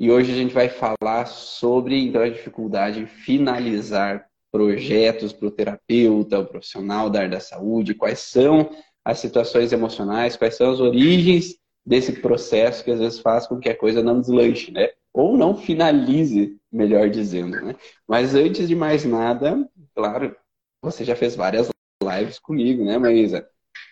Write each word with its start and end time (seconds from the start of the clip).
E 0.00 0.10
hoje 0.10 0.32
a 0.32 0.34
gente 0.34 0.54
vai 0.54 0.70
falar 0.70 1.26
sobre 1.26 2.02
então, 2.02 2.22
a 2.22 2.28
dificuldade 2.30 3.00
em 3.00 3.06
finalizar 3.06 4.26
projetos 4.50 5.30
para 5.30 5.46
o 5.46 5.50
terapeuta, 5.50 6.38
o 6.38 6.46
profissional 6.46 7.10
da 7.10 7.18
área 7.18 7.32
da 7.32 7.40
saúde, 7.40 7.94
quais 7.94 8.20
são 8.20 8.70
as 9.04 9.18
situações 9.18 9.74
emocionais, 9.74 10.38
quais 10.38 10.56
são 10.56 10.70
as 10.72 10.80
origens 10.80 11.54
desse 11.84 12.14
processo 12.14 12.82
que 12.82 12.90
às 12.90 12.98
vezes 12.98 13.18
faz 13.18 13.46
com 13.46 13.60
que 13.60 13.68
a 13.68 13.76
coisa 13.76 14.02
não 14.02 14.18
deslanche, 14.18 14.72
né? 14.72 14.88
Ou 15.12 15.36
não 15.36 15.54
finalize, 15.54 16.58
melhor 16.72 17.10
dizendo, 17.10 17.60
né? 17.60 17.76
Mas 18.08 18.34
antes 18.34 18.68
de 18.68 18.74
mais 18.74 19.04
nada, 19.04 19.68
claro, 19.94 20.34
você 20.82 21.04
já 21.04 21.14
fez 21.14 21.36
várias 21.36 21.68
lives 22.02 22.38
comigo, 22.38 22.82
né, 22.86 22.96
Maísa? 22.96 23.46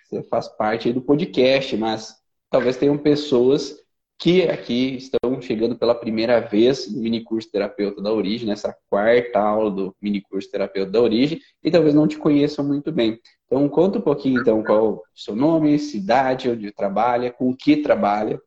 Você 0.09 0.23
faz 0.23 0.49
parte 0.49 0.91
do 0.91 1.03
podcast, 1.03 1.77
mas 1.77 2.17
talvez 2.51 2.79
tenham 2.79 2.97
pessoas 2.97 3.77
que 4.19 4.43
aqui 4.49 4.97
estão 4.97 5.41
chegando 5.41 5.77
pela 5.77 5.95
primeira 5.95 6.41
vez 6.41 6.93
no 6.93 7.01
mini 7.01 7.23
curso 7.23 7.49
terapeuta 7.51 8.03
da 8.03 8.13
origem, 8.13 8.49
nessa 8.49 8.77
quarta 8.91 9.39
aula 9.39 9.71
do 9.71 9.97
mini 10.03 10.21
curso 10.21 10.51
terapeuta 10.51 10.91
da 10.91 11.01
origem, 11.01 11.41
e 11.63 11.71
talvez 11.71 11.95
não 11.95 12.09
te 12.09 12.19
conheçam 12.19 12.65
muito 12.65 12.91
bem. 12.91 13.21
Então, 13.47 13.69
conta 13.69 13.99
um 13.99 14.03
pouquinho, 14.03 14.41
então, 14.41 14.63
qual 14.65 14.95
o 14.95 15.03
seu 15.15 15.37
nome, 15.37 15.79
cidade, 15.79 16.51
onde 16.51 16.73
trabalha, 16.73 17.31
com 17.31 17.49
o 17.49 17.57
que 17.57 17.77
trabalha. 17.77 18.41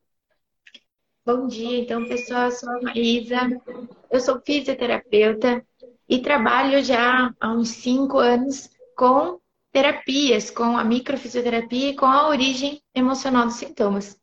Bom 1.26 1.48
dia, 1.48 1.80
então, 1.80 2.06
pessoal, 2.06 2.46
eu 2.46 2.52
sou 2.52 2.70
a 2.70 2.82
Maísa, 2.82 3.38
eu 4.12 4.20
sou 4.20 4.42
fisioterapeuta 4.42 5.66
e 6.10 6.20
trabalho 6.20 6.84
já 6.84 7.34
há 7.40 7.54
uns 7.54 7.70
cinco 7.70 8.18
anos 8.18 8.70
com 8.98 9.40
terapias, 9.72 10.52
com 10.52 10.78
a 10.78 10.84
microfisioterapia 10.84 11.92
e 11.92 11.96
com 11.96 12.06
a 12.06 12.28
origem 12.28 12.82
emocional 12.94 13.46
dos 13.46 13.56
sintomas 13.56 14.21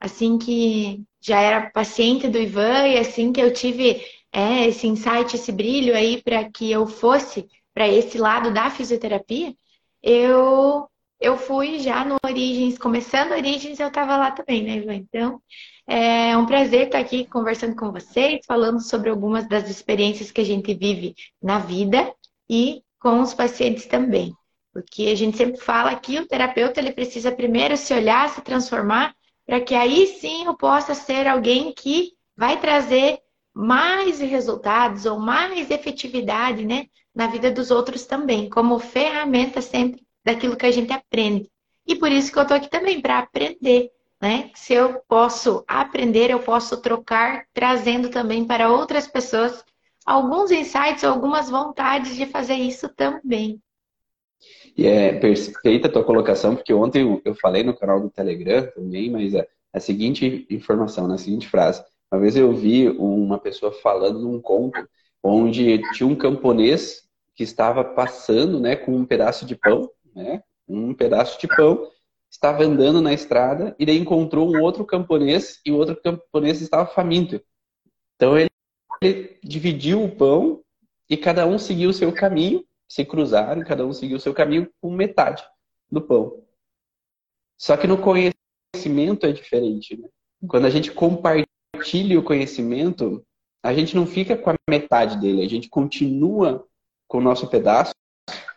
assim 0.00 0.38
que 0.38 1.04
já 1.20 1.40
era 1.40 1.70
paciente 1.70 2.28
do 2.28 2.38
Ivan 2.38 2.86
e 2.88 2.98
assim 2.98 3.32
que 3.32 3.40
eu 3.40 3.52
tive 3.52 4.02
é, 4.32 4.66
esse 4.66 4.86
insight, 4.86 5.34
esse 5.34 5.52
brilho 5.52 5.94
aí 5.96 6.22
para 6.22 6.48
que 6.50 6.70
eu 6.70 6.86
fosse 6.86 7.48
para 7.74 7.88
esse 7.88 8.18
lado 8.18 8.52
da 8.52 8.70
fisioterapia, 8.70 9.54
eu 10.02 10.88
eu 11.20 11.36
fui 11.36 11.80
já 11.80 12.04
no 12.04 12.16
Origens, 12.24 12.78
começando 12.78 13.32
Origens, 13.32 13.80
eu 13.80 13.88
estava 13.88 14.16
lá 14.16 14.30
também, 14.30 14.62
né, 14.62 14.76
Ivan? 14.76 14.94
Então, 14.94 15.42
é 15.84 16.36
um 16.36 16.46
prazer 16.46 16.86
estar 16.86 16.98
aqui 17.00 17.26
conversando 17.26 17.74
com 17.74 17.90
vocês, 17.90 18.40
falando 18.46 18.80
sobre 18.80 19.10
algumas 19.10 19.48
das 19.48 19.68
experiências 19.68 20.30
que 20.30 20.40
a 20.40 20.44
gente 20.44 20.72
vive 20.74 21.16
na 21.42 21.58
vida 21.58 22.14
e 22.48 22.82
com 23.00 23.20
os 23.20 23.34
pacientes 23.34 23.86
também. 23.86 24.32
Porque 24.72 25.08
a 25.08 25.14
gente 25.16 25.36
sempre 25.36 25.60
fala 25.60 25.94
que 25.96 26.20
o 26.20 26.26
terapeuta 26.26 26.78
ele 26.78 26.92
precisa 26.92 27.32
primeiro 27.32 27.76
se 27.76 27.92
olhar, 27.92 28.28
se 28.28 28.40
transformar 28.42 29.12
para 29.48 29.62
que 29.62 29.74
aí 29.74 30.06
sim 30.20 30.44
eu 30.44 30.54
possa 30.54 30.94
ser 30.94 31.26
alguém 31.26 31.72
que 31.72 32.12
vai 32.36 32.60
trazer 32.60 33.18
mais 33.54 34.20
resultados 34.20 35.06
ou 35.06 35.18
mais 35.18 35.70
efetividade 35.70 36.66
né, 36.66 36.84
na 37.14 37.28
vida 37.28 37.50
dos 37.50 37.70
outros 37.70 38.04
também, 38.04 38.50
como 38.50 38.78
ferramenta 38.78 39.62
sempre 39.62 40.06
daquilo 40.22 40.54
que 40.54 40.66
a 40.66 40.70
gente 40.70 40.92
aprende. 40.92 41.50
E 41.86 41.96
por 41.96 42.12
isso 42.12 42.30
que 42.30 42.38
eu 42.38 42.42
estou 42.42 42.58
aqui 42.58 42.68
também, 42.68 43.00
para 43.00 43.20
aprender. 43.20 43.90
Né? 44.20 44.50
Se 44.54 44.74
eu 44.74 45.00
posso 45.08 45.64
aprender, 45.66 46.30
eu 46.30 46.40
posso 46.40 46.76
trocar, 46.82 47.46
trazendo 47.54 48.10
também 48.10 48.44
para 48.44 48.70
outras 48.70 49.06
pessoas 49.06 49.64
alguns 50.04 50.50
insights, 50.50 51.04
algumas 51.04 51.48
vontades 51.48 52.14
de 52.16 52.26
fazer 52.26 52.56
isso 52.56 52.86
também. 52.90 53.58
E 54.76 54.86
é 54.86 55.12
perfeita 55.12 55.88
a 55.88 55.90
tua 55.90 56.04
colocação, 56.04 56.54
porque 56.54 56.72
ontem 56.72 57.20
eu 57.24 57.34
falei 57.34 57.62
no 57.62 57.76
canal 57.76 58.00
do 58.00 58.10
Telegram 58.10 58.66
também, 58.74 59.10
mas 59.10 59.34
a, 59.34 59.46
a 59.72 59.80
seguinte 59.80 60.46
informação, 60.48 61.08
na 61.08 61.18
seguinte 61.18 61.48
frase. 61.48 61.82
Uma 62.10 62.20
vez 62.20 62.36
eu 62.36 62.52
vi 62.52 62.88
uma 62.88 63.38
pessoa 63.38 63.72
falando 63.72 64.20
num 64.20 64.40
conto 64.40 64.88
onde 65.22 65.82
tinha 65.92 66.06
um 66.06 66.14
camponês 66.14 67.08
que 67.34 67.42
estava 67.42 67.84
passando 67.84 68.58
né, 68.58 68.76
com 68.76 68.92
um 68.92 69.04
pedaço 69.04 69.44
de 69.44 69.54
pão, 69.54 69.90
né, 70.14 70.42
um 70.66 70.94
pedaço 70.94 71.40
de 71.40 71.46
pão, 71.46 71.90
estava 72.30 72.64
andando 72.64 73.00
na 73.00 73.12
estrada 73.12 73.74
e 73.78 73.86
daí 73.86 73.98
encontrou 73.98 74.48
um 74.48 74.60
outro 74.60 74.84
camponês 74.84 75.60
e 75.64 75.70
o 75.70 75.76
outro 75.76 75.96
camponês 75.96 76.60
estava 76.60 76.86
faminto. 76.86 77.40
Então 78.16 78.38
ele, 78.38 78.50
ele 79.02 79.38
dividiu 79.42 80.02
o 80.02 80.10
pão 80.10 80.62
e 81.08 81.16
cada 81.16 81.46
um 81.46 81.58
seguiu 81.58 81.90
o 81.90 81.94
seu 81.94 82.12
caminho 82.12 82.64
se 82.88 83.04
cruzaram, 83.04 83.62
cada 83.62 83.86
um 83.86 83.92
seguiu 83.92 84.16
o 84.16 84.20
seu 84.20 84.32
caminho 84.32 84.70
com 84.80 84.90
metade 84.90 85.44
do 85.90 86.00
pão. 86.00 86.42
Só 87.58 87.76
que 87.76 87.86
no 87.86 87.98
conhecimento 87.98 89.26
é 89.26 89.32
diferente. 89.32 89.96
Né? 89.96 90.08
Quando 90.48 90.66
a 90.66 90.70
gente 90.70 90.92
compartilha 90.92 92.18
o 92.18 92.22
conhecimento, 92.22 93.24
a 93.62 93.74
gente 93.74 93.94
não 93.94 94.06
fica 94.06 94.36
com 94.36 94.50
a 94.50 94.56
metade 94.68 95.20
dele, 95.20 95.44
a 95.44 95.48
gente 95.48 95.68
continua 95.68 96.66
com 97.06 97.18
o 97.18 97.22
nosso 97.22 97.48
pedaço 97.48 97.92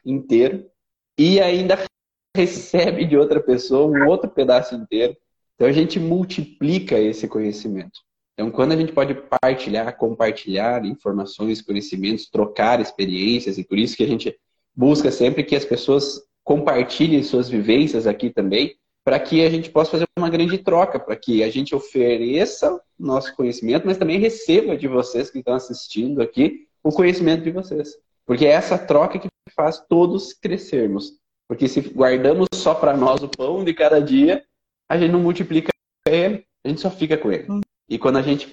inteiro 0.06 0.70
e 1.18 1.40
ainda 1.40 1.76
recebe 2.36 3.06
de 3.06 3.18
outra 3.18 3.42
pessoa 3.42 3.92
um 3.92 4.08
outro 4.08 4.30
pedaço 4.30 4.76
inteiro. 4.76 5.18
Então 5.56 5.68
a 5.68 5.72
gente 5.72 6.00
multiplica 6.00 6.98
esse 6.98 7.28
conhecimento. 7.28 8.00
Então, 8.42 8.50
quando 8.50 8.72
a 8.72 8.76
gente 8.76 8.92
pode 8.92 9.14
partilhar, 9.14 9.96
compartilhar 9.96 10.84
informações, 10.84 11.62
conhecimentos, 11.62 12.28
trocar 12.28 12.82
experiências, 12.82 13.60
e 13.60 13.64
por 13.64 13.78
isso 13.78 13.96
que 13.96 14.04
a 14.04 14.08
gente 14.08 14.36
busca 14.76 15.12
sempre 15.12 15.44
que 15.44 15.56
as 15.56 15.64
pessoas 15.64 16.20
compartilhem 16.44 17.22
suas 17.22 17.48
vivências 17.48 18.08
aqui 18.08 18.32
também, 18.32 18.76
para 19.04 19.20
que 19.20 19.46
a 19.46 19.50
gente 19.50 19.70
possa 19.70 19.92
fazer 19.92 20.06
uma 20.18 20.28
grande 20.28 20.58
troca, 20.58 21.00
para 21.00 21.16
que 21.16 21.44
a 21.44 21.52
gente 21.52 21.76
ofereça 21.76 22.82
nosso 22.98 23.36
conhecimento, 23.36 23.86
mas 23.86 24.00
também 24.00 24.18
receba 24.18 24.76
de 24.76 24.88
vocês 24.88 25.30
que 25.30 25.38
estão 25.38 25.54
assistindo 25.54 26.20
aqui 26.20 26.66
o 26.84 26.90
conhecimento 26.90 27.44
de 27.44 27.52
vocês. 27.52 27.96
Porque 28.26 28.48
é 28.48 28.54
essa 28.54 28.76
troca 28.76 29.20
que 29.20 29.28
faz 29.56 29.80
todos 29.88 30.34
crescermos. 30.34 31.14
Porque 31.48 31.68
se 31.68 31.80
guardamos 31.80 32.48
só 32.56 32.74
para 32.74 32.98
nós 32.98 33.22
o 33.22 33.30
pão 33.30 33.64
de 33.64 33.74
cada 33.76 34.02
dia, 34.02 34.44
a 34.90 34.98
gente 34.98 35.12
não 35.12 35.20
multiplica 35.20 35.70
ele, 36.08 36.44
a 36.66 36.70
gente 36.70 36.82
só 36.82 36.90
fica 36.90 37.16
com 37.16 37.32
ele. 37.32 37.46
E 37.92 38.00
quando 38.00 38.16
a 38.16 38.22
gente 38.22 38.50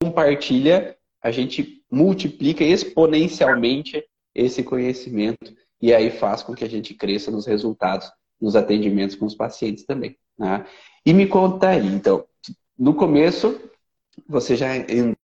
compartilha, 0.00 0.96
a 1.20 1.32
gente 1.32 1.82
multiplica 1.90 2.62
exponencialmente 2.62 4.00
esse 4.32 4.62
conhecimento 4.62 5.52
e 5.82 5.92
aí 5.92 6.08
faz 6.08 6.44
com 6.44 6.54
que 6.54 6.62
a 6.62 6.68
gente 6.68 6.94
cresça 6.94 7.28
nos 7.28 7.46
resultados, 7.46 8.08
nos 8.40 8.54
atendimentos 8.54 9.16
com 9.16 9.26
os 9.26 9.34
pacientes 9.34 9.84
também. 9.84 10.16
Né? 10.38 10.64
E 11.04 11.12
me 11.12 11.26
conta 11.26 11.70
aí, 11.70 11.84
então, 11.84 12.24
no 12.78 12.94
começo 12.94 13.60
você 14.28 14.54
já 14.54 14.68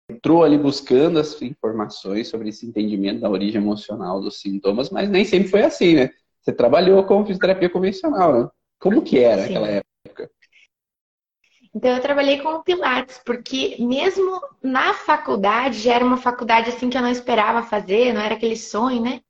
entrou 0.09 0.43
ali 0.43 0.57
buscando 0.57 1.19
as 1.19 1.41
informações 1.43 2.29
sobre 2.29 2.49
esse 2.49 2.65
entendimento 2.65 3.21
da 3.21 3.29
origem 3.29 3.61
emocional 3.61 4.19
dos 4.19 4.41
sintomas, 4.41 4.89
mas 4.89 5.11
nem 5.11 5.27
sempre 5.27 5.49
foi 5.49 5.63
assim, 5.63 5.95
né? 5.95 6.11
Você 6.41 6.53
trabalhou 6.53 7.05
com 7.05 7.25
fisioterapia 7.25 7.69
convencional, 7.69 8.33
né? 8.33 8.49
Como 8.81 9.03
que 9.03 9.19
era 9.19 9.43
Sim. 9.43 9.51
aquela 9.51 9.69
época? 9.69 9.92
Então 11.75 11.91
eu 11.91 12.01
trabalhei 12.03 12.41
com 12.41 12.63
Pilates, 12.63 13.21
porque 13.25 13.77
mesmo 13.81 14.41
na 14.63 14.93
faculdade, 14.95 15.81
já 15.81 15.95
era 15.95 16.05
uma 16.05 16.19
faculdade 16.19 16.69
assim 16.69 16.91
que 16.91 16.97
eu 16.99 17.03
não 17.03 17.11
esperava 17.11 17.63
fazer, 17.63 18.13
não 18.13 18.21
era 18.21 18.35
aquele 18.35 18.57
sonho, 18.57 19.01
né? 19.03 19.21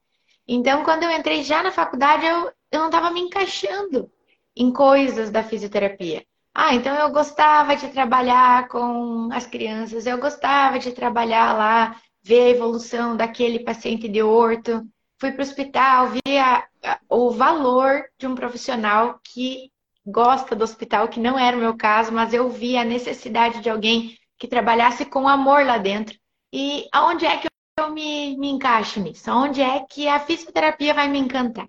Então 0.47 0.85
quando 0.85 1.05
eu 1.05 1.11
entrei 1.11 1.43
já 1.43 1.63
na 1.63 1.71
faculdade, 1.71 2.27
eu, 2.27 2.53
eu 2.71 2.81
não 2.81 2.87
estava 2.87 3.11
me 3.11 3.21
encaixando 3.21 4.11
em 4.57 4.73
coisas 4.73 5.31
da 5.31 5.43
fisioterapia. 5.43 6.25
Ah, 6.55 6.75
então 6.75 6.95
eu 6.97 7.11
gostava 7.11 7.75
de 7.77 7.89
trabalhar 7.89 8.69
com 8.69 9.31
as 9.33 9.47
crianças, 9.47 10.07
eu 10.07 10.19
gostava 10.19 10.79
de 10.79 10.93
trabalhar 10.93 11.57
lá, 11.57 11.97
ver 12.23 12.43
a 12.43 12.51
evolução 12.51 13.17
daquele 13.17 13.61
paciente 13.61 14.09
de 14.09 14.23
orto. 14.23 14.87
Fui 15.19 15.33
para 15.33 15.41
o 15.41 15.43
hospital, 15.43 16.09
vi 16.09 16.39
a, 16.39 16.67
a, 16.85 17.01
o 17.09 17.31
valor 17.31 18.05
de 18.19 18.27
um 18.27 18.35
profissional 18.35 19.19
que 19.25 19.72
gosta 20.05 20.57
do 20.57 20.65
hospital, 20.65 21.09
que 21.09 21.21
não 21.21 21.39
era 21.39 21.57
o 21.57 21.61
meu 21.61 21.77
caso, 21.77 22.13
mas 22.13 22.35
eu 22.35 22.49
vi 22.51 22.77
a 22.77 22.85
necessidade 22.85 23.61
de 23.61 23.71
alguém 23.71 24.17
que 24.39 24.49
trabalhasse 24.49 25.05
com 25.05 25.29
amor 25.29 25.65
lá 25.65 25.79
dentro. 25.79 26.19
E 26.53 26.89
aonde 26.93 27.25
é 27.25 27.37
que 27.39 27.49
eu 27.79 27.91
me, 27.91 28.37
me 28.37 28.51
encaixo 28.51 29.01
nisso? 29.01 29.31
Aonde 29.31 29.63
é 29.63 29.85
que 29.89 30.09
a 30.09 30.21
fisioterapia 30.21 30.93
vai 30.93 31.09
me 31.09 31.19
encantar? 31.19 31.69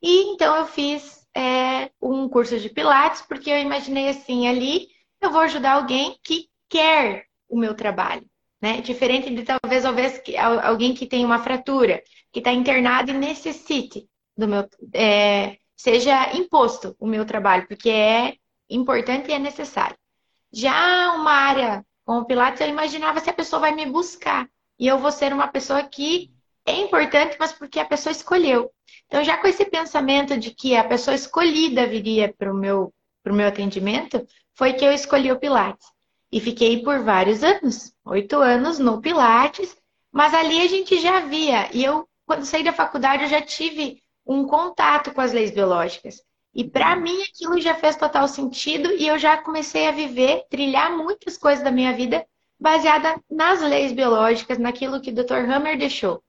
E 0.00 0.32
então 0.32 0.56
eu 0.56 0.66
fiz 0.66 1.26
é, 1.36 1.90
um 2.00 2.28
curso 2.28 2.58
de 2.58 2.70
Pilates, 2.70 3.22
porque 3.22 3.50
eu 3.50 3.58
imaginei 3.58 4.08
assim, 4.08 4.46
ali 4.48 4.88
eu 5.20 5.30
vou 5.30 5.40
ajudar 5.40 5.72
alguém 5.72 6.18
que 6.22 6.48
quer 6.68 7.26
o 7.48 7.58
meu 7.58 7.74
trabalho. 7.74 8.24
Né? 8.60 8.80
Diferente 8.80 9.28
de 9.34 9.42
talvez, 9.42 9.82
talvez 9.82 10.22
alguém 10.62 10.94
que 10.94 11.06
tem 11.06 11.24
uma 11.24 11.38
fratura, 11.38 12.02
que 12.32 12.38
está 12.40 12.52
internado 12.52 13.10
e 13.10 13.14
necessite 13.14 14.08
do 14.36 14.48
meu. 14.48 14.68
É, 14.94 15.58
seja 15.76 16.34
imposto 16.34 16.96
o 16.98 17.06
meu 17.06 17.24
trabalho, 17.24 17.66
porque 17.68 17.90
é 17.90 18.36
importante 18.68 19.30
e 19.30 19.34
é 19.34 19.38
necessário. 19.38 19.96
Já 20.52 21.12
uma 21.14 21.32
área 21.32 21.84
como 22.04 22.24
Pilates, 22.24 22.60
eu 22.60 22.68
imaginava 22.68 23.20
se 23.20 23.28
a 23.28 23.34
pessoa 23.34 23.60
vai 23.60 23.74
me 23.74 23.84
buscar. 23.84 24.48
E 24.78 24.86
eu 24.86 24.98
vou 24.98 25.10
ser 25.10 25.32
uma 25.32 25.48
pessoa 25.48 25.82
que 25.82 26.30
é 26.64 26.80
importante, 26.80 27.36
mas 27.38 27.52
porque 27.52 27.80
a 27.80 27.84
pessoa 27.84 28.12
escolheu. 28.12 28.70
Então, 29.06 29.24
já 29.24 29.36
com 29.36 29.46
esse 29.46 29.64
pensamento 29.64 30.38
de 30.38 30.52
que 30.52 30.76
a 30.76 30.84
pessoa 30.84 31.14
escolhida 31.14 31.86
viria 31.86 32.32
para 32.32 32.52
o 32.52 32.56
meu, 32.56 32.92
meu 33.24 33.48
atendimento, 33.48 34.24
foi 34.54 34.72
que 34.72 34.84
eu 34.84 34.92
escolhi 34.92 35.32
o 35.32 35.38
Pilates. 35.38 35.86
E 36.30 36.40
fiquei 36.40 36.82
por 36.82 37.02
vários 37.02 37.42
anos 37.42 37.92
oito 38.04 38.36
anos 38.36 38.78
no 38.78 39.00
Pilates, 39.00 39.76
mas 40.12 40.32
ali 40.32 40.62
a 40.62 40.68
gente 40.68 40.98
já 41.00 41.20
via. 41.20 41.68
E 41.72 41.84
eu, 41.84 42.08
quando 42.24 42.44
saí 42.44 42.62
da 42.62 42.72
faculdade, 42.72 43.24
eu 43.24 43.28
já 43.28 43.42
tive 43.42 44.00
um 44.26 44.46
contato 44.46 45.12
com 45.12 45.20
as 45.20 45.32
leis 45.32 45.50
biológicas. 45.50 46.20
E 46.54 46.64
para 46.64 46.96
mim 46.96 47.22
aquilo 47.22 47.60
já 47.60 47.74
fez 47.74 47.96
total 47.96 48.26
sentido 48.26 48.90
e 48.92 49.06
eu 49.06 49.18
já 49.18 49.36
comecei 49.36 49.86
a 49.88 49.92
viver, 49.92 50.44
trilhar 50.48 50.96
muitas 50.96 51.36
coisas 51.36 51.62
da 51.62 51.70
minha 51.70 51.92
vida 51.92 52.26
baseada 52.58 53.20
nas 53.30 53.60
leis 53.60 53.92
biológicas, 53.92 54.58
naquilo 54.58 55.00
que 55.00 55.10
o 55.10 55.14
Dr. 55.14 55.50
Hammer 55.50 55.78
deixou. 55.78 56.22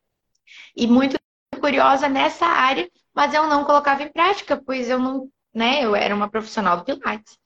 E 0.75 0.85
muito 0.85 1.17
curiosa 1.59 2.07
nessa 2.09 2.45
área, 2.45 2.89
mas 3.13 3.33
eu 3.33 3.47
não 3.47 3.63
colocava 3.63 4.03
em 4.03 4.11
prática, 4.11 4.61
pois 4.63 4.89
eu 4.89 4.99
não, 4.99 5.29
né, 5.53 5.83
eu 5.83 5.95
era 5.95 6.13
uma 6.13 6.29
profissional 6.29 6.77
do 6.77 6.83
Pilates. 6.83 7.37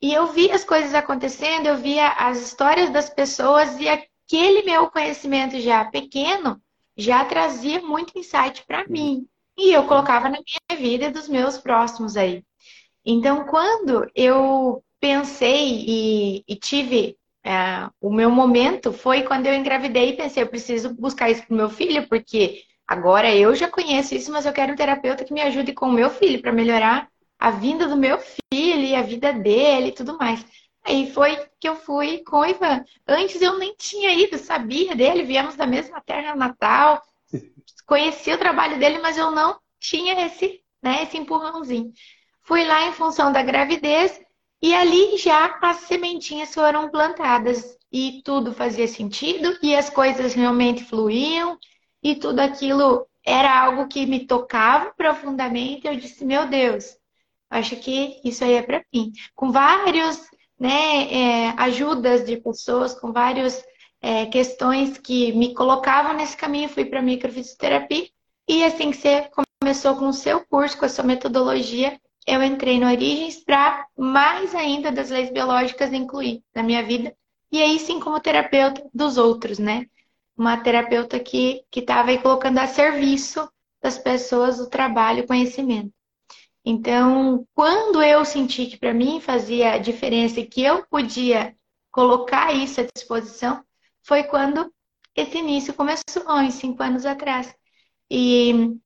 E 0.00 0.12
eu 0.12 0.26
via 0.26 0.54
as 0.54 0.64
coisas 0.64 0.94
acontecendo, 0.94 1.66
eu 1.66 1.76
via 1.76 2.08
as 2.12 2.40
histórias 2.40 2.90
das 2.90 3.08
pessoas 3.08 3.78
e 3.78 3.88
aquele 3.88 4.62
meu 4.62 4.90
conhecimento 4.90 5.60
já 5.60 5.84
pequeno 5.84 6.60
já 6.96 7.24
trazia 7.24 7.80
muito 7.80 8.18
insight 8.18 8.64
para 8.66 8.86
mim. 8.88 9.26
E 9.56 9.72
eu 9.72 9.86
colocava 9.86 10.28
na 10.28 10.38
minha 10.38 10.80
vida 10.80 11.06
e 11.06 11.10
dos 11.10 11.28
meus 11.28 11.58
próximos 11.58 12.16
aí. 12.16 12.44
Então, 13.04 13.44
quando 13.46 14.10
eu 14.14 14.82
pensei 15.00 15.84
e, 15.86 16.44
e 16.46 16.56
tive 16.56 17.16
é, 17.44 17.88
o 18.00 18.12
meu 18.12 18.28
momento, 18.28 18.92
foi 18.92 19.22
quando 19.22 19.46
eu 19.46 19.54
engravidei 19.54 20.10
e 20.10 20.16
pensei, 20.16 20.42
eu 20.42 20.48
preciso 20.48 20.92
buscar 20.94 21.30
isso 21.30 21.46
para 21.46 21.56
meu 21.56 21.70
filho, 21.70 22.08
porque 22.08 22.64
agora 22.86 23.34
eu 23.34 23.54
já 23.54 23.68
conheço 23.68 24.14
isso, 24.14 24.32
mas 24.32 24.44
eu 24.44 24.52
quero 24.52 24.72
um 24.72 24.76
terapeuta 24.76 25.24
que 25.24 25.32
me 25.32 25.40
ajude 25.42 25.72
com 25.72 25.86
o 25.86 25.92
meu 25.92 26.10
filho 26.10 26.42
para 26.42 26.52
melhorar 26.52 27.08
a 27.38 27.50
vinda 27.50 27.86
do 27.86 27.96
meu 27.96 28.18
filho 28.18 28.82
e 28.82 28.94
a 28.96 29.02
vida 29.02 29.32
dele 29.32 29.88
e 29.88 29.92
tudo 29.92 30.18
mais. 30.18 30.44
Aí 30.84 31.10
foi 31.12 31.36
que 31.60 31.68
eu 31.68 31.76
fui 31.76 32.18
com 32.24 32.38
o 32.38 32.46
Ivan. 32.46 32.84
Antes 33.06 33.40
eu 33.42 33.58
nem 33.58 33.74
tinha 33.76 34.12
ido, 34.12 34.38
sabia 34.38 34.94
dele, 34.94 35.24
viemos 35.24 35.56
da 35.56 35.66
mesma 35.66 36.00
terra 36.00 36.34
natal, 36.34 37.02
conhecia 37.86 38.34
o 38.34 38.38
trabalho 38.38 38.78
dele, 38.78 38.98
mas 38.98 39.16
eu 39.16 39.30
não 39.30 39.58
tinha 39.78 40.26
esse, 40.26 40.60
né, 40.82 41.02
esse 41.02 41.16
empurrãozinho. 41.16 41.92
Fui 42.42 42.64
lá 42.64 42.88
em 42.88 42.92
função 42.92 43.32
da 43.32 43.42
gravidez 43.42 44.20
e 44.62 44.74
ali 44.74 45.16
já 45.18 45.58
as 45.62 45.78
sementinhas 45.78 46.54
foram 46.54 46.90
plantadas 46.90 47.76
e 47.92 48.22
tudo 48.24 48.52
fazia 48.52 48.88
sentido 48.88 49.56
e 49.62 49.74
as 49.74 49.90
coisas 49.90 50.34
realmente 50.34 50.84
fluíam 50.84 51.58
e 52.02 52.16
tudo 52.16 52.40
aquilo 52.40 53.06
era 53.24 53.64
algo 53.64 53.88
que 53.88 54.06
me 54.06 54.26
tocava 54.26 54.92
profundamente. 54.96 55.86
Eu 55.86 55.96
disse, 55.96 56.24
meu 56.24 56.46
Deus, 56.46 56.96
acho 57.50 57.76
que 57.76 58.20
isso 58.24 58.44
aí 58.44 58.54
é 58.54 58.62
para 58.62 58.84
mim. 58.92 59.12
Com 59.34 59.50
vários, 59.50 60.20
né, 60.58 61.12
é, 61.12 61.48
ajudas 61.56 62.24
de 62.24 62.36
pessoas, 62.36 62.94
com 62.98 63.12
várias 63.12 63.64
é, 64.00 64.26
questões 64.26 64.98
que 64.98 65.32
me 65.32 65.54
colocavam 65.54 66.14
nesse 66.14 66.36
caminho, 66.36 66.68
fui 66.68 66.84
para 66.84 67.02
microfisioterapia 67.02 68.08
e 68.48 68.64
assim 68.64 68.90
que 68.90 68.98
você 68.98 69.28
começou 69.60 69.96
com 69.96 70.08
o 70.08 70.12
seu 70.12 70.44
curso, 70.46 70.78
com 70.78 70.84
a 70.84 70.88
sua 70.88 71.04
metodologia, 71.04 71.98
eu 72.26 72.42
entrei 72.42 72.78
no 72.78 72.86
Origens 72.86 73.36
para 73.42 73.86
mais 73.96 74.54
ainda 74.54 74.92
das 74.92 75.10
leis 75.10 75.30
biológicas 75.30 75.92
incluir 75.92 76.42
na 76.54 76.62
minha 76.62 76.82
vida. 76.82 77.16
E 77.50 77.62
aí 77.62 77.78
sim 77.78 78.00
como 78.00 78.20
terapeuta 78.20 78.88
dos 78.92 79.16
outros, 79.16 79.58
né? 79.58 79.86
Uma 80.36 80.56
terapeuta 80.56 81.18
que 81.18 81.64
estava 81.74 82.10
aí 82.10 82.18
colocando 82.18 82.58
a 82.58 82.66
serviço 82.66 83.48
das 83.82 83.98
pessoas 83.98 84.60
o 84.60 84.68
trabalho, 84.68 85.24
o 85.24 85.26
conhecimento. 85.26 85.92
Então, 86.64 87.46
quando 87.54 88.02
eu 88.02 88.24
senti 88.24 88.66
que 88.66 88.76
para 88.76 88.92
mim 88.92 89.20
fazia 89.20 89.78
diferença 89.78 90.40
e 90.40 90.46
que 90.46 90.62
eu 90.62 90.84
podia 90.86 91.56
colocar 91.92 92.52
isso 92.52 92.80
à 92.80 92.84
disposição, 92.92 93.64
foi 94.06 94.24
quando 94.24 94.72
esse 95.14 95.38
início 95.38 95.74
começou, 95.74 96.22
há 96.26 96.36
uns 96.36 96.54
cinco 96.54 96.82
anos 96.82 97.04
atrás. 97.04 97.54
E 98.10 98.78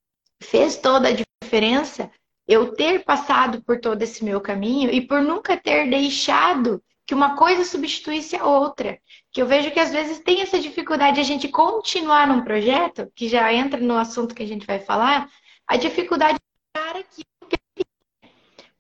fez 0.43 0.77
toda 0.77 1.09
a 1.09 1.17
diferença 1.43 2.11
eu 2.49 2.73
ter 2.75 3.05
passado 3.05 3.63
por 3.63 3.81
todo 3.81 4.03
esse 4.03 4.25
meu 4.25 4.41
caminho 4.41 4.91
e 4.91 5.01
por 5.01 5.21
nunca 5.21 5.57
ter 5.57 5.89
deixado 5.89 6.83
que 7.07 7.15
uma 7.15 7.37
coisa 7.37 7.65
substituísse 7.65 8.37
a 8.37 8.45
outra. 8.47 8.99
Que 9.33 9.43
eu 9.43 9.47
vejo 9.47 9.71
que 9.71 9.81
às 9.81 9.91
vezes 9.91 10.21
tem 10.21 10.41
essa 10.41 10.59
dificuldade 10.59 11.17
de 11.17 11.21
a 11.21 11.25
gente 11.25 11.49
continuar 11.49 12.27
num 12.27 12.43
projeto, 12.43 13.11
que 13.15 13.29
já 13.29 13.53
entra 13.53 13.81
no 13.81 13.97
assunto 13.97 14.35
que 14.35 14.43
a 14.43 14.47
gente 14.47 14.67
vai 14.67 14.79
falar, 14.79 15.29
a 15.67 15.77
dificuldade 15.77 16.39
para 16.73 17.01
aquilo 17.01 17.31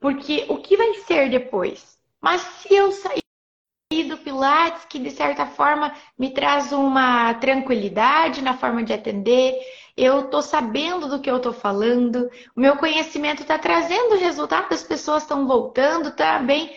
porque 0.00 0.46
o 0.48 0.56
que 0.56 0.78
vai 0.78 0.94
ser 1.06 1.28
depois? 1.28 1.98
Mas 2.20 2.40
se 2.40 2.74
eu 2.74 2.90
sair 2.90 3.22
Pilates, 4.30 4.84
que 4.84 5.00
de 5.00 5.10
certa 5.10 5.44
forma 5.44 5.92
me 6.16 6.30
traz 6.30 6.70
uma 6.70 7.34
tranquilidade 7.34 8.40
na 8.40 8.56
forma 8.56 8.84
de 8.84 8.92
atender, 8.92 9.58
eu 9.96 10.20
estou 10.20 10.40
sabendo 10.40 11.08
do 11.08 11.18
que 11.18 11.28
eu 11.28 11.38
estou 11.38 11.52
falando, 11.52 12.30
o 12.54 12.60
meu 12.60 12.76
conhecimento 12.76 13.42
está 13.42 13.58
trazendo 13.58 14.14
resultado, 14.14 14.72
as 14.72 14.84
pessoas 14.84 15.24
estão 15.24 15.48
voltando, 15.48 16.14
bem. 16.46 16.70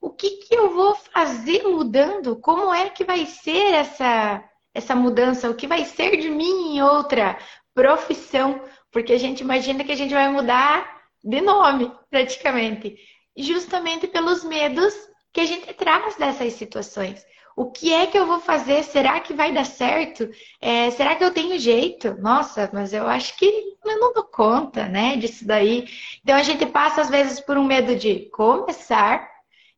O 0.00 0.10
que, 0.10 0.30
que 0.30 0.54
eu 0.56 0.74
vou 0.74 0.96
fazer 0.96 1.62
mudando? 1.62 2.40
Como 2.40 2.74
é 2.74 2.90
que 2.90 3.04
vai 3.04 3.24
ser 3.24 3.74
essa, 3.74 4.42
essa 4.74 4.96
mudança? 4.96 5.48
O 5.48 5.54
que 5.54 5.68
vai 5.68 5.84
ser 5.84 6.16
de 6.16 6.28
mim 6.28 6.74
em 6.74 6.82
outra 6.82 7.38
profissão? 7.72 8.60
Porque 8.90 9.12
a 9.12 9.18
gente 9.18 9.40
imagina 9.40 9.84
que 9.84 9.92
a 9.92 9.96
gente 9.96 10.12
vai 10.12 10.28
mudar 10.28 11.02
de 11.22 11.40
nome, 11.40 11.92
praticamente. 12.10 12.96
Justamente 13.36 14.08
pelos 14.08 14.42
medos 14.42 14.92
que 15.36 15.40
a 15.42 15.44
gente 15.44 15.70
traz 15.74 16.16
dessas 16.16 16.54
situações. 16.54 17.26
O 17.54 17.70
que 17.70 17.92
é 17.92 18.06
que 18.06 18.18
eu 18.18 18.26
vou 18.26 18.40
fazer? 18.40 18.82
Será 18.82 19.20
que 19.20 19.34
vai 19.34 19.52
dar 19.52 19.66
certo? 19.66 20.26
É, 20.58 20.90
será 20.92 21.14
que 21.14 21.22
eu 21.22 21.30
tenho 21.30 21.58
jeito? 21.58 22.16
Nossa, 22.18 22.70
mas 22.72 22.94
eu 22.94 23.06
acho 23.06 23.36
que 23.36 23.44
eu 23.84 24.00
não 24.00 24.14
dou 24.14 24.24
conta, 24.24 24.88
né, 24.88 25.14
disso 25.18 25.46
daí. 25.46 25.86
Então 26.22 26.34
a 26.34 26.42
gente 26.42 26.64
passa 26.64 27.02
às 27.02 27.10
vezes 27.10 27.38
por 27.38 27.58
um 27.58 27.64
medo 27.64 27.94
de 27.96 28.30
começar 28.30 29.28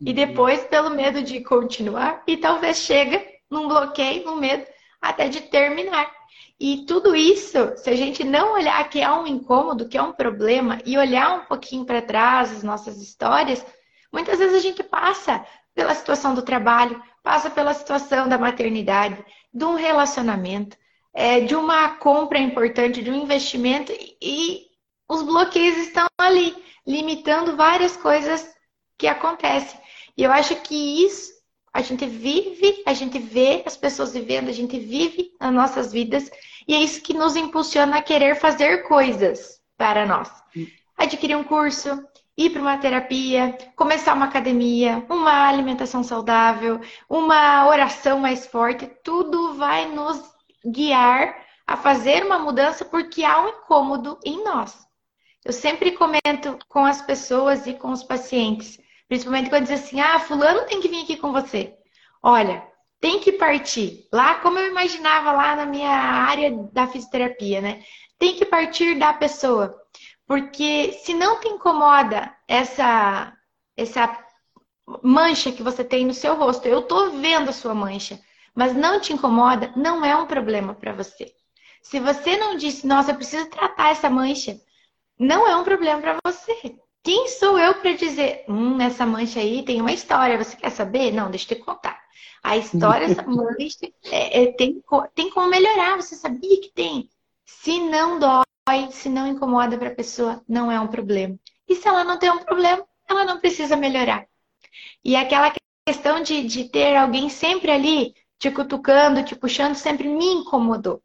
e 0.00 0.10
uhum. 0.10 0.14
depois 0.14 0.62
pelo 0.62 0.90
medo 0.90 1.22
de 1.22 1.40
continuar 1.40 2.22
e 2.24 2.36
talvez 2.36 2.76
chega 2.76 3.20
num 3.50 3.66
bloqueio, 3.66 4.24
num 4.24 4.36
medo 4.36 4.64
até 5.02 5.28
de 5.28 5.40
terminar. 5.40 6.08
E 6.60 6.84
tudo 6.86 7.16
isso, 7.16 7.72
se 7.78 7.90
a 7.90 7.96
gente 7.96 8.22
não 8.22 8.54
olhar 8.54 8.88
que 8.88 9.00
é 9.00 9.10
um 9.10 9.26
incômodo, 9.26 9.88
que 9.88 9.98
é 9.98 10.02
um 10.02 10.12
problema, 10.12 10.78
e 10.86 10.96
olhar 10.96 11.36
um 11.36 11.46
pouquinho 11.46 11.84
para 11.84 12.00
trás 12.00 12.52
as 12.52 12.62
nossas 12.62 13.02
histórias, 13.02 13.64
muitas 14.12 14.38
vezes 14.38 14.56
a 14.56 14.60
gente 14.60 14.82
passa 14.82 15.44
pela 15.74 15.94
situação 15.94 16.34
do 16.34 16.42
trabalho, 16.42 17.00
passa 17.22 17.50
pela 17.50 17.74
situação 17.74 18.28
da 18.28 18.38
maternidade, 18.38 19.24
de 19.52 19.64
um 19.64 19.74
relacionamento, 19.74 20.76
é, 21.14 21.40
de 21.40 21.54
uma 21.54 21.90
compra 21.96 22.38
importante, 22.38 23.02
de 23.02 23.10
um 23.10 23.22
investimento, 23.22 23.92
e 24.20 24.66
os 25.08 25.22
bloqueios 25.22 25.76
estão 25.78 26.06
ali, 26.18 26.54
limitando 26.86 27.56
várias 27.56 27.96
coisas 27.96 28.48
que 28.96 29.06
acontecem. 29.06 29.78
E 30.16 30.22
eu 30.22 30.32
acho 30.32 30.56
que 30.56 31.04
isso 31.04 31.38
a 31.72 31.80
gente 31.80 32.06
vive, 32.06 32.82
a 32.86 32.92
gente 32.92 33.18
vê 33.18 33.62
as 33.64 33.76
pessoas 33.76 34.12
vivendo, 34.12 34.48
a 34.48 34.52
gente 34.52 34.78
vive 34.78 35.32
as 35.38 35.52
nossas 35.52 35.92
vidas 35.92 36.28
e 36.66 36.74
é 36.74 36.80
isso 36.80 37.00
que 37.00 37.14
nos 37.14 37.36
impulsiona 37.36 37.98
a 37.98 38.02
querer 38.02 38.34
fazer 38.34 38.88
coisas 38.88 39.60
para 39.76 40.04
nós. 40.04 40.28
Adquirir 40.96 41.36
um 41.36 41.44
curso, 41.44 42.04
ir 42.38 42.50
para 42.50 42.62
uma 42.62 42.78
terapia, 42.78 43.58
começar 43.76 44.14
uma 44.14 44.26
academia, 44.26 45.04
uma 45.10 45.48
alimentação 45.48 46.02
saudável, 46.02 46.80
uma 47.10 47.66
oração 47.66 48.20
mais 48.20 48.46
forte, 48.46 48.86
tudo 49.04 49.54
vai 49.54 49.86
nos 49.86 50.22
guiar 50.64 51.36
a 51.66 51.76
fazer 51.76 52.24
uma 52.24 52.38
mudança 52.38 52.84
porque 52.84 53.24
há 53.24 53.42
um 53.42 53.48
incômodo 53.48 54.18
em 54.24 54.42
nós. 54.42 54.86
Eu 55.44 55.52
sempre 55.52 55.92
comento 55.92 56.58
com 56.68 56.84
as 56.84 57.02
pessoas 57.02 57.66
e 57.66 57.74
com 57.74 57.90
os 57.90 58.02
pacientes 58.02 58.78
Principalmente 59.08 59.48
quando 59.48 59.64
diz 59.66 59.82
assim, 59.82 60.00
ah, 60.00 60.20
fulano 60.20 60.66
tem 60.66 60.80
que 60.80 60.88
vir 60.88 61.02
aqui 61.02 61.16
com 61.16 61.32
você. 61.32 61.74
Olha, 62.22 62.62
tem 63.00 63.18
que 63.20 63.32
partir. 63.32 64.06
Lá, 64.12 64.34
como 64.36 64.58
eu 64.58 64.68
imaginava 64.68 65.32
lá 65.32 65.56
na 65.56 65.64
minha 65.64 65.90
área 65.90 66.50
da 66.72 66.86
fisioterapia, 66.86 67.62
né? 67.62 67.82
Tem 68.18 68.36
que 68.36 68.44
partir 68.44 68.98
da 68.98 69.14
pessoa. 69.14 69.74
Porque 70.28 70.92
se 70.92 71.14
não 71.14 71.40
te 71.40 71.48
incomoda 71.48 72.36
essa, 72.46 73.34
essa 73.74 74.24
mancha 75.02 75.50
que 75.50 75.62
você 75.62 75.82
tem 75.82 76.04
no 76.04 76.12
seu 76.12 76.36
rosto, 76.36 76.68
eu 76.68 76.82
tô 76.82 77.12
vendo 77.12 77.48
a 77.48 77.52
sua 77.52 77.74
mancha, 77.74 78.20
mas 78.54 78.76
não 78.76 79.00
te 79.00 79.14
incomoda, 79.14 79.72
não 79.74 80.04
é 80.04 80.14
um 80.14 80.26
problema 80.26 80.74
para 80.74 80.92
você. 80.92 81.32
Se 81.80 81.98
você 81.98 82.36
não 82.36 82.58
disse, 82.58 82.86
nossa, 82.86 83.12
eu 83.12 83.16
preciso 83.16 83.48
tratar 83.48 83.90
essa 83.90 84.10
mancha, 84.10 84.60
não 85.18 85.48
é 85.48 85.56
um 85.56 85.64
problema 85.64 86.02
para 86.02 86.18
você. 86.22 86.76
Quem 87.02 87.28
sou 87.28 87.58
eu 87.58 87.76
para 87.76 87.94
dizer, 87.94 88.44
hum, 88.46 88.78
essa 88.82 89.06
mancha 89.06 89.40
aí 89.40 89.64
tem 89.64 89.80
uma 89.80 89.92
história, 89.92 90.36
você 90.36 90.54
quer 90.54 90.70
saber? 90.70 91.10
Não, 91.10 91.30
deixa 91.30 91.54
eu 91.54 91.56
te 91.56 91.64
contar. 91.64 91.98
A 92.42 92.58
história 92.58 93.08
dessa 93.08 93.22
mancha 93.26 93.90
é, 94.04 94.42
é, 94.42 94.52
tem, 94.52 94.82
tem 95.14 95.30
como 95.30 95.48
melhorar, 95.48 95.96
você 95.96 96.14
sabia 96.14 96.60
que 96.60 96.70
tem. 96.74 97.08
Se 97.46 97.80
não 97.80 98.18
dói, 98.18 98.44
se 98.90 99.08
não 99.08 99.26
incomoda 99.26 99.76
para 99.78 99.88
a 99.88 99.94
pessoa, 99.94 100.42
não 100.48 100.70
é 100.70 100.80
um 100.80 100.88
problema. 100.88 101.38
E 101.68 101.74
se 101.74 101.86
ela 101.86 102.04
não 102.04 102.18
tem 102.18 102.30
um 102.30 102.38
problema, 102.38 102.86
ela 103.08 103.24
não 103.24 103.38
precisa 103.38 103.76
melhorar. 103.76 104.26
E 105.04 105.16
aquela 105.16 105.52
questão 105.86 106.22
de, 106.22 106.44
de 106.44 106.64
ter 106.64 106.96
alguém 106.96 107.28
sempre 107.28 107.70
ali 107.70 108.14
te 108.38 108.50
cutucando, 108.50 109.24
te 109.24 109.34
puxando, 109.34 109.74
sempre 109.74 110.08
me 110.08 110.26
incomodou. 110.26 111.02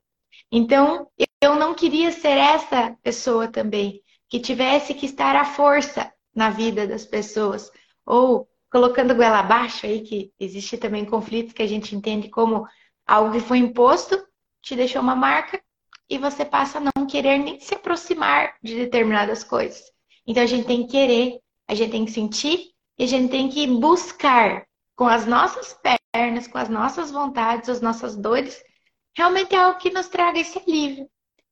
Então, 0.51 1.08
eu 1.41 1.55
não 1.55 1.74
queria 1.74 2.12
ser 2.12 2.38
essa 2.38 2.96
pessoa 3.01 3.48
também, 3.48 4.01
que 4.29 4.39
tivesse 4.39 4.93
que 4.93 5.05
estar 5.05 5.36
à 5.36 5.46
força 5.46 6.12
na 6.36 6.50
vida 6.50 6.88
das 6.88 7.05
pessoas, 7.05 7.72
ou 8.05 8.48
colocando 8.72 9.15
goela 9.15 9.39
abaixo 9.39 9.86
aí, 9.86 10.01
que 10.01 10.32
existe 10.39 10.77
também 10.77 11.05
conflitos 11.05 11.53
que 11.53 11.62
a 11.62 11.67
gente 11.67 11.96
entende 11.96 12.29
como 12.29 12.67
algo 13.05 13.32
que 13.32 13.39
foi 13.39 13.58
imposto, 13.58 14.24
te 14.62 14.75
deixou 14.75 15.01
uma 15.01 15.15
marca, 15.15 15.62
e 16.10 16.17
você 16.17 16.45
passa 16.45 16.79
a 16.79 16.81
não 16.81 17.05
querer 17.07 17.38
nem 17.38 17.60
se 17.60 17.74
aproximar 17.74 18.55
de 18.62 18.75
determinadas 18.75 19.43
coisas. 19.43 19.83
Então 20.25 20.43
a 20.43 20.48
gente 20.48 20.65
tem 20.65 20.86
que 20.86 20.91
querer, 20.91 21.39
a 21.67 21.75
gente 21.75 21.91
tem 21.91 22.05
que 22.05 22.12
sentir 22.12 22.72
e 22.98 23.03
a 23.03 23.07
gente 23.07 23.31
tem 23.31 23.50
que 23.50 23.67
buscar 23.67 24.65
com 24.95 25.07
as 25.07 25.25
nossas 25.25 25.77
pernas, 26.13 26.48
com 26.48 26.57
as 26.57 26.69
nossas 26.69 27.12
vontades, 27.12 27.69
as 27.69 27.81
nossas 27.81 28.15
dores, 28.15 28.63
realmente 29.15 29.55
é 29.55 29.57
algo 29.57 29.79
que 29.79 29.89
nos 29.89 30.07
traga 30.07 30.39
esse 30.39 30.60
alívio. 30.60 31.10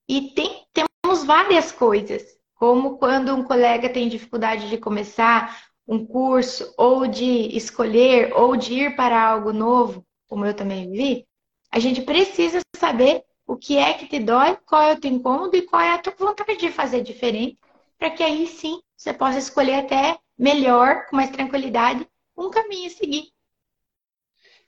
E 0.08 0.34
tem, 0.34 0.65
temos 0.74 1.24
várias 1.24 1.72
coisas, 1.72 2.24
como 2.55 2.98
quando 2.98 3.34
um 3.34 3.43
colega 3.43 3.89
tem 3.89 4.08
dificuldade 4.08 4.70
de 4.70 4.77
começar 4.77 5.60
um 5.88 6.05
curso, 6.05 6.74
ou 6.77 7.08
de 7.08 7.55
escolher, 7.58 8.34
ou 8.34 8.55
de 8.55 8.74
ir 8.74 8.96
para 8.96 9.22
algo 9.22 9.51
novo, 9.51 10.05
como 10.27 10.46
eu 10.46 10.53
também 10.53 10.89
vi, 10.91 11.25
a 11.72 11.79
gente 11.79 12.01
precisa 12.01 12.60
saber 12.75 13.24
o 13.51 13.58
que 13.58 13.77
é 13.77 13.93
que 13.93 14.08
te 14.08 14.17
dói, 14.17 14.58
qual 14.65 14.81
é 14.81 14.93
o 14.93 15.00
teu 15.00 15.12
incômodo 15.12 15.58
e 15.58 15.63
qual 15.63 15.81
é 15.81 15.91
a 15.91 15.98
tua 15.98 16.13
vontade 16.17 16.55
de 16.55 16.72
fazer 16.72 17.03
diferente, 17.03 17.60
para 18.00 18.10
que 18.10 18.24
aí 18.24 18.48
sim 18.48 18.79
você 18.96 19.13
possa 19.13 19.39
escolher 19.39 19.74
até 19.74 20.17
melhor, 20.39 21.05
com 21.08 21.17
mais 21.17 21.31
tranquilidade, 21.31 22.08
um 22.38 22.50
caminho 22.50 22.88
a 22.88 22.91
seguir. 22.91 23.25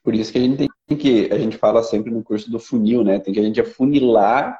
Por 0.03 0.13
isso 0.13 0.33
que 0.33 0.37
a 0.37 0.41
gente 0.41 0.67
tem 0.85 0.97
que, 0.97 1.31
a 1.31 1.37
gente 1.37 1.57
fala 1.57 1.81
sempre 1.81 2.11
no 2.11 2.21
curso 2.21 2.51
do 2.51 2.59
funil, 2.59 3.05
né? 3.05 3.19
Tem 3.19 3.33
que 3.33 3.39
a 3.39 3.43
gente 3.43 3.61
afunilar 3.61 4.59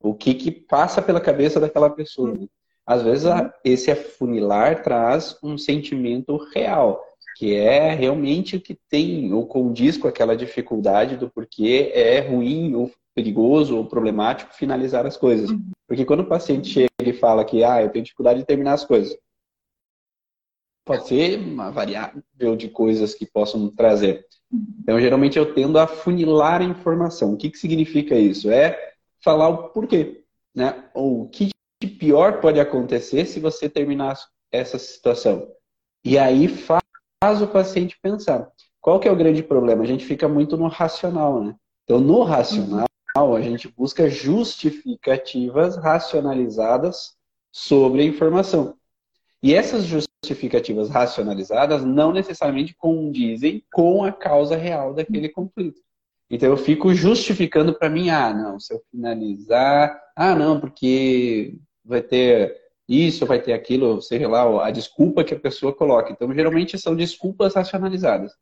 o 0.00 0.14
que 0.14 0.34
que 0.34 0.52
passa 0.52 1.02
pela 1.02 1.20
cabeça 1.20 1.58
daquela 1.58 1.90
pessoa. 1.90 2.32
Né? 2.32 2.46
Às 2.86 3.02
vezes 3.02 3.24
esse 3.64 3.90
afunilar 3.90 4.84
traz 4.84 5.36
um 5.42 5.58
sentimento 5.58 6.36
real, 6.54 7.04
que 7.36 7.56
é 7.56 7.92
realmente 7.92 8.54
o 8.54 8.60
que 8.60 8.78
tem 8.88 9.32
ou 9.32 9.48
condiz 9.48 9.96
com 9.96 10.06
aquela 10.06 10.36
dificuldade 10.36 11.16
do 11.16 11.28
porquê 11.28 11.90
é 11.92 12.20
ruim 12.20 12.76
ou 12.76 12.88
perigoso 13.14 13.76
ou 13.76 13.86
problemático 13.86 14.54
finalizar 14.54 15.06
as 15.06 15.16
coisas. 15.16 15.50
Uhum. 15.50 15.70
Porque 15.86 16.04
quando 16.04 16.20
o 16.20 16.28
paciente 16.28 16.68
chega 16.68 16.88
e 17.02 17.12
fala 17.12 17.44
que 17.44 17.62
ah, 17.62 17.82
eu 17.82 17.90
tenho 17.90 18.04
dificuldade 18.04 18.40
de 18.40 18.46
terminar 18.46 18.72
as 18.72 18.84
coisas, 18.84 19.16
pode 20.84 21.06
ser 21.06 21.38
uma 21.38 21.70
variável 21.70 22.56
de 22.56 22.68
coisas 22.68 23.14
que 23.14 23.24
possam 23.24 23.68
trazer. 23.68 24.26
Uhum. 24.52 24.66
Então, 24.80 25.00
geralmente 25.00 25.38
eu 25.38 25.54
tendo 25.54 25.78
a 25.78 25.86
funilar 25.86 26.60
a 26.60 26.64
informação. 26.64 27.32
O 27.32 27.36
que, 27.36 27.50
que 27.50 27.58
significa 27.58 28.16
isso? 28.16 28.50
É 28.50 28.92
falar 29.22 29.48
o 29.48 29.68
porquê, 29.68 30.24
né? 30.54 30.84
Ou 30.92 31.22
o 31.22 31.28
que 31.28 31.50
de 31.82 31.88
pior 31.88 32.40
pode 32.40 32.60
acontecer 32.60 33.26
se 33.26 33.40
você 33.40 33.68
terminar 33.68 34.18
essa 34.50 34.78
situação. 34.78 35.48
E 36.04 36.18
aí 36.18 36.48
faz 36.48 37.42
o 37.42 37.46
paciente 37.46 37.98
pensar. 38.00 38.50
Qual 38.80 39.00
que 39.00 39.08
é 39.08 39.12
o 39.12 39.16
grande 39.16 39.42
problema? 39.42 39.82
A 39.82 39.86
gente 39.86 40.04
fica 40.04 40.28
muito 40.28 40.56
no 40.56 40.68
racional, 40.68 41.42
né? 41.42 41.56
Então, 41.84 41.98
no 42.00 42.22
racional, 42.22 42.86
a 43.16 43.40
gente 43.40 43.68
busca 43.68 44.10
justificativas 44.10 45.76
racionalizadas 45.76 47.14
sobre 47.52 48.02
a 48.02 48.04
informação. 48.04 48.76
E 49.40 49.54
essas 49.54 49.84
justificativas 49.84 50.90
racionalizadas 50.90 51.84
não 51.84 52.12
necessariamente 52.12 52.74
condizem 52.74 53.64
com 53.72 54.02
a 54.02 54.10
causa 54.10 54.56
real 54.56 54.92
daquele 54.92 55.28
conflito. 55.28 55.80
Então 56.28 56.48
eu 56.48 56.56
fico 56.56 56.92
justificando 56.92 57.72
para 57.74 57.88
mim, 57.88 58.10
ah, 58.10 58.34
não, 58.34 58.58
se 58.58 58.74
eu 58.74 58.82
finalizar, 58.90 59.96
ah, 60.16 60.34
não, 60.34 60.58
porque 60.58 61.56
vai 61.84 62.02
ter 62.02 62.56
isso, 62.88 63.26
vai 63.26 63.40
ter 63.40 63.52
aquilo, 63.52 64.02
sei 64.02 64.26
lá, 64.26 64.66
a 64.66 64.72
desculpa 64.72 65.22
que 65.22 65.34
a 65.34 65.38
pessoa 65.38 65.72
coloca. 65.72 66.10
Então 66.10 66.34
geralmente 66.34 66.76
são 66.78 66.96
desculpas 66.96 67.54
racionalizadas. 67.54 68.32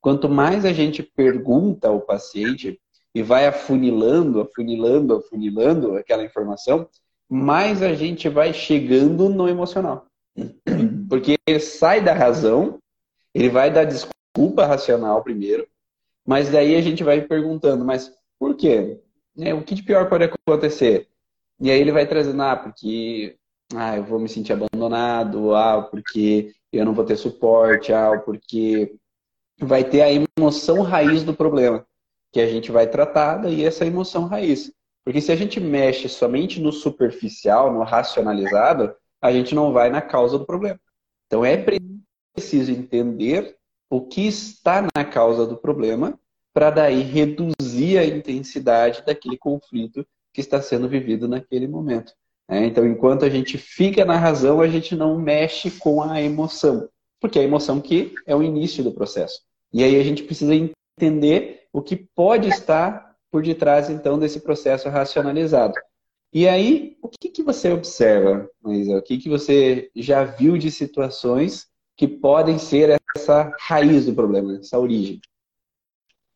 Quanto 0.00 0.28
mais 0.28 0.64
a 0.64 0.72
gente 0.72 1.02
pergunta 1.02 1.88
ao 1.88 2.00
paciente, 2.00 2.80
e 3.16 3.22
vai 3.22 3.46
afunilando, 3.46 4.42
afunilando, 4.42 5.14
afunilando 5.14 5.96
aquela 5.96 6.22
informação, 6.22 6.86
mais 7.26 7.80
a 7.80 7.94
gente 7.94 8.28
vai 8.28 8.52
chegando 8.52 9.30
no 9.30 9.48
emocional. 9.48 10.04
Porque 11.08 11.38
ele 11.46 11.58
sai 11.58 12.02
da 12.02 12.12
razão, 12.12 12.78
ele 13.34 13.48
vai 13.48 13.70
dar 13.70 13.84
desculpa 13.84 14.66
racional 14.66 15.22
primeiro, 15.22 15.66
mas 16.26 16.50
daí 16.50 16.76
a 16.76 16.82
gente 16.82 17.02
vai 17.02 17.22
perguntando, 17.22 17.86
mas 17.86 18.12
por 18.38 18.54
quê? 18.54 19.00
É, 19.38 19.54
o 19.54 19.62
que 19.62 19.74
de 19.74 19.82
pior 19.82 20.10
pode 20.10 20.24
acontecer? 20.24 21.08
E 21.58 21.70
aí 21.70 21.80
ele 21.80 21.92
vai 21.92 22.06
trazendo, 22.06 22.42
ah, 22.42 22.54
porque 22.54 23.34
ah, 23.74 23.96
eu 23.96 24.04
vou 24.04 24.18
me 24.18 24.28
sentir 24.28 24.52
abandonado, 24.52 25.54
ah, 25.54 25.80
porque 25.80 26.52
eu 26.70 26.84
não 26.84 26.92
vou 26.92 27.06
ter 27.06 27.16
suporte, 27.16 27.94
ah, 27.94 28.20
porque 28.22 28.94
vai 29.58 29.82
ter 29.84 30.02
a 30.02 30.26
emoção 30.38 30.82
raiz 30.82 31.24
do 31.24 31.32
problema 31.32 31.82
que 32.36 32.40
a 32.42 32.46
gente 32.46 32.70
vai 32.70 32.86
tratar 32.86 33.38
daí 33.38 33.64
essa 33.64 33.86
emoção 33.86 34.26
raiz. 34.26 34.70
Porque 35.02 35.22
se 35.22 35.32
a 35.32 35.36
gente 35.36 35.58
mexe 35.58 36.06
somente 36.06 36.60
no 36.60 36.70
superficial, 36.70 37.72
no 37.72 37.82
racionalizado, 37.82 38.94
a 39.22 39.32
gente 39.32 39.54
não 39.54 39.72
vai 39.72 39.88
na 39.88 40.02
causa 40.02 40.38
do 40.38 40.44
problema. 40.44 40.78
Então 41.26 41.42
é 41.42 41.56
preciso 42.34 42.70
entender 42.70 43.56
o 43.88 44.02
que 44.02 44.26
está 44.26 44.86
na 44.94 45.02
causa 45.02 45.46
do 45.46 45.56
problema 45.56 46.20
para 46.52 46.68
daí 46.68 47.00
reduzir 47.00 47.96
a 47.96 48.04
intensidade 48.04 49.02
daquele 49.06 49.38
conflito 49.38 50.06
que 50.30 50.42
está 50.42 50.60
sendo 50.60 50.90
vivido 50.90 51.26
naquele 51.26 51.66
momento. 51.66 52.12
É, 52.50 52.66
então, 52.66 52.86
enquanto 52.86 53.24
a 53.24 53.30
gente 53.30 53.56
fica 53.56 54.04
na 54.04 54.18
razão, 54.18 54.60
a 54.60 54.68
gente 54.68 54.94
não 54.94 55.18
mexe 55.18 55.70
com 55.70 56.02
a 56.02 56.20
emoção, 56.20 56.86
porque 57.18 57.38
é 57.38 57.42
a 57.42 57.46
emoção 57.46 57.80
que 57.80 58.14
é 58.26 58.36
o 58.36 58.42
início 58.42 58.84
do 58.84 58.92
processo. 58.92 59.40
E 59.72 59.82
aí 59.82 59.98
a 59.98 60.04
gente 60.04 60.22
precisa 60.22 60.54
entender 60.98 61.68
o 61.72 61.82
que 61.82 61.94
pode 61.94 62.48
estar 62.48 63.14
por 63.30 63.42
detrás, 63.42 63.90
então, 63.90 64.18
desse 64.18 64.40
processo 64.40 64.88
racionalizado. 64.88 65.74
E 66.32 66.48
aí, 66.48 66.96
o 67.02 67.08
que, 67.08 67.28
que 67.28 67.42
você 67.42 67.70
observa, 67.70 68.48
Maísa? 68.62 68.96
O 68.96 69.02
que, 69.02 69.18
que 69.18 69.28
você 69.28 69.90
já 69.94 70.24
viu 70.24 70.56
de 70.56 70.70
situações 70.70 71.66
que 71.96 72.08
podem 72.08 72.58
ser 72.58 73.00
essa 73.16 73.52
raiz 73.60 74.06
do 74.06 74.14
problema, 74.14 74.58
essa 74.58 74.78
origem? 74.78 75.20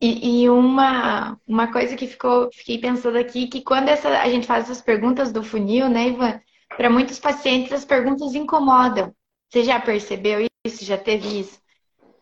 E, 0.00 0.42
e, 0.42 0.50
uma, 0.50 1.38
uma 1.46 1.70
coisa 1.70 1.94
que 1.94 2.06
ficou, 2.06 2.50
fiquei 2.52 2.78
pensando 2.78 3.18
aqui, 3.18 3.46
que 3.46 3.60
quando 3.60 3.88
essa, 3.88 4.08
a 4.08 4.28
gente 4.30 4.46
faz 4.46 4.64
essas 4.64 4.80
perguntas 4.80 5.30
do 5.30 5.42
funil, 5.42 5.88
né, 5.88 6.08
Ivan? 6.08 6.40
Para 6.76 6.88
muitos 6.88 7.18
pacientes, 7.18 7.72
as 7.72 7.84
perguntas 7.84 8.34
incomodam. 8.34 9.14
Você 9.48 9.64
já 9.64 9.78
percebeu 9.80 10.46
isso? 10.64 10.84
Já 10.84 10.96
teve 10.96 11.40
isso? 11.40 11.60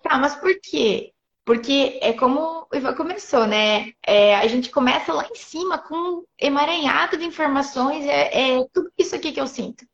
Tá, 0.02 0.18
mas 0.18 0.35
por 0.35 0.52
quê? 0.61 1.12
Porque 1.48 1.98
é 2.02 2.12
como 2.12 2.66
o 2.70 2.76
Ivan 2.76 2.94
começou, 2.94 3.46
né? 3.46 3.94
É, 4.06 4.36
a 4.36 4.46
gente 4.46 4.68
começa 4.70 5.14
lá 5.14 5.26
em 5.30 5.34
cima 5.34 5.78
com 5.78 5.94
um 5.94 6.24
emaranhado 6.38 7.16
de 7.16 7.24
informações, 7.24 8.04
é, 8.04 8.58
é, 8.58 8.66
tudo 8.70 8.92
isso 8.98 9.16
aqui 9.16 9.32
que 9.32 9.40
eu 9.40 9.46
sinto. 9.46 9.86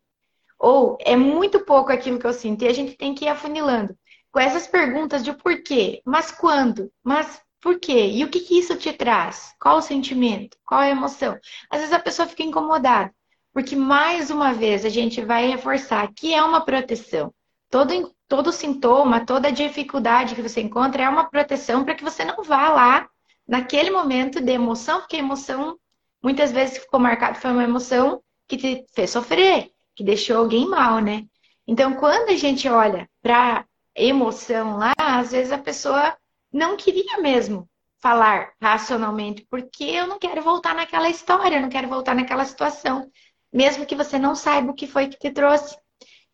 Ou 0.58 0.99
é 1.00 1.14
muito 1.14 1.61
pouco 1.61 1.92
aquilo 1.92 2.18
que 2.18 2.26
eu 2.26 2.32
sinto, 2.32 2.64
e 2.64 2.66
a 2.66 2.73
gente 2.73 2.96
tem 2.96 3.14
que 3.14 3.26
ir 3.26 3.28
afunilando. 3.28 3.96
Com 4.32 4.40
essas 4.40 4.66
perguntas 4.66 5.23
de 5.23 5.32
porquê, 5.32 6.02
mas 6.04 6.32
quando, 6.32 6.90
mas 7.04 7.40
por 7.61 7.78
quê? 7.78 8.08
E 8.08 8.25
o 8.25 8.28
que, 8.28 8.40
que 8.40 8.58
isso 8.58 8.75
te 8.75 8.92
traz? 8.92 9.54
Qual 9.61 9.76
o 9.76 9.80
sentimento? 9.80 10.56
Qual 10.64 10.80
a 10.80 10.88
emoção? 10.88 11.38
Às 11.70 11.78
vezes 11.78 11.94
a 11.94 12.00
pessoa 12.00 12.26
fica 12.26 12.42
incomodada, 12.42 13.14
porque 13.52 13.76
mais 13.76 14.28
uma 14.28 14.52
vez 14.52 14.84
a 14.84 14.88
gente 14.88 15.25
vai 15.25 15.46
reforçar 15.46 16.12
que 16.16 16.34
é 16.34 16.42
uma 16.42 16.64
proteção. 16.64 17.32
Todo, 17.75 18.14
todo 18.28 18.52
sintoma, 18.52 19.26
toda 19.26 19.50
dificuldade 19.50 20.37
que 20.37 20.43
você 20.43 20.61
encontra 20.61 21.02
é 21.02 21.09
uma 21.09 21.28
proteção 21.28 21.83
para 21.83 21.97
que 21.97 22.04
você 22.04 22.25
não 22.25 22.40
vá 22.45 22.69
lá 22.69 23.09
naquele 23.49 23.90
momento 23.90 24.40
de 24.40 24.52
emoção, 24.52 25.00
porque 25.00 25.16
a 25.16 25.19
emoção 25.19 25.76
muitas 26.23 26.52
vezes 26.52 26.78
ficou 26.78 27.00
marcado 27.00 27.37
foi 27.37 27.50
uma 27.50 27.64
emoção 27.64 28.23
que 28.47 28.57
te 28.57 28.87
fez 28.95 29.11
sofrer, 29.11 29.73
que 29.93 30.04
deixou 30.04 30.37
alguém 30.37 30.69
mal, 30.69 31.00
né? 31.00 31.25
Então, 31.66 31.95
quando 31.95 32.28
a 32.28 32.37
gente 32.37 32.69
olha 32.69 33.11
para 33.21 33.66
emoção 33.93 34.76
lá, 34.76 34.93
às 34.97 35.33
vezes 35.33 35.50
a 35.50 35.59
pessoa 35.59 36.16
não 36.52 36.76
queria 36.76 37.19
mesmo 37.21 37.69
falar 38.00 38.52
racionalmente, 38.62 39.45
porque 39.50 39.83
eu 39.83 40.07
não 40.07 40.21
quero 40.21 40.43
voltar 40.43 40.76
naquela 40.76 41.11
história, 41.11 41.57
eu 41.57 41.62
não 41.62 41.69
quero 41.69 41.88
voltar 41.88 42.14
naquela 42.14 42.45
situação, 42.45 43.11
mesmo 43.52 43.85
que 43.85 43.97
você 43.97 44.16
não 44.16 44.37
saiba 44.37 44.71
o 44.71 44.75
que 44.75 44.87
foi 44.87 45.09
que 45.09 45.19
te 45.19 45.33
trouxe. 45.33 45.76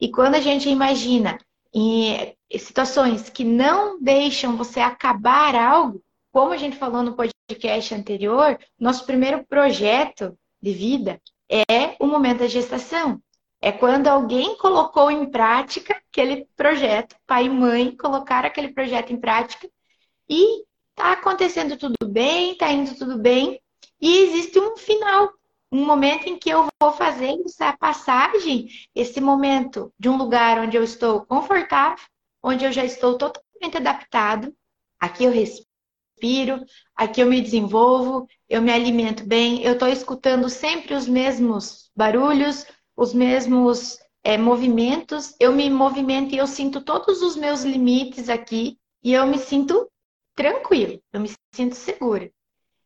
E 0.00 0.10
quando 0.10 0.34
a 0.34 0.40
gente 0.40 0.68
imagina 0.68 1.38
em 1.74 2.34
situações 2.58 3.28
que 3.28 3.44
não 3.44 4.00
deixam 4.00 4.56
você 4.56 4.80
acabar 4.80 5.54
algo, 5.54 6.02
como 6.32 6.52
a 6.52 6.56
gente 6.56 6.76
falou 6.76 7.02
no 7.02 7.14
podcast 7.14 7.94
anterior, 7.94 8.58
nosso 8.78 9.04
primeiro 9.04 9.44
projeto 9.46 10.36
de 10.62 10.72
vida 10.72 11.20
é 11.48 11.96
o 11.98 12.06
momento 12.06 12.38
da 12.38 12.48
gestação. 12.48 13.20
É 13.60 13.70
quando 13.70 14.06
alguém 14.06 14.56
colocou 14.56 15.10
em 15.10 15.30
prática 15.30 16.00
aquele 16.10 16.46
projeto, 16.56 17.14
pai 17.26 17.44
e 17.44 17.50
mãe 17.50 17.94
colocaram 17.96 18.48
aquele 18.48 18.68
projeto 18.72 19.12
em 19.12 19.20
prática 19.20 19.68
e 20.28 20.64
tá 20.94 21.12
acontecendo 21.12 21.76
tudo 21.76 22.08
bem, 22.08 22.56
tá 22.56 22.70
indo 22.72 22.94
tudo 22.94 23.18
bem, 23.18 23.60
e 24.00 24.18
existe 24.18 24.58
um 24.58 24.76
final, 24.76 25.30
um 25.72 25.84
momento 25.84 26.28
em 26.28 26.38
que 26.38 26.50
eu 26.50 26.68
vou 26.80 26.92
fazer 26.92 27.36
essa 27.44 27.72
passagem, 27.76 28.68
esse 28.94 29.20
momento 29.20 29.92
de 29.98 30.08
um 30.08 30.16
lugar 30.16 30.58
onde 30.58 30.76
eu 30.76 30.82
estou 30.82 31.24
confortável, 31.24 32.04
onde 32.42 32.64
eu 32.64 32.72
já 32.72 32.84
estou 32.84 33.16
totalmente 33.16 33.76
adaptado, 33.76 34.54
aqui 34.98 35.24
eu 35.24 35.30
respiro, 35.30 36.64
aqui 36.94 37.20
eu 37.20 37.26
me 37.26 37.40
desenvolvo, 37.40 38.26
eu 38.48 38.60
me 38.60 38.72
alimento 38.72 39.24
bem, 39.24 39.62
eu 39.62 39.74
estou 39.74 39.88
escutando 39.88 40.48
sempre 40.48 40.94
os 40.94 41.06
mesmos 41.06 41.90
barulhos, 41.94 42.66
os 42.96 43.14
mesmos 43.14 43.98
é, 44.24 44.36
movimentos, 44.36 45.34
eu 45.38 45.52
me 45.52 45.70
movimento 45.70 46.34
e 46.34 46.38
eu 46.38 46.46
sinto 46.46 46.80
todos 46.80 47.22
os 47.22 47.36
meus 47.36 47.62
limites 47.62 48.28
aqui 48.28 48.78
e 49.02 49.12
eu 49.12 49.26
me 49.26 49.38
sinto 49.38 49.88
tranquilo, 50.34 51.00
eu 51.12 51.20
me 51.20 51.30
sinto 51.54 51.74
segura. 51.74 52.30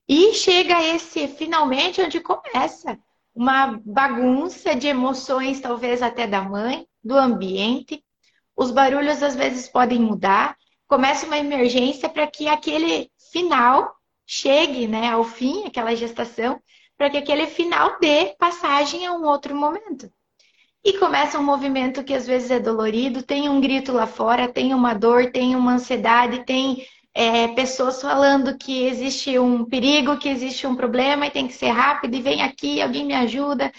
E 0.08 0.34
chega 0.34 0.82
esse 0.82 1.26
finalmente 1.28 2.02
onde 2.02 2.20
começa 2.20 2.98
uma 3.34 3.80
bagunça 3.84 4.74
de 4.74 4.86
emoções, 4.86 5.60
talvez 5.60 6.02
até 6.02 6.26
da 6.26 6.42
mãe, 6.42 6.86
do 7.02 7.16
ambiente. 7.16 8.04
Os 8.56 8.70
barulhos 8.70 9.22
às 9.22 9.34
vezes 9.34 9.68
podem 9.68 9.98
mudar. 9.98 10.56
Começa 10.86 11.26
uma 11.26 11.38
emergência 11.38 12.08
para 12.08 12.26
que 12.26 12.46
aquele 12.46 13.10
final 13.32 13.94
chegue 14.26 14.86
né, 14.86 15.10
ao 15.10 15.24
fim, 15.24 15.66
aquela 15.66 15.94
gestação, 15.94 16.60
para 16.96 17.10
que 17.10 17.16
aquele 17.16 17.46
final 17.46 17.98
dê 17.98 18.34
passagem 18.38 19.06
a 19.06 19.12
um 19.12 19.24
outro 19.24 19.54
momento. 19.54 20.10
E 20.84 20.98
começa 20.98 21.38
um 21.38 21.42
movimento 21.42 22.04
que 22.04 22.12
às 22.12 22.26
vezes 22.26 22.50
é 22.50 22.60
dolorido, 22.60 23.22
tem 23.22 23.48
um 23.48 23.60
grito 23.60 23.90
lá 23.90 24.06
fora, 24.06 24.52
tem 24.52 24.74
uma 24.74 24.92
dor, 24.92 25.32
tem 25.32 25.56
uma 25.56 25.72
ansiedade, 25.72 26.44
tem 26.44 26.86
é, 27.14 27.46
pessoas 27.48 28.02
falando 28.02 28.58
que 28.58 28.84
existe 28.84 29.38
um 29.38 29.64
perigo, 29.64 30.18
que 30.18 30.28
existe 30.28 30.66
um 30.66 30.74
problema 30.74 31.26
e 31.26 31.30
tem 31.30 31.46
que 31.46 31.52
ser 31.52 31.70
rápido, 31.70 32.16
e 32.16 32.22
vem 32.22 32.42
aqui, 32.42 32.82
alguém 32.82 33.06
me 33.06 33.14
ajuda, 33.14 33.72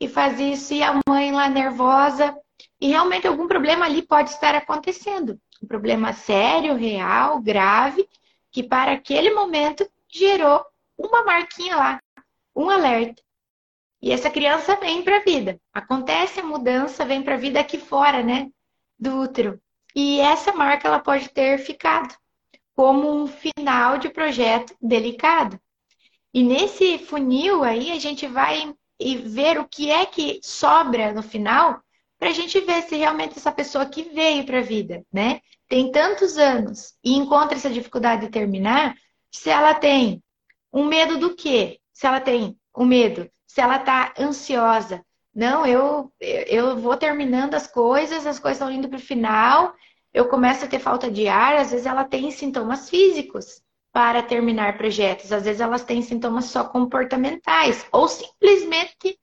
e 0.00 0.08
faz 0.08 0.40
isso, 0.40 0.72
e 0.72 0.82
a 0.82 0.98
mãe 1.06 1.30
lá 1.30 1.50
nervosa. 1.50 2.34
E 2.80 2.88
realmente 2.88 3.26
algum 3.26 3.46
problema 3.46 3.84
ali 3.84 4.02
pode 4.02 4.30
estar 4.30 4.54
acontecendo. 4.54 5.38
Um 5.62 5.66
problema 5.66 6.12
sério, 6.14 6.74
real, 6.76 7.40
grave, 7.40 8.08
que 8.50 8.62
para 8.62 8.92
aquele 8.92 9.34
momento 9.34 9.88
gerou 10.08 10.64
uma 10.96 11.24
marquinha 11.24 11.76
lá, 11.76 12.00
um 12.56 12.70
alerta. 12.70 13.22
E 14.00 14.12
essa 14.12 14.30
criança 14.30 14.76
vem 14.76 15.02
para 15.02 15.18
a 15.18 15.24
vida. 15.24 15.60
Acontece 15.74 16.40
a 16.40 16.44
mudança, 16.44 17.04
vem 17.04 17.22
para 17.22 17.34
a 17.34 17.38
vida 17.38 17.60
aqui 17.60 17.78
fora, 17.78 18.22
né? 18.22 18.48
Do 18.98 19.18
útero. 19.18 19.60
E 19.94 20.20
essa 20.20 20.52
marca 20.52 20.86
ela 20.86 21.00
pode 21.00 21.28
ter 21.30 21.58
ficado 21.58 22.14
como 22.78 23.12
um 23.12 23.26
final 23.26 23.98
de 23.98 24.08
projeto 24.08 24.72
delicado. 24.80 25.58
E 26.32 26.44
nesse 26.44 26.96
funil 26.96 27.64
aí 27.64 27.90
a 27.90 27.98
gente 27.98 28.24
vai 28.28 28.72
ver 29.24 29.58
o 29.58 29.66
que 29.66 29.90
é 29.90 30.06
que 30.06 30.38
sobra 30.44 31.12
no 31.12 31.20
final 31.20 31.82
para 32.20 32.28
a 32.28 32.32
gente 32.32 32.60
ver 32.60 32.82
se 32.82 32.94
realmente 32.94 33.36
essa 33.36 33.50
pessoa 33.50 33.84
que 33.84 34.04
veio 34.04 34.46
para 34.46 34.58
a 34.60 34.62
vida, 34.62 35.04
né? 35.12 35.40
Tem 35.66 35.90
tantos 35.90 36.38
anos 36.38 36.94
e 37.02 37.16
encontra 37.16 37.56
essa 37.56 37.68
dificuldade 37.68 38.26
de 38.26 38.30
terminar, 38.30 38.94
se 39.28 39.50
ela 39.50 39.74
tem 39.74 40.22
um 40.72 40.84
medo 40.84 41.18
do 41.18 41.34
quê? 41.34 41.80
Se 41.92 42.06
ela 42.06 42.20
tem 42.20 42.56
um 42.76 42.84
medo 42.84 43.28
se 43.44 43.60
ela 43.60 43.78
está 43.78 44.14
ansiosa. 44.16 45.04
Não, 45.34 45.66
eu, 45.66 46.12
eu 46.20 46.76
vou 46.76 46.96
terminando 46.96 47.54
as 47.54 47.66
coisas, 47.66 48.24
as 48.24 48.38
coisas 48.38 48.60
estão 48.60 48.70
indo 48.70 48.88
para 48.88 48.98
o 48.98 49.02
final, 49.02 49.74
eu 50.12 50.28
começo 50.28 50.64
a 50.64 50.68
ter 50.68 50.78
falta 50.78 51.10
de 51.10 51.28
ar, 51.28 51.56
às 51.56 51.70
vezes 51.70 51.86
ela 51.86 52.04
tem 52.04 52.30
sintomas 52.30 52.88
físicos 52.88 53.62
para 53.92 54.22
terminar 54.22 54.76
projetos, 54.76 55.32
às 55.32 55.44
vezes 55.44 55.60
elas 55.60 55.84
têm 55.84 56.02
sintomas 56.02 56.46
só 56.46 56.64
comportamentais, 56.64 57.86
ou 57.92 58.08
simplesmente 58.08 59.18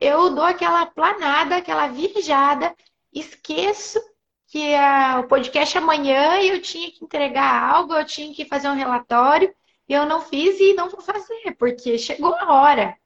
eu 0.00 0.34
dou 0.34 0.44
aquela 0.44 0.86
planada, 0.86 1.56
aquela 1.56 1.88
viajada, 1.88 2.74
esqueço 3.12 4.00
que 4.46 4.74
a, 4.74 5.20
o 5.20 5.28
podcast 5.28 5.76
amanhã 5.78 6.40
eu 6.40 6.60
tinha 6.60 6.90
que 6.90 7.04
entregar 7.04 7.74
algo, 7.74 7.94
eu 7.94 8.04
tinha 8.04 8.34
que 8.34 8.44
fazer 8.44 8.68
um 8.68 8.74
relatório, 8.74 9.54
e 9.88 9.92
eu 9.92 10.06
não 10.06 10.20
fiz 10.20 10.58
e 10.60 10.74
não 10.74 10.88
vou 10.88 11.00
fazer, 11.00 11.56
porque 11.58 11.98
chegou 11.98 12.34
a 12.34 12.52
hora. 12.52 12.96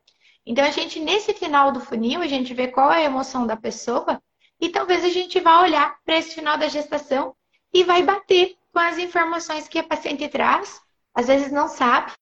Então, 0.47 0.65
a 0.65 0.71
gente, 0.71 1.01
nesse 1.01 1.33
final 1.33 1.73
do 1.73 1.81
funil, 1.81 2.21
a 2.21 2.27
gente 2.27 2.53
vê 2.53 2.69
qual 2.69 2.93
é 2.93 2.99
a 2.99 3.05
emoção 3.05 3.47
da 3.47 3.57
pessoa 3.57 4.23
e 4.61 4.69
talvez 4.69 5.05
a 5.05 5.09
gente 5.09 5.41
vá 5.41 5.61
olhar 5.61 5.97
para 6.05 6.19
esse 6.19 6.35
final 6.35 6.57
da 6.57 6.69
gestação 6.69 7.35
e 7.73 7.85
vai 7.85 8.03
bater 8.03 8.57
com 8.73 8.79
as 8.79 8.99
informações 8.99 9.69
que 9.69 9.79
a 9.79 9.83
paciente 9.83 10.29
traz. 10.29 10.81
Às 11.15 11.27
vezes 11.27 11.53
não 11.53 11.69
sabe, 11.69 12.13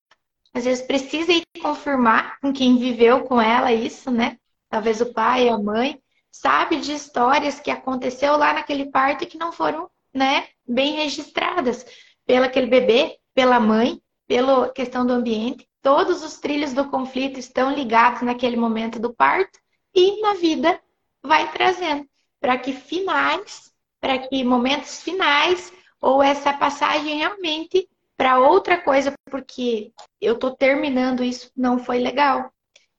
às 0.55 0.65
vezes 0.65 0.85
precisa 0.87 1.33
ir 1.33 1.45
confirmar 1.61 2.39
com 2.41 2.53
quem 2.53 2.79
viveu 2.79 3.25
com 3.25 3.41
ela 3.41 3.73
isso, 3.73 4.11
né? 4.11 4.39
Talvez 4.69 5.01
o 5.01 5.13
pai, 5.13 5.49
a 5.49 5.59
mãe, 5.59 6.01
sabe 6.31 6.81
de 6.81 6.93
histórias 6.93 7.61
que 7.61 7.71
aconteceu 7.71 8.37
lá 8.37 8.53
naquele 8.53 8.91
parto 8.91 9.25
e 9.25 9.27
que 9.27 9.39
não 9.39 9.53
foram, 9.53 9.91
né, 10.13 10.49
bem 10.67 10.97
registradas 10.97 11.85
pelo 12.27 12.47
aquele 12.47 12.67
bebê, 12.67 13.19
pela 13.35 13.61
mãe, 13.61 14.01
pela 14.27 14.71
questão 14.71 15.07
do 15.07 15.13
ambiente 15.13 15.67
todos 15.83 16.23
os 16.23 16.39
trilhos 16.39 16.73
do 16.73 16.89
conflito 16.89 17.39
estão 17.39 17.75
ligados 17.75 18.23
naquele 18.23 18.57
momento 18.57 18.99
do 19.01 19.13
parto 19.13 19.59
e 19.95 20.23
na 20.23 20.35
vida 20.35 20.81
vai 21.23 21.51
trazendo 21.53 22.07
para 22.43 22.59
que 22.59 22.73
finais, 22.73 23.73
para 24.01 24.19
que 24.19 24.43
momentos 24.43 25.01
finais 25.01 25.73
ou 26.01 26.21
essa 26.21 26.53
passagem 26.53 27.19
realmente 27.19 27.89
para 28.17 28.41
outra 28.41 28.81
coisa, 28.81 29.15
porque 29.31 29.93
eu 30.21 30.35
estou 30.35 30.51
terminando 30.57 31.23
isso, 31.23 31.53
não 31.57 31.79
foi 31.79 32.01
legal. 32.01 32.53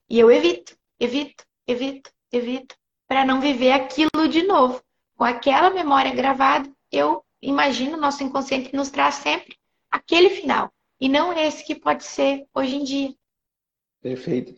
E 0.10 0.18
eu 0.18 0.32
evito, 0.32 0.78
evito, 0.98 1.44
evito, 1.68 2.10
evito, 2.32 2.76
para 3.06 3.26
não 3.26 3.42
viver 3.42 3.74
aquilo 3.74 4.30
de 4.30 4.44
novo. 4.44 4.82
Com 5.18 5.26
aquela 5.26 5.70
memória 5.70 6.16
gravada, 6.16 6.72
eu 6.90 7.22
imagino, 7.42 7.98
nosso 7.98 8.24
inconsciente 8.24 8.74
nos 8.74 8.90
traz 8.90 9.16
sempre 9.16 9.58
aquele 9.92 10.30
final 10.30 10.72
e 11.02 11.10
não 11.10 11.38
esse 11.38 11.66
que 11.66 11.76
pode 11.76 12.06
ser 12.06 12.48
hoje 12.54 12.78
em 12.78 12.84
dia. 12.86 13.14
Perfeito. 14.02 14.54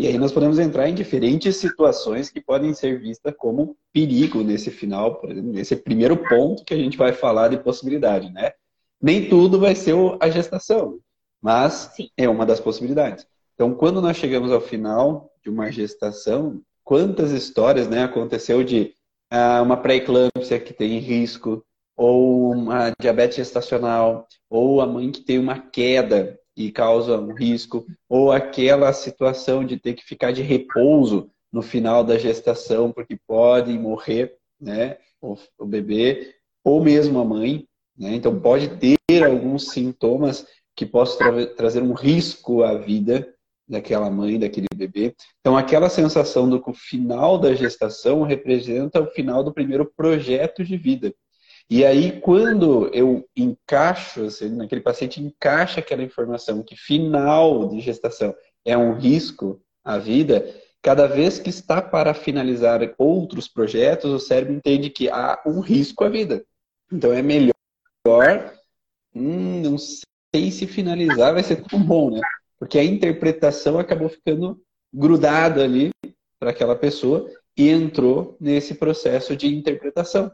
E 0.00 0.06
aí 0.06 0.16
nós 0.16 0.32
podemos 0.32 0.58
entrar 0.58 0.88
em 0.88 0.94
diferentes 0.94 1.56
situações 1.56 2.30
que 2.30 2.40
podem 2.40 2.72
ser 2.72 2.98
vistas 2.98 3.34
como 3.36 3.76
perigo 3.92 4.42
nesse 4.42 4.70
final, 4.70 5.16
por 5.16 5.30
exemplo, 5.30 5.52
nesse 5.52 5.76
primeiro 5.76 6.16
ponto 6.16 6.64
que 6.64 6.72
a 6.72 6.76
gente 6.78 6.96
vai 6.96 7.12
falar 7.12 7.48
de 7.48 7.58
possibilidade, 7.58 8.32
né? 8.32 8.52
Nem 8.98 9.28
tudo 9.28 9.60
vai 9.60 9.74
ser 9.74 9.94
a 10.18 10.30
gestação, 10.30 10.98
mas 11.38 11.92
Sim. 11.94 12.08
é 12.16 12.26
uma 12.26 12.46
das 12.46 12.58
possibilidades. 12.58 13.26
Então, 13.52 13.74
quando 13.74 14.00
nós 14.00 14.16
chegamos 14.16 14.50
ao 14.50 14.60
final 14.62 15.30
de 15.44 15.50
uma 15.50 15.70
gestação, 15.70 16.62
quantas 16.82 17.30
histórias 17.30 17.86
né, 17.86 18.04
aconteceu 18.04 18.64
de 18.64 18.94
ah, 19.30 19.60
uma 19.60 19.76
pré-eclâmpsia 19.76 20.58
que 20.58 20.72
tem 20.72 20.98
risco, 20.98 21.62
ou 21.94 22.52
uma 22.52 22.90
diabetes 22.98 23.36
gestacional, 23.36 24.26
ou 24.48 24.80
a 24.80 24.86
mãe 24.86 25.10
que 25.12 25.20
tem 25.20 25.38
uma 25.38 25.58
queda 25.58 26.39
e 26.66 26.72
causa 26.72 27.18
um 27.18 27.32
risco, 27.32 27.86
ou 28.08 28.30
aquela 28.30 28.92
situação 28.92 29.64
de 29.64 29.76
ter 29.76 29.94
que 29.94 30.04
ficar 30.04 30.32
de 30.32 30.42
repouso 30.42 31.30
no 31.52 31.62
final 31.62 32.04
da 32.04 32.18
gestação 32.18 32.92
porque 32.92 33.18
pode 33.26 33.72
morrer, 33.78 34.36
né, 34.60 34.98
o, 35.20 35.36
o 35.58 35.66
bebê, 35.66 36.34
ou 36.64 36.82
mesmo 36.82 37.18
a 37.18 37.24
mãe, 37.24 37.66
né? 37.96 38.14
Então 38.14 38.38
pode 38.40 38.68
ter 38.78 39.24
alguns 39.24 39.70
sintomas 39.70 40.46
que 40.74 40.86
possam 40.86 41.18
tra 41.18 41.46
trazer 41.54 41.82
um 41.82 41.92
risco 41.92 42.62
à 42.62 42.74
vida 42.74 43.34
daquela 43.68 44.10
mãe, 44.10 44.38
daquele 44.38 44.66
bebê. 44.74 45.14
Então 45.40 45.56
aquela 45.56 45.88
sensação 45.88 46.48
do 46.48 46.62
que 46.62 46.70
o 46.70 46.74
final 46.74 47.38
da 47.38 47.54
gestação 47.54 48.22
representa 48.22 49.00
o 49.00 49.10
final 49.10 49.44
do 49.44 49.52
primeiro 49.52 49.90
projeto 49.96 50.64
de 50.64 50.76
vida. 50.76 51.14
E 51.70 51.84
aí, 51.84 52.20
quando 52.20 52.90
eu 52.92 53.24
encaixo, 53.36 54.24
assim, 54.24 54.48
naquele 54.48 54.80
paciente 54.80 55.22
encaixa 55.22 55.78
aquela 55.78 56.02
informação 56.02 56.64
que 56.64 56.74
final 56.74 57.68
de 57.68 57.80
gestação 57.80 58.34
é 58.64 58.76
um 58.76 58.94
risco 58.94 59.62
à 59.84 59.96
vida, 59.96 60.52
cada 60.82 61.06
vez 61.06 61.38
que 61.38 61.48
está 61.48 61.80
para 61.80 62.12
finalizar 62.12 62.80
outros 62.98 63.46
projetos, 63.46 64.10
o 64.10 64.18
cérebro 64.18 64.54
entende 64.54 64.90
que 64.90 65.08
há 65.08 65.40
um 65.46 65.60
risco 65.60 66.02
à 66.02 66.08
vida. 66.08 66.44
Então 66.92 67.12
é 67.12 67.22
melhor, 67.22 67.52
hum, 69.14 69.62
não 69.62 69.78
sei 69.78 70.50
se 70.50 70.66
finalizar 70.66 71.32
vai 71.34 71.42
ser 71.44 71.62
tão 71.62 71.80
bom, 71.80 72.10
né? 72.10 72.20
Porque 72.58 72.80
a 72.80 72.84
interpretação 72.84 73.78
acabou 73.78 74.08
ficando 74.08 74.60
grudada 74.92 75.62
ali 75.62 75.92
para 76.36 76.50
aquela 76.50 76.74
pessoa 76.74 77.30
e 77.56 77.68
entrou 77.68 78.36
nesse 78.40 78.74
processo 78.74 79.36
de 79.36 79.46
interpretação. 79.46 80.32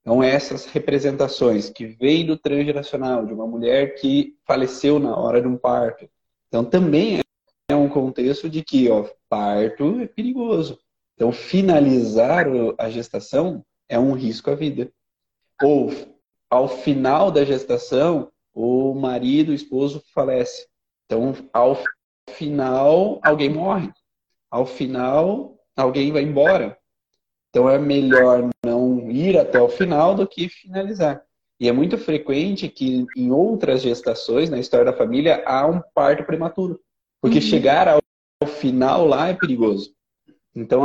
Então, 0.00 0.22
essas 0.22 0.64
representações 0.66 1.68
que 1.68 1.86
vêm 1.86 2.24
do 2.24 2.36
transgeracional, 2.36 3.26
de 3.26 3.32
uma 3.32 3.46
mulher 3.46 3.94
que 3.96 4.36
faleceu 4.46 4.98
na 4.98 5.16
hora 5.16 5.40
de 5.40 5.48
um 5.48 5.56
parto, 5.56 6.08
então 6.48 6.64
também 6.64 7.20
é 7.68 7.76
um 7.76 7.88
contexto 7.88 8.48
de 8.48 8.64
que 8.64 8.88
ó, 8.90 9.04
parto 9.28 10.00
é 10.00 10.06
perigoso. 10.06 10.78
Então, 11.14 11.32
finalizar 11.32 12.46
a 12.78 12.88
gestação 12.88 13.64
é 13.88 13.98
um 13.98 14.12
risco 14.12 14.50
à 14.50 14.54
vida. 14.54 14.90
Ou, 15.60 15.90
ao 16.48 16.68
final 16.68 17.30
da 17.30 17.44
gestação, 17.44 18.30
o 18.54 18.94
marido, 18.94 19.50
o 19.50 19.54
esposo 19.54 20.02
falece. 20.14 20.68
Então, 21.04 21.34
ao 21.52 21.76
final, 22.30 23.18
alguém 23.22 23.50
morre. 23.50 23.90
Ao 24.50 24.64
final, 24.64 25.58
alguém 25.76 26.12
vai 26.12 26.22
embora. 26.22 26.78
Então, 27.50 27.68
é 27.68 27.78
melhor 27.78 28.48
ir 29.18 29.38
até 29.38 29.60
o 29.60 29.68
final 29.68 30.14
do 30.14 30.26
que 30.26 30.48
finalizar. 30.48 31.22
E 31.60 31.68
é 31.68 31.72
muito 31.72 31.98
frequente 31.98 32.68
que 32.68 33.04
em 33.16 33.32
outras 33.32 33.82
gestações, 33.82 34.48
na 34.48 34.58
história 34.58 34.86
da 34.86 34.96
família, 34.96 35.42
há 35.44 35.66
um 35.66 35.80
parto 35.92 36.24
prematuro. 36.24 36.80
Porque 37.20 37.38
uhum. 37.38 37.42
chegar 37.42 37.88
ao 37.88 38.00
final 38.46 39.04
lá 39.04 39.28
é 39.28 39.34
perigoso. 39.34 39.92
Então, 40.54 40.84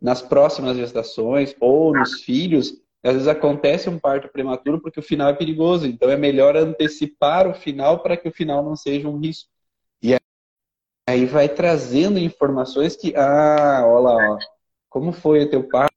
nas 0.00 0.20
próximas 0.20 0.76
gestações 0.76 1.54
ou 1.60 1.94
nos 1.94 2.22
filhos, 2.22 2.82
às 3.04 3.12
vezes 3.12 3.28
acontece 3.28 3.88
um 3.88 3.98
parto 3.98 4.28
prematuro 4.28 4.80
porque 4.80 4.98
o 4.98 5.02
final 5.02 5.28
é 5.28 5.34
perigoso. 5.34 5.86
Então, 5.86 6.10
é 6.10 6.16
melhor 6.16 6.56
antecipar 6.56 7.48
o 7.48 7.54
final 7.54 8.02
para 8.02 8.16
que 8.16 8.28
o 8.28 8.32
final 8.32 8.64
não 8.64 8.74
seja 8.74 9.08
um 9.08 9.18
risco. 9.18 9.48
E 10.02 10.16
aí 11.08 11.26
vai 11.26 11.48
trazendo 11.48 12.18
informações 12.18 12.96
que, 12.96 13.14
ah, 13.14 13.82
olha 13.86 14.00
lá, 14.00 14.32
ó, 14.32 14.38
como 14.88 15.12
foi 15.12 15.44
o 15.44 15.50
teu 15.50 15.68
parto, 15.68 15.91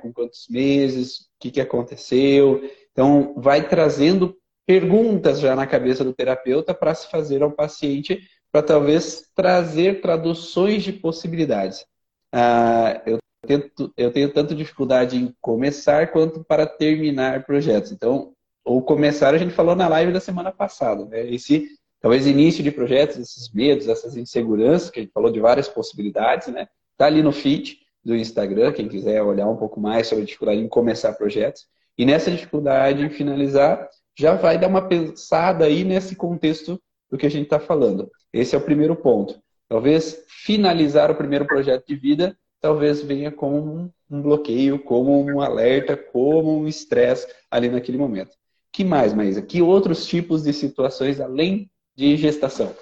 com 0.00 0.12
quantos 0.12 0.46
meses, 0.48 1.20
o 1.20 1.24
que, 1.40 1.50
que 1.50 1.60
aconteceu. 1.60 2.62
Então, 2.92 3.34
vai 3.36 3.68
trazendo 3.68 4.36
perguntas 4.66 5.40
já 5.40 5.54
na 5.56 5.66
cabeça 5.66 6.04
do 6.04 6.12
terapeuta 6.12 6.74
para 6.74 6.94
se 6.94 7.10
fazer 7.10 7.42
ao 7.42 7.50
paciente 7.50 8.20
para 8.52 8.62
talvez 8.62 9.30
trazer 9.34 10.00
traduções 10.00 10.82
de 10.82 10.92
possibilidades. 10.92 11.84
Ah, 12.32 13.02
eu, 13.04 13.18
tento, 13.46 13.92
eu 13.96 14.12
tenho 14.12 14.32
tanto 14.32 14.54
dificuldade 14.54 15.16
em 15.16 15.34
começar 15.40 16.12
quanto 16.12 16.44
para 16.44 16.66
terminar 16.66 17.44
projetos. 17.44 17.90
Então, 17.90 18.32
ou 18.64 18.80
começar, 18.80 19.34
a 19.34 19.38
gente 19.38 19.52
falou 19.52 19.74
na 19.74 19.88
live 19.88 20.12
da 20.12 20.20
semana 20.20 20.52
passada, 20.52 21.04
né? 21.04 21.26
Esse, 21.28 21.66
talvez, 22.00 22.26
início 22.26 22.62
de 22.62 22.70
projetos, 22.70 23.18
esses 23.18 23.52
medos, 23.52 23.88
essas 23.88 24.16
inseguranças, 24.16 24.88
que 24.88 25.00
a 25.00 25.02
gente 25.02 25.12
falou 25.12 25.30
de 25.30 25.40
várias 25.40 25.68
possibilidades, 25.68 26.48
né? 26.48 26.68
Tá 26.96 27.06
ali 27.06 27.22
no 27.22 27.32
feed 27.32 27.83
do 28.04 28.14
Instagram, 28.14 28.72
quem 28.72 28.88
quiser 28.88 29.22
olhar 29.22 29.48
um 29.48 29.56
pouco 29.56 29.80
mais 29.80 30.06
sobre 30.06 30.22
a 30.22 30.26
dificuldade 30.26 30.60
em 30.60 30.68
começar 30.68 31.12
projetos. 31.14 31.66
E 31.96 32.04
nessa 32.04 32.30
dificuldade 32.30 33.02
em 33.02 33.08
finalizar, 33.08 33.88
já 34.16 34.34
vai 34.34 34.58
dar 34.58 34.68
uma 34.68 34.86
pensada 34.86 35.64
aí 35.64 35.84
nesse 35.84 36.14
contexto 36.14 36.80
do 37.10 37.16
que 37.16 37.26
a 37.26 37.30
gente 37.30 37.44
está 37.44 37.58
falando. 37.58 38.10
Esse 38.32 38.54
é 38.54 38.58
o 38.58 38.64
primeiro 38.64 38.94
ponto. 38.94 39.40
Talvez 39.68 40.24
finalizar 40.28 41.10
o 41.10 41.14
primeiro 41.14 41.46
projeto 41.46 41.86
de 41.86 41.96
vida, 41.96 42.36
talvez 42.60 43.02
venha 43.02 43.32
como 43.32 43.92
um 44.10 44.22
bloqueio, 44.22 44.78
como 44.78 45.24
um 45.24 45.40
alerta, 45.40 45.96
como 45.96 46.58
um 46.58 46.68
estresse 46.68 47.26
ali 47.50 47.68
naquele 47.68 47.96
momento. 47.96 48.36
Que 48.70 48.84
mais, 48.84 49.14
Maísa? 49.14 49.40
Que 49.40 49.62
outros 49.62 50.06
tipos 50.06 50.42
de 50.42 50.52
situações 50.52 51.20
além 51.20 51.70
de 51.96 52.16
gestação? 52.16 52.74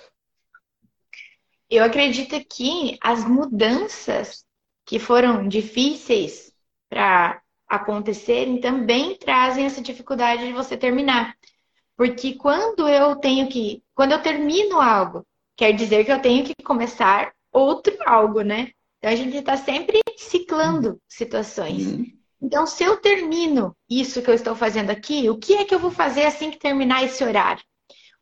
Eu 1.69 1.85
acredito 1.85 2.39
que 2.49 2.99
as 3.01 3.27
mudanças 3.27 4.45
que 4.93 4.99
foram 4.99 5.49
difíceis 5.49 6.53
para 6.91 7.41
acontecerem 7.67 8.61
também 8.61 9.17
trazem 9.17 9.65
essa 9.65 9.81
dificuldade 9.81 10.45
de 10.47 10.53
você 10.53 10.77
terminar. 10.77 11.35
Porque 11.97 12.35
quando 12.35 12.87
eu 12.87 13.17
tenho 13.17 13.49
que, 13.49 13.83
quando 13.95 14.13
eu 14.13 14.21
termino 14.21 14.79
algo 14.79 15.27
quer 15.57 15.73
dizer 15.73 16.05
que 16.05 16.13
eu 16.13 16.21
tenho 16.21 16.45
que 16.45 16.53
começar 16.63 17.33
outro 17.51 17.97
algo, 18.05 18.43
né? 18.43 18.73
Então 18.99 19.11
a 19.11 19.17
gente 19.17 19.35
está 19.35 19.57
sempre 19.57 19.99
ciclando 20.19 21.01
situações. 21.09 21.87
Uhum. 21.87 22.05
Então, 22.43 22.67
se 22.67 22.85
eu 22.85 22.99
termino 22.99 23.75
isso 23.89 24.21
que 24.21 24.29
eu 24.29 24.35
estou 24.35 24.55
fazendo 24.55 24.91
aqui, 24.91 25.31
o 25.31 25.39
que 25.39 25.55
é 25.55 25.65
que 25.65 25.75
eu 25.75 25.79
vou 25.79 25.91
fazer 25.91 26.27
assim 26.27 26.51
que 26.51 26.59
terminar 26.59 27.03
esse 27.03 27.25
horário? 27.25 27.65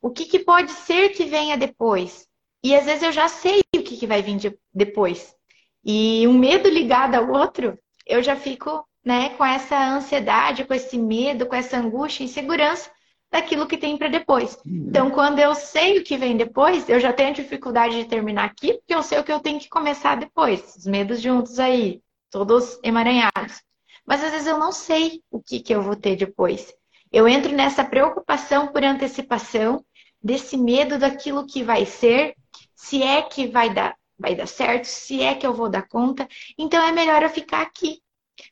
O 0.00 0.08
que, 0.08 0.24
que 0.24 0.38
pode 0.38 0.70
ser 0.70 1.08
que 1.08 1.24
venha 1.24 1.56
depois? 1.56 2.28
E 2.62 2.76
às 2.76 2.84
vezes 2.84 3.02
eu 3.02 3.10
já 3.10 3.26
sei 3.26 3.60
o 3.74 3.82
que, 3.82 3.96
que 3.96 4.06
vai 4.06 4.22
vir 4.22 4.36
de, 4.36 4.56
depois. 4.72 5.34
E 5.84 6.26
um 6.26 6.32
medo 6.32 6.68
ligado 6.68 7.14
ao 7.14 7.30
outro, 7.30 7.78
eu 8.06 8.22
já 8.22 8.36
fico 8.36 8.84
né, 9.04 9.30
com 9.30 9.44
essa 9.44 9.78
ansiedade, 9.94 10.64
com 10.64 10.74
esse 10.74 10.98
medo, 10.98 11.46
com 11.46 11.54
essa 11.54 11.78
angústia, 11.78 12.24
insegurança 12.24 12.90
daquilo 13.30 13.66
que 13.66 13.78
tem 13.78 13.96
para 13.96 14.08
depois. 14.08 14.58
Uhum. 14.66 14.86
Então, 14.88 15.10
quando 15.10 15.38
eu 15.38 15.54
sei 15.54 15.98
o 15.98 16.04
que 16.04 16.16
vem 16.16 16.36
depois, 16.36 16.88
eu 16.88 16.98
já 16.98 17.12
tenho 17.12 17.34
dificuldade 17.34 17.96
de 17.96 18.08
terminar 18.08 18.44
aqui, 18.44 18.74
porque 18.74 18.94
eu 18.94 19.02
sei 19.02 19.18
o 19.18 19.24
que 19.24 19.32
eu 19.32 19.40
tenho 19.40 19.60
que 19.60 19.68
começar 19.68 20.16
depois. 20.16 20.76
Os 20.76 20.84
medos 20.84 21.20
juntos 21.20 21.58
aí, 21.58 22.02
todos 22.30 22.78
emaranhados. 22.82 23.62
Mas 24.04 24.24
às 24.24 24.32
vezes 24.32 24.46
eu 24.46 24.58
não 24.58 24.72
sei 24.72 25.22
o 25.30 25.40
que, 25.40 25.60
que 25.60 25.72
eu 25.72 25.82
vou 25.82 25.94
ter 25.94 26.16
depois. 26.16 26.74
Eu 27.12 27.28
entro 27.28 27.52
nessa 27.52 27.84
preocupação 27.84 28.68
por 28.68 28.82
antecipação, 28.82 29.84
desse 30.22 30.56
medo 30.56 30.98
daquilo 30.98 31.46
que 31.46 31.62
vai 31.62 31.86
ser, 31.86 32.34
se 32.74 33.02
é 33.02 33.22
que 33.22 33.46
vai 33.46 33.72
dar, 33.72 33.94
vai 34.20 34.34
dar 34.34 34.46
certo, 34.46 34.84
se 34.84 35.22
é 35.22 35.34
que 35.34 35.46
eu 35.46 35.54
vou 35.54 35.68
dar 35.68 35.88
conta. 35.88 36.28
Então 36.58 36.82
é 36.82 36.92
melhor 36.92 37.22
eu 37.22 37.30
ficar 37.30 37.62
aqui, 37.62 38.00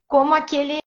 como 0.06 0.34
aquele, 0.34 0.80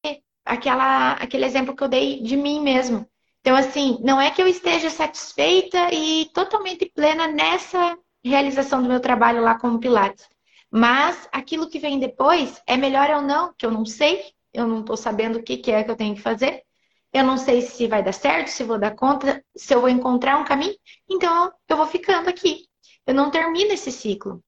aquela, 0.46 1.14
aquele 1.14 1.46
exemplo 1.46 1.76
que 1.76 1.84
eu 1.84 1.88
dei 1.88 2.22
de 2.22 2.36
mim 2.36 2.62
mesmo. 2.62 3.08
Então, 3.42 3.56
assim, 3.56 3.98
não 4.02 4.22
é 4.22 4.30
que 4.32 4.42
eu 4.42 4.48
esteja 4.48 4.90
satisfeita 4.90 5.92
e 5.94 6.30
totalmente 6.34 6.86
plena 6.86 7.28
nessa 7.28 7.98
realização 8.24 8.84
do 8.84 8.90
meu 8.90 9.00
trabalho 9.00 9.42
lá 9.42 9.58
como 9.58 9.80
Pilates. 9.80 10.30
Mas 10.70 11.28
aquilo 11.32 11.70
que 11.70 11.80
vem 11.80 12.00
depois 12.00 12.62
é 12.68 12.78
melhor 12.78 13.10
ou 13.10 13.22
não, 13.22 13.54
que 13.58 13.66
eu 13.66 13.72
não 13.72 13.86
sei, 13.86 14.24
eu 14.54 14.68
não 14.68 14.82
estou 14.82 14.96
sabendo 14.96 15.40
o 15.40 15.44
que, 15.44 15.58
que 15.58 15.72
é 15.72 15.84
que 15.84 15.92
eu 15.92 15.96
tenho 15.96 16.16
que 16.16 16.22
fazer. 16.22 16.64
Eu 17.14 17.24
não 17.26 17.38
sei 17.38 17.62
se 17.62 17.88
vai 17.88 18.04
dar 18.04 18.14
certo, 18.14 18.48
se 18.50 18.64
vou 18.64 18.80
dar 18.80 18.96
conta, 18.96 19.44
se 19.56 19.74
eu 19.74 19.82
vou 19.82 19.90
encontrar 19.90 20.38
um 20.38 20.46
caminho. 20.46 20.76
Então, 21.10 21.52
eu 21.68 21.78
vou 21.78 21.88
ficando 21.88 22.30
aqui. 22.30 22.68
Eu 23.06 23.14
não 23.14 23.32
termino 23.32 23.74
esse 23.74 23.92
ciclo. 23.92 24.42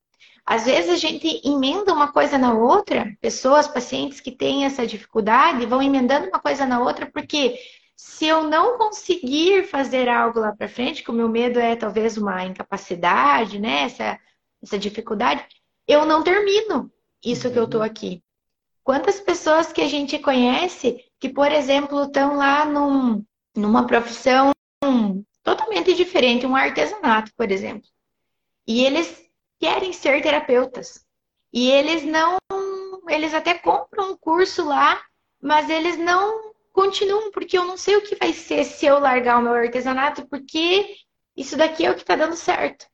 Às 0.46 0.66
vezes 0.66 0.90
a 0.90 0.98
gente 0.98 1.42
emenda 1.46 1.94
uma 1.94 2.12
coisa 2.12 2.38
na 2.38 2.54
outra, 2.54 3.16
pessoas, 3.22 3.68
pacientes 3.68 4.20
que 4.20 4.32
têm 4.32 4.66
essa 4.66 4.86
dificuldade 4.86 5.66
vão 5.66 5.82
emendando 5.82 6.28
uma 6.28 6.40
coisa 6.40 6.66
na 6.66 6.82
outra 6.82 7.10
porque 7.10 7.58
se 7.96 8.26
eu 8.26 8.44
não 8.44 8.78
conseguir 8.78 9.66
fazer 9.68 10.10
algo 10.10 10.40
lá 10.40 10.54
para 10.54 10.68
frente, 10.68 11.04
que 11.04 11.12
o 11.12 11.14
meu 11.14 11.30
medo 11.30 11.60
é 11.60 11.76
talvez 11.76 12.18
uma 12.18 12.44
incapacidade, 12.44 13.60
né? 13.60 13.84
Essa, 13.84 14.20
essa 14.62 14.78
dificuldade, 14.78 15.46
eu 15.88 16.06
não 16.06 16.22
termino 16.24 16.92
isso 17.24 17.48
uhum. 17.48 17.54
que 17.54 17.60
eu 17.60 17.64
estou 17.64 17.80
uhum. 17.80 17.86
aqui. 17.86 18.22
Quantas 18.84 19.20
pessoas 19.22 19.72
que 19.72 19.82
a 19.82 19.88
gente 19.88 20.20
conhece 20.20 20.98
que, 21.18 21.30
por 21.30 21.50
exemplo, 21.50 22.04
estão 22.04 22.36
lá 22.36 22.66
num, 22.66 23.24
numa 23.56 23.88
profissão 23.88 24.52
totalmente 25.42 25.94
diferente, 25.94 26.46
um 26.46 26.56
artesanato, 26.56 27.32
por 27.38 27.50
exemplo, 27.52 27.88
e 28.68 28.84
eles 28.84 29.24
querem 29.64 29.94
ser 29.94 30.22
terapeutas. 30.22 31.06
E 31.54 31.72
eles 31.72 32.04
não, 32.04 32.38
eles 33.08 33.34
até 33.34 33.54
compram 33.54 34.12
um 34.12 34.18
curso 34.18 34.66
lá, 34.66 35.02
mas 35.42 35.70
eles 35.70 35.98
não 35.98 36.52
continuam, 36.74 37.32
porque 37.32 37.58
eu 37.58 37.64
não 37.64 37.78
sei 37.78 37.96
o 37.96 38.02
que 38.02 38.18
vai 38.18 38.34
ser 38.34 38.66
se 38.66 38.86
eu 38.86 39.00
largar 39.00 39.40
o 39.40 39.42
meu 39.42 39.54
artesanato, 39.54 40.28
porque 40.28 40.98
isso 41.38 41.56
daqui 41.56 41.86
é 41.86 41.92
o 41.92 41.96
que 41.96 42.02
está 42.02 42.14
dando 42.14 42.36
certo. 42.36 42.86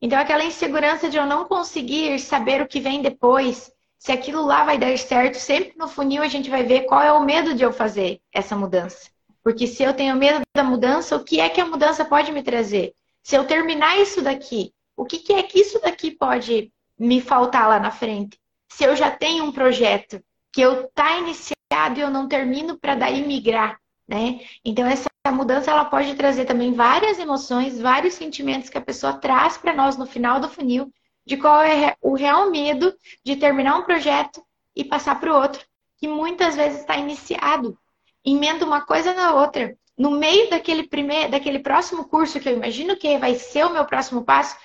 Então, 0.00 0.16
aquela 0.16 0.44
insegurança 0.44 1.10
de 1.10 1.16
eu 1.16 1.26
não 1.26 1.46
conseguir 1.46 2.16
saber 2.20 2.62
o 2.62 2.68
que 2.68 2.78
vem 2.78 3.02
depois, 3.02 3.72
se 3.98 4.12
aquilo 4.12 4.46
lá 4.46 4.62
vai 4.62 4.78
dar 4.78 4.96
certo, 4.96 5.34
sempre 5.34 5.72
no 5.76 5.88
funil 5.88 6.22
a 6.22 6.28
gente 6.28 6.48
vai 6.48 6.62
ver 6.62 6.82
qual 6.82 7.02
é 7.02 7.10
o 7.10 7.24
medo 7.24 7.56
de 7.56 7.64
eu 7.64 7.72
fazer 7.72 8.20
essa 8.32 8.54
mudança. 8.54 9.10
Porque 9.42 9.66
se 9.66 9.82
eu 9.82 9.92
tenho 9.92 10.14
medo 10.14 10.42
da 10.54 10.62
mudança, 10.62 11.16
o 11.16 11.24
que 11.24 11.40
é 11.40 11.48
que 11.48 11.60
a 11.60 11.66
mudança 11.66 12.04
pode 12.04 12.30
me 12.30 12.42
trazer? 12.44 12.94
Se 13.20 13.34
eu 13.34 13.44
terminar 13.44 13.98
isso 13.98 14.22
daqui, 14.22 14.72
o 14.96 15.04
que, 15.04 15.32
é 15.32 15.42
que 15.42 15.58
isso 15.60 15.80
daqui 15.80 16.10
pode 16.10 16.72
me 16.98 17.20
faltar 17.20 17.68
lá 17.68 17.78
na 17.78 17.90
frente? 17.90 18.38
Se 18.68 18.84
eu 18.84 18.96
já 18.96 19.10
tenho 19.10 19.44
um 19.44 19.52
projeto 19.52 20.22
que 20.52 20.60
eu 20.60 20.88
tá 20.94 21.18
iniciando 21.18 21.54
e 21.96 22.00
eu 22.00 22.10
não 22.10 22.28
termino 22.28 22.78
para 22.78 22.94
daí 22.94 23.26
migrar, 23.26 23.78
né? 24.06 24.40
Então 24.64 24.86
essa 24.86 25.08
mudança 25.32 25.70
ela 25.70 25.84
pode 25.84 26.14
trazer 26.14 26.44
também 26.44 26.72
várias 26.72 27.18
emoções, 27.18 27.80
vários 27.80 28.14
sentimentos 28.14 28.70
que 28.70 28.78
a 28.78 28.82
pessoa 28.82 29.14
traz 29.14 29.56
para 29.56 29.74
nós 29.74 29.96
no 29.96 30.06
final 30.06 30.38
do 30.38 30.48
funil, 30.48 30.92
de 31.26 31.36
qual 31.36 31.62
é 31.62 31.96
o 32.00 32.14
real 32.14 32.50
medo 32.50 32.94
de 33.24 33.36
terminar 33.36 33.76
um 33.76 33.84
projeto 33.84 34.42
e 34.76 34.84
passar 34.84 35.18
para 35.18 35.32
o 35.32 35.36
outro, 35.36 35.64
que 35.96 36.06
muitas 36.06 36.54
vezes 36.54 36.80
está 36.80 36.96
iniciado, 36.96 37.78
emenda 38.24 38.64
uma 38.64 38.82
coisa 38.82 39.14
na 39.14 39.34
outra. 39.34 39.76
No 39.96 40.10
meio 40.10 40.50
daquele 40.50 40.88
primeiro, 40.88 41.30
daquele 41.30 41.60
próximo 41.60 42.04
curso 42.04 42.40
que 42.40 42.48
eu 42.48 42.56
imagino 42.56 42.96
que 42.96 43.16
vai 43.18 43.36
ser 43.36 43.64
o 43.64 43.72
meu 43.72 43.84
próximo 43.84 44.24
passo, 44.24 44.56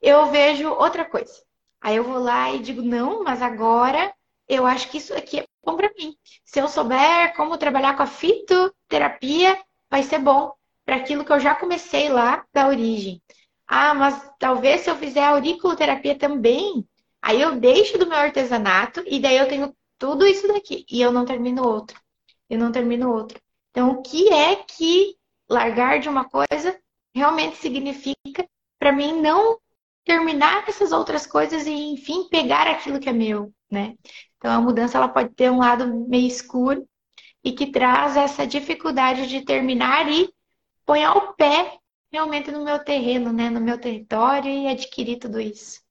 eu 0.00 0.26
vejo 0.26 0.68
outra 0.68 1.04
coisa. 1.04 1.32
Aí 1.80 1.96
eu 1.96 2.04
vou 2.04 2.18
lá 2.18 2.52
e 2.52 2.58
digo, 2.60 2.82
não, 2.82 3.22
mas 3.22 3.42
agora 3.42 4.12
eu 4.48 4.66
acho 4.66 4.90
que 4.90 4.98
isso 4.98 5.14
aqui 5.14 5.40
é 5.40 5.44
bom 5.64 5.76
para 5.76 5.92
mim. 5.96 6.16
Se 6.44 6.60
eu 6.60 6.68
souber 6.68 7.34
como 7.36 7.58
trabalhar 7.58 7.96
com 7.96 8.02
a 8.02 8.06
fitoterapia, 8.06 9.58
vai 9.90 10.02
ser 10.02 10.18
bom 10.18 10.52
para 10.84 10.96
aquilo 10.96 11.24
que 11.24 11.32
eu 11.32 11.40
já 11.40 11.54
comecei 11.54 12.08
lá 12.08 12.44
da 12.52 12.68
origem. 12.68 13.22
Ah, 13.66 13.92
mas 13.94 14.30
talvez 14.38 14.80
se 14.80 14.90
eu 14.90 14.96
fizer 14.96 15.24
auriculoterapia 15.24 16.18
também, 16.18 16.88
aí 17.20 17.40
eu 17.40 17.56
deixo 17.56 17.98
do 17.98 18.06
meu 18.06 18.16
artesanato 18.16 19.02
e 19.06 19.20
daí 19.20 19.36
eu 19.36 19.48
tenho 19.48 19.76
tudo 19.98 20.26
isso 20.26 20.48
daqui 20.48 20.86
e 20.90 21.00
eu 21.00 21.12
não 21.12 21.26
termino 21.26 21.66
outro. 21.66 22.00
Eu 22.48 22.58
não 22.58 22.72
termino 22.72 23.12
outro. 23.12 23.38
Então, 23.70 23.90
o 23.90 24.02
que 24.02 24.32
é 24.32 24.56
que 24.56 25.16
largar 25.48 26.00
de 26.00 26.08
uma 26.08 26.24
coisa 26.24 26.78
realmente 27.14 27.56
significa 27.56 28.48
para 28.78 28.92
mim 28.92 29.20
não 29.20 29.58
terminar 30.08 30.64
essas 30.66 30.90
outras 30.90 31.26
coisas 31.26 31.66
e, 31.66 31.70
enfim, 31.70 32.26
pegar 32.30 32.66
aquilo 32.66 32.98
que 32.98 33.10
é 33.10 33.12
meu, 33.12 33.52
né? 33.70 33.94
Então, 34.38 34.50
a 34.50 34.58
mudança 34.58 34.96
ela 34.96 35.06
pode 35.06 35.34
ter 35.34 35.50
um 35.50 35.58
lado 35.58 35.86
meio 36.08 36.26
escuro 36.26 36.88
e 37.44 37.52
que 37.52 37.70
traz 37.70 38.16
essa 38.16 38.46
dificuldade 38.46 39.28
de 39.28 39.42
terminar 39.42 40.10
e 40.10 40.30
põe 40.86 41.06
o 41.06 41.34
pé 41.34 41.74
realmente 42.10 42.50
no 42.50 42.64
meu 42.64 42.78
terreno, 42.78 43.34
né? 43.34 43.50
No 43.50 43.60
meu 43.60 43.78
território 43.78 44.50
e 44.50 44.66
adquirir 44.66 45.18
tudo 45.18 45.38
isso. 45.38 45.82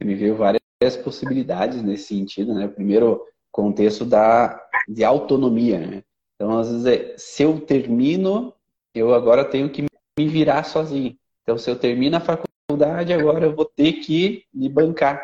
Me 0.00 0.14
veio 0.14 0.36
várias 0.36 0.62
possibilidades 1.02 1.82
nesse 1.82 2.14
sentido, 2.14 2.54
né? 2.54 2.68
Primeiro, 2.68 3.26
contexto 3.50 4.04
da, 4.04 4.56
de 4.86 5.02
autonomia, 5.02 5.80
né? 5.80 6.04
Então, 6.36 6.58
às 6.58 6.70
vezes, 6.70 6.86
é, 6.86 7.14
se 7.18 7.42
eu 7.42 7.60
termino, 7.60 8.54
eu 8.94 9.12
agora 9.12 9.44
tenho 9.44 9.68
que 9.68 9.84
me 10.16 10.28
virar 10.28 10.62
sozinho. 10.62 11.16
Então, 11.42 11.58
se 11.58 11.68
eu 11.68 11.76
termino 11.76 12.16
a 12.16 12.20
faculdade, 12.20 12.53
agora 12.70 13.46
eu 13.46 13.54
vou 13.54 13.64
ter 13.64 13.94
que 13.94 14.44
me 14.52 14.68
bancar. 14.68 15.22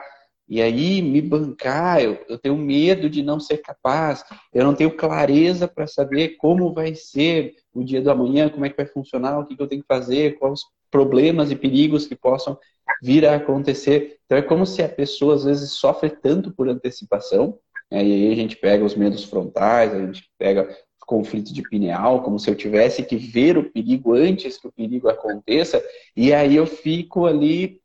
E 0.48 0.60
aí, 0.60 1.00
me 1.00 1.22
bancar, 1.22 2.02
eu, 2.02 2.18
eu 2.28 2.36
tenho 2.36 2.56
medo 2.56 3.08
de 3.08 3.22
não 3.22 3.38
ser 3.38 3.58
capaz, 3.58 4.24
eu 4.52 4.64
não 4.64 4.74
tenho 4.74 4.90
clareza 4.96 5.68
para 5.68 5.86
saber 5.86 6.36
como 6.38 6.74
vai 6.74 6.92
ser 6.94 7.54
o 7.72 7.84
dia 7.84 8.02
do 8.02 8.10
amanhã, 8.10 8.48
como 8.48 8.64
é 8.64 8.68
que 8.68 8.76
vai 8.76 8.86
funcionar, 8.86 9.38
o 9.38 9.46
que, 9.46 9.56
que 9.56 9.62
eu 9.62 9.68
tenho 9.68 9.80
que 9.80 9.86
fazer, 9.86 10.38
quais 10.40 10.60
problemas 10.90 11.52
e 11.52 11.56
perigos 11.56 12.06
que 12.06 12.16
possam 12.16 12.58
vir 13.00 13.24
a 13.24 13.36
acontecer. 13.36 14.18
Então, 14.26 14.36
é 14.36 14.42
como 14.42 14.66
se 14.66 14.82
a 14.82 14.88
pessoa, 14.88 15.36
às 15.36 15.44
vezes, 15.44 15.70
sofre 15.72 16.10
tanto 16.10 16.52
por 16.52 16.68
antecipação, 16.68 17.56
né? 17.90 18.04
e 18.04 18.12
aí 18.12 18.32
a 18.32 18.34
gente 18.34 18.56
pega 18.56 18.84
os 18.84 18.96
medos 18.96 19.22
frontais, 19.24 19.94
a 19.94 19.98
gente 20.00 20.28
pega 20.36 20.68
conflito 21.10 21.52
de 21.52 21.60
pineal, 21.60 22.22
como 22.22 22.38
se 22.38 22.48
eu 22.48 22.54
tivesse 22.54 23.02
que 23.02 23.16
ver 23.16 23.58
o 23.58 23.68
perigo 23.68 24.14
antes 24.14 24.56
que 24.56 24.68
o 24.68 24.72
perigo 24.72 25.08
aconteça, 25.08 25.82
e 26.16 26.32
aí 26.32 26.54
eu 26.54 26.66
fico 26.66 27.26
ali 27.26 27.80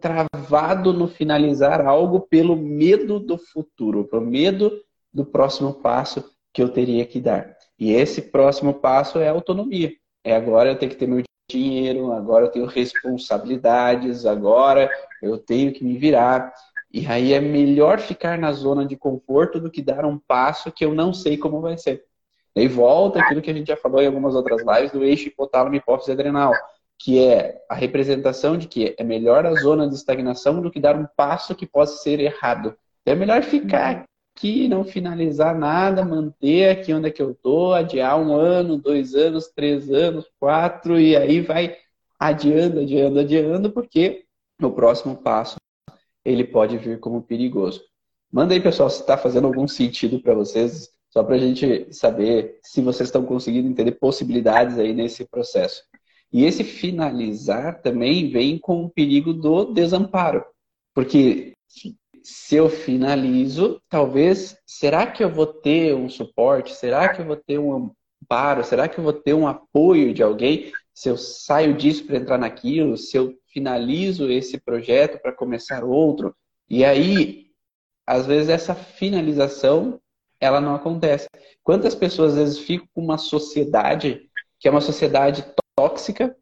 travado 0.00 0.92
no 0.92 1.08
finalizar 1.08 1.84
algo 1.84 2.20
pelo 2.20 2.54
medo 2.54 3.18
do 3.18 3.36
futuro, 3.36 4.04
pelo 4.04 4.22
medo 4.22 4.70
do 5.12 5.24
próximo 5.24 5.74
passo 5.74 6.24
que 6.52 6.62
eu 6.62 6.68
teria 6.68 7.04
que 7.04 7.20
dar. 7.20 7.56
E 7.76 7.90
esse 7.92 8.22
próximo 8.22 8.74
passo 8.74 9.18
é 9.18 9.28
autonomia. 9.28 9.92
É 10.24 10.36
agora 10.36 10.70
eu 10.70 10.78
tenho 10.78 10.92
que 10.92 10.98
ter 10.98 11.08
meu 11.08 11.22
dinheiro, 11.50 12.12
agora 12.12 12.44
eu 12.46 12.50
tenho 12.50 12.66
responsabilidades, 12.66 14.24
agora 14.24 14.88
eu 15.20 15.36
tenho 15.36 15.72
que 15.72 15.82
me 15.82 15.98
virar. 15.98 16.52
E 16.92 17.06
aí 17.06 17.32
é 17.32 17.40
melhor 17.40 17.98
ficar 17.98 18.38
na 18.38 18.52
zona 18.52 18.84
de 18.84 18.96
conforto 18.96 19.60
do 19.60 19.70
que 19.70 19.82
dar 19.82 20.04
um 20.04 20.18
passo 20.18 20.70
que 20.70 20.84
eu 20.84 20.94
não 20.94 21.12
sei 21.12 21.36
como 21.36 21.60
vai 21.60 21.76
ser. 21.76 22.04
E 22.54 22.66
volta 22.66 23.20
aquilo 23.20 23.40
que 23.40 23.50
a 23.50 23.54
gente 23.54 23.68
já 23.68 23.76
falou 23.76 24.02
em 24.02 24.06
algumas 24.06 24.34
outras 24.34 24.60
lives 24.60 24.92
do 24.92 25.04
eixo 25.04 25.28
hipotálamo 25.28 25.74
hipófise 25.76 26.12
adrenal, 26.12 26.52
que 26.98 27.18
é 27.24 27.62
a 27.68 27.74
representação 27.74 28.58
de 28.58 28.68
que 28.68 28.94
é 28.98 29.04
melhor 29.04 29.46
a 29.46 29.54
zona 29.54 29.88
de 29.88 29.94
estagnação 29.94 30.60
do 30.60 30.70
que 30.70 30.80
dar 30.80 30.96
um 30.96 31.06
passo 31.16 31.54
que 31.54 31.66
possa 31.66 32.02
ser 32.02 32.20
errado. 32.20 32.76
É 33.06 33.14
melhor 33.14 33.42
ficar 33.42 34.04
aqui, 34.36 34.68
não 34.68 34.84
finalizar 34.84 35.56
nada, 35.56 36.04
manter 36.04 36.70
aqui 36.70 36.92
onde 36.92 37.08
é 37.08 37.10
que 37.10 37.22
eu 37.22 37.34
tô, 37.34 37.72
adiar 37.72 38.20
um 38.20 38.34
ano, 38.34 38.76
dois 38.76 39.14
anos, 39.14 39.48
três 39.48 39.90
anos, 39.90 40.26
quatro, 40.38 41.00
e 41.00 41.16
aí 41.16 41.40
vai 41.40 41.76
adiando, 42.18 42.80
adiando, 42.80 43.20
adiando, 43.20 43.70
porque 43.70 44.24
o 44.60 44.70
próximo 44.70 45.16
passo 45.16 45.56
ele 46.24 46.44
pode 46.44 46.76
vir 46.76 47.00
como 47.00 47.22
perigoso. 47.22 47.82
Manda 48.30 48.52
aí, 48.52 48.60
pessoal, 48.60 48.90
se 48.90 49.00
está 49.00 49.16
fazendo 49.16 49.46
algum 49.46 49.66
sentido 49.66 50.20
para 50.20 50.34
vocês 50.34 50.90
só 51.10 51.22
para 51.22 51.34
a 51.34 51.38
gente 51.38 51.92
saber 51.92 52.58
se 52.62 52.80
vocês 52.80 53.08
estão 53.08 53.24
conseguindo 53.24 53.68
entender 53.68 53.92
possibilidades 53.92 54.78
aí 54.78 54.94
nesse 54.94 55.24
processo. 55.24 55.82
E 56.32 56.44
esse 56.44 56.62
finalizar 56.62 57.82
também 57.82 58.30
vem 58.30 58.56
com 58.56 58.84
o 58.84 58.90
perigo 58.90 59.32
do 59.32 59.64
desamparo. 59.64 60.44
Porque 60.94 61.52
se 62.22 62.54
eu 62.54 62.68
finalizo, 62.68 63.80
talvez, 63.88 64.56
será 64.64 65.06
que 65.06 65.24
eu 65.24 65.28
vou 65.28 65.46
ter 65.46 65.94
um 65.94 66.08
suporte? 66.08 66.74
Será 66.74 67.08
que 67.08 67.20
eu 67.20 67.26
vou 67.26 67.36
ter 67.36 67.58
um 67.58 67.92
amparo? 68.22 68.62
Será 68.62 68.88
que 68.88 68.98
eu 68.98 69.04
vou 69.04 69.12
ter 69.12 69.34
um 69.34 69.48
apoio 69.48 70.14
de 70.14 70.22
alguém? 70.22 70.72
Se 70.94 71.08
eu 71.08 71.16
saio 71.16 71.74
disso 71.74 72.06
para 72.06 72.18
entrar 72.18 72.38
naquilo, 72.38 72.96
se 72.96 73.16
eu 73.16 73.34
finalizo 73.52 74.30
esse 74.30 74.58
projeto 74.58 75.20
para 75.20 75.32
começar 75.32 75.82
outro. 75.82 76.34
E 76.68 76.84
aí, 76.84 77.46
às 78.06 78.26
vezes, 78.26 78.48
essa 78.48 78.74
finalização 78.74 80.00
ela 80.40 80.60
não 80.60 80.74
acontece. 80.74 81.28
Quantas 81.62 81.94
pessoas 81.94 82.32
às 82.32 82.38
vezes 82.38 82.58
ficam 82.58 82.86
com 82.94 83.02
uma 83.02 83.18
sociedade 83.18 84.22
que 84.58 84.68
é 84.68 84.70
uma 84.70 84.80
sociedade 84.80 85.44
tóxica, 85.74 86.36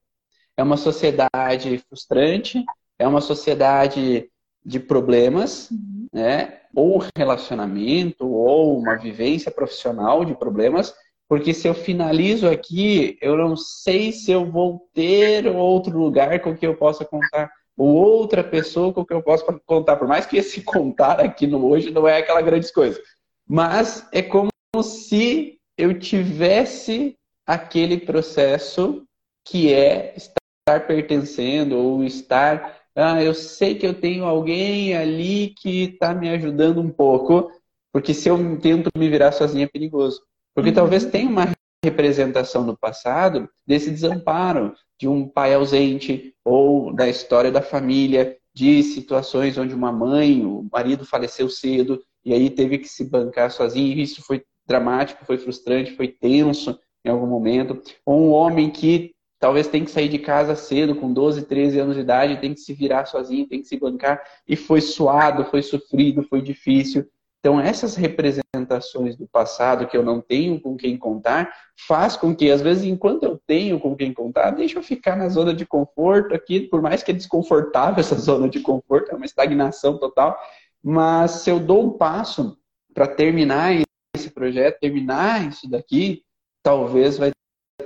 é 0.56 0.62
uma 0.62 0.76
sociedade 0.76 1.78
frustrante, 1.88 2.64
é 2.98 3.06
uma 3.06 3.20
sociedade 3.20 4.28
de 4.64 4.80
problemas, 4.80 5.70
uhum. 5.70 6.06
né? 6.12 6.60
Ou 6.74 7.02
relacionamento, 7.16 8.28
ou 8.28 8.78
uma 8.78 8.96
vivência 8.96 9.50
profissional 9.50 10.24
de 10.24 10.34
problemas, 10.34 10.92
porque 11.28 11.54
se 11.54 11.68
eu 11.68 11.74
finalizo 11.74 12.48
aqui, 12.48 13.16
eu 13.20 13.36
não 13.36 13.56
sei 13.56 14.12
se 14.12 14.32
eu 14.32 14.50
vou 14.50 14.88
ter 14.92 15.46
outro 15.46 15.96
lugar 15.96 16.40
com 16.40 16.56
que 16.56 16.66
eu 16.66 16.76
possa 16.76 17.04
contar, 17.04 17.50
ou 17.76 17.94
outra 17.94 18.42
pessoa 18.42 18.92
com 18.92 19.04
que 19.04 19.14
eu 19.14 19.22
possa 19.22 19.44
contar, 19.64 19.96
por 19.96 20.08
mais 20.08 20.26
que 20.26 20.38
esse 20.38 20.62
contar 20.64 21.20
aqui 21.20 21.46
no 21.46 21.64
hoje 21.66 21.90
não 21.90 22.08
é 22.08 22.18
aquela 22.18 22.42
grande 22.42 22.72
coisa. 22.72 23.00
Mas 23.48 24.06
é 24.12 24.20
como 24.20 24.50
se 24.82 25.58
eu 25.76 25.98
tivesse 25.98 27.16
aquele 27.46 27.98
processo 27.98 29.04
que 29.46 29.72
é 29.72 30.14
estar 30.14 30.86
pertencendo 30.86 31.78
ou 31.78 32.04
estar. 32.04 32.76
Ah, 32.94 33.22
eu 33.22 33.32
sei 33.32 33.74
que 33.76 33.86
eu 33.86 33.98
tenho 33.98 34.24
alguém 34.24 34.94
ali 34.94 35.54
que 35.56 35.84
está 35.84 36.12
me 36.12 36.28
ajudando 36.28 36.80
um 36.80 36.90
pouco, 36.90 37.50
porque 37.90 38.12
se 38.12 38.28
eu 38.28 38.60
tento 38.60 38.90
me 38.96 39.08
virar 39.08 39.32
sozinho 39.32 39.64
é 39.64 39.68
perigoso. 39.68 40.20
Porque 40.54 40.70
uhum. 40.70 40.76
talvez 40.76 41.06
tenha 41.06 41.30
uma 41.30 41.50
representação 41.82 42.64
no 42.64 42.76
passado 42.76 43.48
desse 43.66 43.90
desamparo 43.90 44.74
de 45.00 45.08
um 45.08 45.26
pai 45.26 45.54
ausente 45.54 46.34
ou 46.44 46.92
da 46.92 47.08
história 47.08 47.52
da 47.52 47.62
família, 47.62 48.36
de 48.52 48.82
situações 48.82 49.56
onde 49.56 49.74
uma 49.74 49.92
mãe, 49.92 50.44
o 50.44 50.68
marido 50.72 51.06
faleceu 51.06 51.48
cedo 51.48 52.02
e 52.28 52.34
aí 52.34 52.50
teve 52.50 52.76
que 52.76 52.86
se 52.86 53.08
bancar 53.08 53.50
sozinho. 53.50 53.96
E 53.96 54.02
isso 54.02 54.22
foi 54.22 54.44
dramático, 54.66 55.24
foi 55.24 55.38
frustrante, 55.38 55.96
foi 55.96 56.08
tenso 56.08 56.78
em 57.02 57.08
algum 57.08 57.26
momento. 57.26 57.80
Ou 58.04 58.20
um 58.20 58.30
homem 58.32 58.68
que 58.68 59.14
talvez 59.40 59.66
tem 59.66 59.82
que 59.82 59.90
sair 59.90 60.10
de 60.10 60.18
casa 60.18 60.54
cedo, 60.54 60.94
com 60.94 61.10
12, 61.10 61.46
13 61.46 61.78
anos 61.78 61.94
de 61.94 62.02
idade, 62.02 62.38
tem 62.38 62.52
que 62.52 62.60
se 62.60 62.74
virar 62.74 63.06
sozinho, 63.06 63.48
tem 63.48 63.62
que 63.62 63.68
se 63.68 63.78
bancar, 63.78 64.22
e 64.46 64.56
foi 64.56 64.82
suado, 64.82 65.44
foi 65.46 65.62
sofrido, 65.62 66.22
foi 66.22 66.42
difícil. 66.42 67.06
Então, 67.40 67.58
essas 67.58 67.94
representações 67.94 69.16
do 69.16 69.26
passado 69.26 69.86
que 69.86 69.96
eu 69.96 70.02
não 70.02 70.20
tenho 70.20 70.60
com 70.60 70.76
quem 70.76 70.98
contar, 70.98 71.50
faz 71.86 72.14
com 72.14 72.34
que, 72.34 72.50
às 72.50 72.60
vezes, 72.60 72.84
enquanto 72.84 73.22
eu 73.22 73.40
tenho 73.46 73.80
com 73.80 73.96
quem 73.96 74.12
contar, 74.12 74.50
deixa 74.50 74.78
eu 74.78 74.82
ficar 74.82 75.16
na 75.16 75.30
zona 75.30 75.54
de 75.54 75.64
conforto 75.64 76.34
aqui, 76.34 76.60
por 76.60 76.82
mais 76.82 77.02
que 77.02 77.10
é 77.10 77.14
desconfortável 77.14 78.00
essa 78.00 78.16
zona 78.16 78.50
de 78.50 78.60
conforto, 78.60 79.12
é 79.12 79.14
uma 79.14 79.24
estagnação 79.24 79.96
total, 79.96 80.36
mas 80.82 81.42
se 81.42 81.50
eu 81.50 81.58
dou 81.58 81.84
um 81.84 81.90
passo 81.90 82.56
para 82.94 83.06
terminar 83.06 83.72
esse 84.14 84.30
projeto, 84.30 84.80
terminar 84.80 85.48
isso 85.48 85.68
daqui, 85.68 86.22
talvez 86.62 87.18
vai 87.18 87.30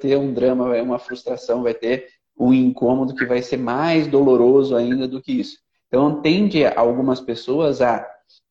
ter 0.01 0.17
um 0.17 0.33
drama, 0.33 0.69
vai 0.69 0.81
uma 0.81 0.99
frustração, 0.99 1.63
vai 1.63 1.75
ter 1.75 2.09
um 2.39 2.53
incômodo 2.53 3.15
que 3.15 3.25
vai 3.25 3.43
ser 3.43 3.57
mais 3.57 4.07
doloroso 4.07 4.75
ainda 4.75 5.07
do 5.07 5.21
que 5.21 5.33
isso. 5.33 5.59
Então, 5.89 6.23
tende 6.23 6.65
algumas 6.65 7.21
pessoas 7.21 7.83
a. 7.83 8.09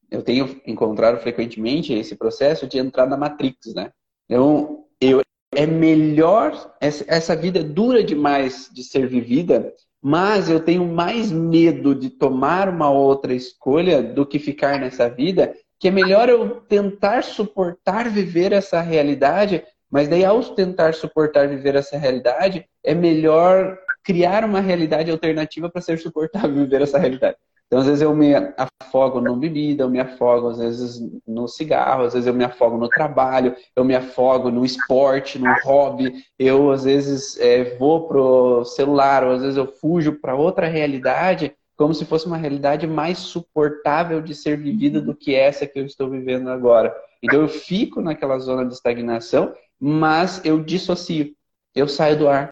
Eu 0.10 0.21
tenho 0.21 0.62
encontrado 0.67 1.19
frequentemente 1.21 1.93
esse 1.93 2.15
processo 2.15 2.67
de 2.67 2.77
entrar 2.77 3.08
na 3.08 3.17
Matrix, 3.17 3.73
né? 3.73 3.91
Então, 4.30 4.86
eu, 4.99 5.21
é 5.54 5.65
melhor, 5.65 6.75
essa 6.80 7.36
vida 7.36 7.63
dura 7.63 8.04
demais 8.04 8.69
de 8.71 8.84
ser 8.84 9.08
vivida 9.08 9.73
mas 10.02 10.50
eu 10.50 10.60
tenho 10.60 10.86
mais 10.86 11.32
medo 11.32 11.94
de 11.94 12.10
tomar 12.10 12.68
uma 12.68 12.90
outra 12.90 13.34
escolha 13.34 14.02
do 14.02 14.26
que 14.26 14.40
ficar 14.40 14.80
nessa 14.80 15.08
vida, 15.08 15.54
que 15.80 15.88
é 15.88 15.92
melhor 15.92 16.28
eu 16.28 16.62
tentar 16.62 17.24
suportar 17.24 18.10
viver 18.10 18.52
essa 18.52 18.82
realidade, 18.82 19.64
mas 19.90 20.08
daí 20.08 20.26
ao 20.26 20.42
tentar 20.44 20.94
suportar 20.94 21.48
viver 21.48 21.76
essa 21.76 21.98
realidade, 21.98 22.66
é 22.84 22.96
melhor 22.96 23.78
criar 24.04 24.44
uma 24.44 24.60
realidade 24.60 25.12
alternativa 25.12 25.70
para 25.70 25.82
ser 25.82 26.00
suportável 26.00 26.56
viver 26.56 26.82
essa 26.82 26.98
realidade. 26.98 27.38
Então, 27.71 27.79
às 27.79 27.86
vezes 27.86 28.01
eu 28.01 28.13
me 28.13 28.34
afogo 28.57 29.21
no 29.21 29.38
bebida, 29.38 29.84
eu 29.84 29.89
me 29.89 29.97
afogo 29.97 30.49
às 30.49 30.57
vezes 30.57 30.99
no 31.25 31.47
cigarro, 31.47 32.03
às 32.03 32.12
vezes 32.12 32.27
eu 32.27 32.34
me 32.34 32.43
afogo 32.43 32.77
no 32.77 32.89
trabalho, 32.89 33.55
eu 33.73 33.86
me 33.86 33.95
afogo 33.95 34.51
no 34.51 34.65
esporte, 34.65 35.39
no 35.39 35.53
hobby, 35.63 36.21
eu 36.38 36.69
às 36.69 36.84
vezes 36.84 37.39
é, 37.39 37.77
vou 37.77 38.10
pro 38.10 38.65
celular, 38.65 39.23
ou 39.23 39.31
às 39.31 39.41
vezes 39.41 39.55
eu 39.55 39.67
fujo 39.67 40.19
para 40.19 40.36
outra 40.36 40.67
realidade, 40.67 41.55
como 41.77 41.93
se 41.93 42.03
fosse 42.03 42.25
uma 42.25 42.36
realidade 42.36 42.86
mais 42.86 43.19
suportável 43.19 44.21
de 44.21 44.36
ser 44.36 44.57
vivida 44.57 44.99
do 44.99 45.15
que 45.15 45.34
essa 45.34 45.65
que 45.65 45.79
eu 45.79 45.86
estou 45.86 46.10
vivendo 46.10 46.49
agora. 46.49 46.93
Então 47.23 47.39
eu 47.39 47.47
fico 47.47 48.01
naquela 48.01 48.38
zona 48.38 48.65
de 48.65 48.73
estagnação, 48.73 49.53
mas 49.79 50.43
eu 50.43 50.62
dissocio, 50.62 51.34
eu 51.73 51.88
saio 51.88 52.19
do 52.19 52.27
ar, 52.27 52.49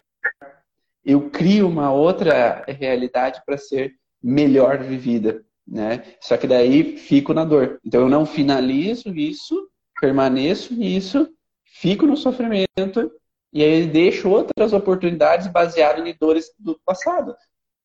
eu 1.04 1.28
crio 1.28 1.68
uma 1.68 1.92
outra 1.92 2.64
realidade 2.66 3.42
para 3.44 3.58
ser 3.58 3.99
melhor 4.22 4.78
vivida, 4.78 5.44
né? 5.66 6.02
Só 6.20 6.36
que 6.36 6.46
daí 6.46 6.96
fico 6.96 7.32
na 7.32 7.44
dor. 7.44 7.80
Então 7.84 8.02
eu 8.02 8.08
não 8.08 8.26
finalizo 8.26 9.14
isso, 9.14 9.68
permaneço 10.00 10.74
nisso, 10.74 11.28
fico 11.64 12.06
no 12.06 12.16
sofrimento 12.16 13.10
e 13.52 13.64
aí 13.64 13.86
deixo 13.86 14.28
outras 14.28 14.72
oportunidades 14.72 15.48
baseadas 15.48 16.06
em 16.06 16.14
dores 16.18 16.52
do 16.58 16.78
passado. 16.84 17.34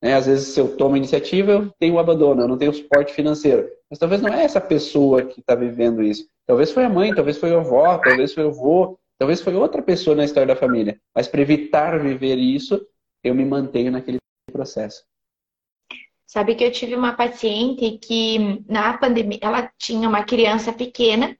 Né? 0.01 0.13
Às 0.13 0.27
vezes, 0.27 0.49
se 0.49 0.59
eu 0.59 0.75
tomo 0.77 0.95
iniciativa, 0.95 1.51
eu 1.51 1.71
tenho 1.79 1.95
o 1.95 1.99
abandono, 1.99 2.41
eu 2.41 2.47
não 2.47 2.57
tenho 2.57 2.73
suporte 2.73 3.13
financeiro. 3.13 3.67
Mas 3.89 3.97
talvez 3.97 4.21
não 4.21 4.33
é 4.33 4.43
essa 4.43 4.61
pessoa 4.61 5.23
que 5.23 5.39
está 5.39 5.55
vivendo 5.55 6.03
isso. 6.03 6.27
Talvez 6.45 6.71
foi 6.71 6.85
a 6.85 6.89
mãe, 6.89 7.13
talvez 7.13 7.37
foi 7.37 7.53
a 7.53 7.57
avó, 7.57 7.97
talvez 7.97 8.33
foi 8.33 8.43
o 8.43 8.49
avô, 8.49 8.99
talvez 9.17 9.41
foi 9.41 9.55
outra 9.55 9.81
pessoa 9.81 10.15
na 10.15 10.25
história 10.25 10.53
da 10.53 10.59
família. 10.59 10.99
Mas 11.13 11.27
para 11.27 11.41
evitar 11.41 11.99
viver 11.99 12.37
isso, 12.37 12.85
eu 13.23 13.33
me 13.33 13.43
mantenho 13.43 13.91
naquele 13.91 14.19
processo. 14.51 15.03
Sabe 16.25 16.55
que 16.55 16.63
eu 16.63 16.71
tive 16.71 16.95
uma 16.95 17.13
paciente 17.13 17.97
que 17.99 18.63
na 18.67 18.97
pandemia 18.97 19.39
ela 19.41 19.71
tinha 19.77 20.09
uma 20.09 20.23
criança 20.23 20.73
pequena 20.73 21.38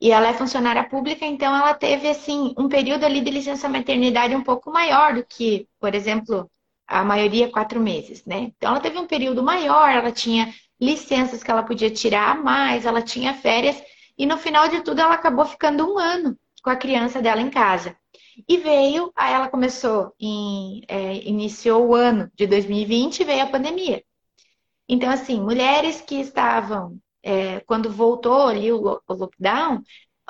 e 0.00 0.12
ela 0.12 0.28
é 0.28 0.34
funcionária 0.34 0.84
pública, 0.88 1.26
então 1.26 1.54
ela 1.54 1.74
teve 1.74 2.08
assim 2.08 2.54
um 2.56 2.68
período 2.68 3.04
ali 3.04 3.20
de 3.20 3.30
licença 3.30 3.68
maternidade 3.68 4.34
um 4.36 4.44
pouco 4.44 4.70
maior 4.70 5.14
do 5.14 5.24
que, 5.24 5.66
por 5.80 5.94
exemplo, 5.94 6.48
a 6.86 7.02
maioria 7.04 7.50
quatro 7.50 7.80
meses, 7.80 8.24
né? 8.24 8.52
Então 8.56 8.70
ela 8.70 8.80
teve 8.80 8.98
um 8.98 9.06
período 9.06 9.42
maior, 9.42 9.90
ela 9.90 10.12
tinha 10.12 10.54
licenças 10.80 11.42
que 11.42 11.50
ela 11.50 11.62
podia 11.62 11.90
tirar 11.90 12.30
a 12.30 12.34
mais, 12.34 12.86
ela 12.86 13.02
tinha 13.02 13.34
férias 13.34 13.82
e 14.16 14.24
no 14.26 14.38
final 14.38 14.68
de 14.68 14.82
tudo 14.82 15.00
ela 15.00 15.14
acabou 15.14 15.44
ficando 15.44 15.84
um 15.84 15.98
ano 15.98 16.36
com 16.62 16.70
a 16.70 16.76
criança 16.76 17.20
dela 17.20 17.40
em 17.40 17.50
casa. 17.50 17.96
E 18.48 18.56
veio, 18.56 19.12
aí 19.16 19.32
ela 19.34 19.48
começou, 19.48 20.12
em, 20.20 20.82
é, 20.88 21.14
iniciou 21.28 21.88
o 21.88 21.94
ano 21.94 22.30
de 22.36 22.46
2020 22.46 23.20
e 23.20 23.24
veio 23.24 23.42
a 23.42 23.46
pandemia. 23.46 24.02
Então, 24.88 25.10
assim, 25.10 25.40
mulheres 25.40 26.00
que 26.00 26.16
estavam, 26.16 26.98
é, 27.22 27.60
quando 27.60 27.92
voltou 27.92 28.48
ali 28.48 28.72
o, 28.72 29.00
o, 29.06 29.14
lockdown, 29.14 29.82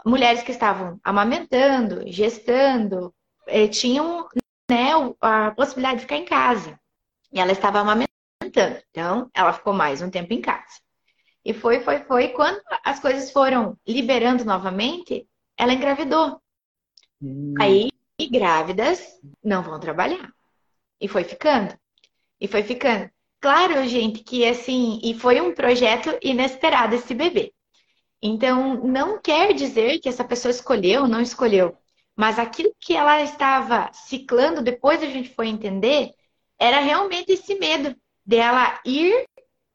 mulheres 0.04 0.42
que 0.42 0.50
estavam 0.50 0.98
amamentando, 1.04 2.02
gestando, 2.10 3.14
é, 3.46 3.68
tinham 3.68 4.26
né, 4.68 4.90
a 5.20 5.52
possibilidade 5.52 5.96
de 5.96 6.02
ficar 6.02 6.16
em 6.16 6.24
casa. 6.24 6.78
E 7.32 7.38
ela 7.38 7.52
estava 7.52 7.78
amamentando. 7.78 8.08
Então, 8.90 9.30
ela 9.34 9.52
ficou 9.52 9.72
mais 9.72 10.02
um 10.02 10.10
tempo 10.10 10.32
em 10.32 10.40
casa. 10.40 10.80
E 11.44 11.54
foi, 11.54 11.80
foi, 11.80 12.00
foi. 12.00 12.28
Quando 12.28 12.60
as 12.84 12.98
coisas 12.98 13.30
foram 13.30 13.78
liberando 13.86 14.44
novamente, 14.44 15.26
ela 15.56 15.72
engravidou. 15.72 16.40
Hum. 17.22 17.54
Aí, 17.60 17.90
grávidas 18.30 19.18
não 19.42 19.62
vão 19.62 19.78
trabalhar. 19.78 20.32
E 21.00 21.06
foi 21.06 21.24
ficando. 21.24 21.78
E 22.40 22.48
foi 22.48 22.62
ficando. 22.62 23.10
Claro, 23.40 23.86
gente, 23.86 24.24
que 24.24 24.44
assim, 24.44 25.00
e 25.02 25.14
foi 25.14 25.40
um 25.40 25.54
projeto 25.54 26.18
inesperado 26.22 26.94
esse 26.94 27.14
bebê. 27.14 27.52
Então, 28.22 28.84
não 28.84 29.20
quer 29.20 29.54
dizer 29.54 30.00
que 30.00 30.08
essa 30.08 30.24
pessoa 30.24 30.50
escolheu 30.50 31.02
ou 31.02 31.08
não 31.08 31.20
escolheu. 31.20 31.76
Mas 32.16 32.38
aquilo 32.38 32.74
que 32.80 32.94
ela 32.96 33.22
estava 33.22 33.90
ciclando, 33.92 34.60
depois 34.60 35.02
a 35.02 35.06
gente 35.06 35.28
foi 35.34 35.46
entender, 35.48 36.10
era 36.58 36.80
realmente 36.80 37.32
esse 37.32 37.54
medo 37.54 37.94
dela 38.26 38.80
ir 38.84 39.24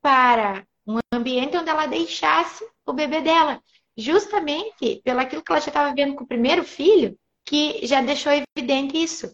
para 0.02 0.66
um 0.86 1.00
ambiente 1.14 1.56
onde 1.56 1.70
ela 1.70 1.86
deixasse 1.86 2.66
o 2.86 2.92
bebê 2.92 3.22
dela. 3.22 3.62
Justamente 3.96 5.02
pelo 5.06 5.22
aquilo 5.22 5.42
que 5.42 5.52
ela 5.52 5.62
já 5.62 5.68
estava 5.70 5.96
vendo 5.96 6.16
com 6.16 6.26
o 6.26 6.28
primeiro 6.28 6.64
filho, 6.66 7.18
que 7.46 7.86
já 7.88 8.02
deixou 8.02 8.34
evidente 8.34 9.02
isso. 9.02 9.34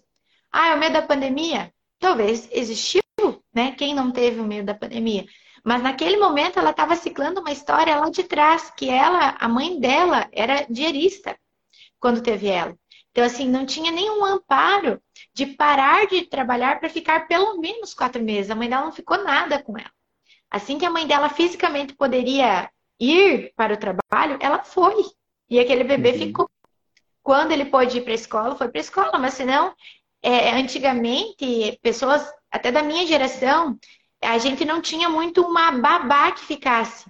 Ah, 0.52 0.70
é 0.70 0.76
o 0.76 0.80
medo 0.80 0.94
da 0.94 1.02
pandemia? 1.02 1.74
Talvez 2.00 2.48
existiu, 2.52 3.02
né? 3.54 3.72
Quem 3.74 3.94
não 3.94 4.12
teve 4.12 4.40
o 4.40 4.46
medo 4.46 4.66
da 4.66 4.74
pandemia? 4.74 5.26
Mas 5.64 5.84
naquele 5.84 6.18
momento 6.18 6.58
ela 6.58 6.72
estava 6.72 6.96
ciclando 6.96 7.42
uma 7.42 7.52
história 7.52 7.96
lá 7.96 8.10
de 8.10 8.24
trás, 8.24 8.72
que 8.72 8.90
ela, 8.90 9.36
a 9.40 9.48
mãe 9.48 9.80
dela, 9.80 10.28
era 10.32 10.66
diarista 10.70 11.38
quando 12.00 12.22
teve 12.22 12.48
ela. 12.48 12.76
Então, 13.12 13.24
assim, 13.24 13.50
não 13.50 13.66
tinha 13.66 13.92
nenhum 13.92 14.24
amparo 14.24 15.02
de 15.34 15.46
parar 15.48 16.08
de 16.08 16.26
trabalhar 16.26 16.80
para 16.80 16.90
ficar 16.90 17.28
pelo 17.28 17.58
menos 17.60 17.94
quatro 17.94 18.24
meses. 18.24 18.52
A 18.52 18.56
mãe 18.56 18.70
dela 18.70 18.86
não 18.86 18.92
ficou 18.92 19.24
nada 19.24 19.62
com 19.62 19.78
ela. 19.78 19.92
Assim 20.50 20.78
que 20.78 20.86
a 20.86 20.90
mãe 20.90 21.06
dela 21.06 21.30
fisicamente 21.30 21.94
poderia 21.96 22.70
ir 23.00 23.52
para 23.56 23.74
o 23.74 23.78
trabalho, 23.78 24.38
ela 24.40 24.64
foi. 24.64 25.06
E 25.50 25.60
aquele 25.60 25.84
bebê 25.84 26.12
uhum. 26.12 26.18
ficou. 26.18 26.50
Quando 27.22 27.52
ele 27.52 27.66
pôde 27.66 27.98
ir 27.98 28.02
para 28.02 28.12
a 28.12 28.16
escola, 28.16 28.56
foi 28.56 28.70
para 28.70 28.80
a 28.80 28.82
escola. 28.82 29.20
Mas 29.20 29.34
senão, 29.34 29.74
é, 30.22 30.52
antigamente, 30.52 31.80
pessoas 31.82 32.26
até 32.52 32.72
da 32.72 32.84
minha 32.84 33.06
geração, 33.06 33.78
a 34.22 34.38
gente 34.38 34.66
não 34.66 34.82
tinha 34.82 35.10
muito 35.10 35.42
uma 35.42 35.72
babá 35.72 36.32
que 36.32 36.42
ficasse. 36.42 37.06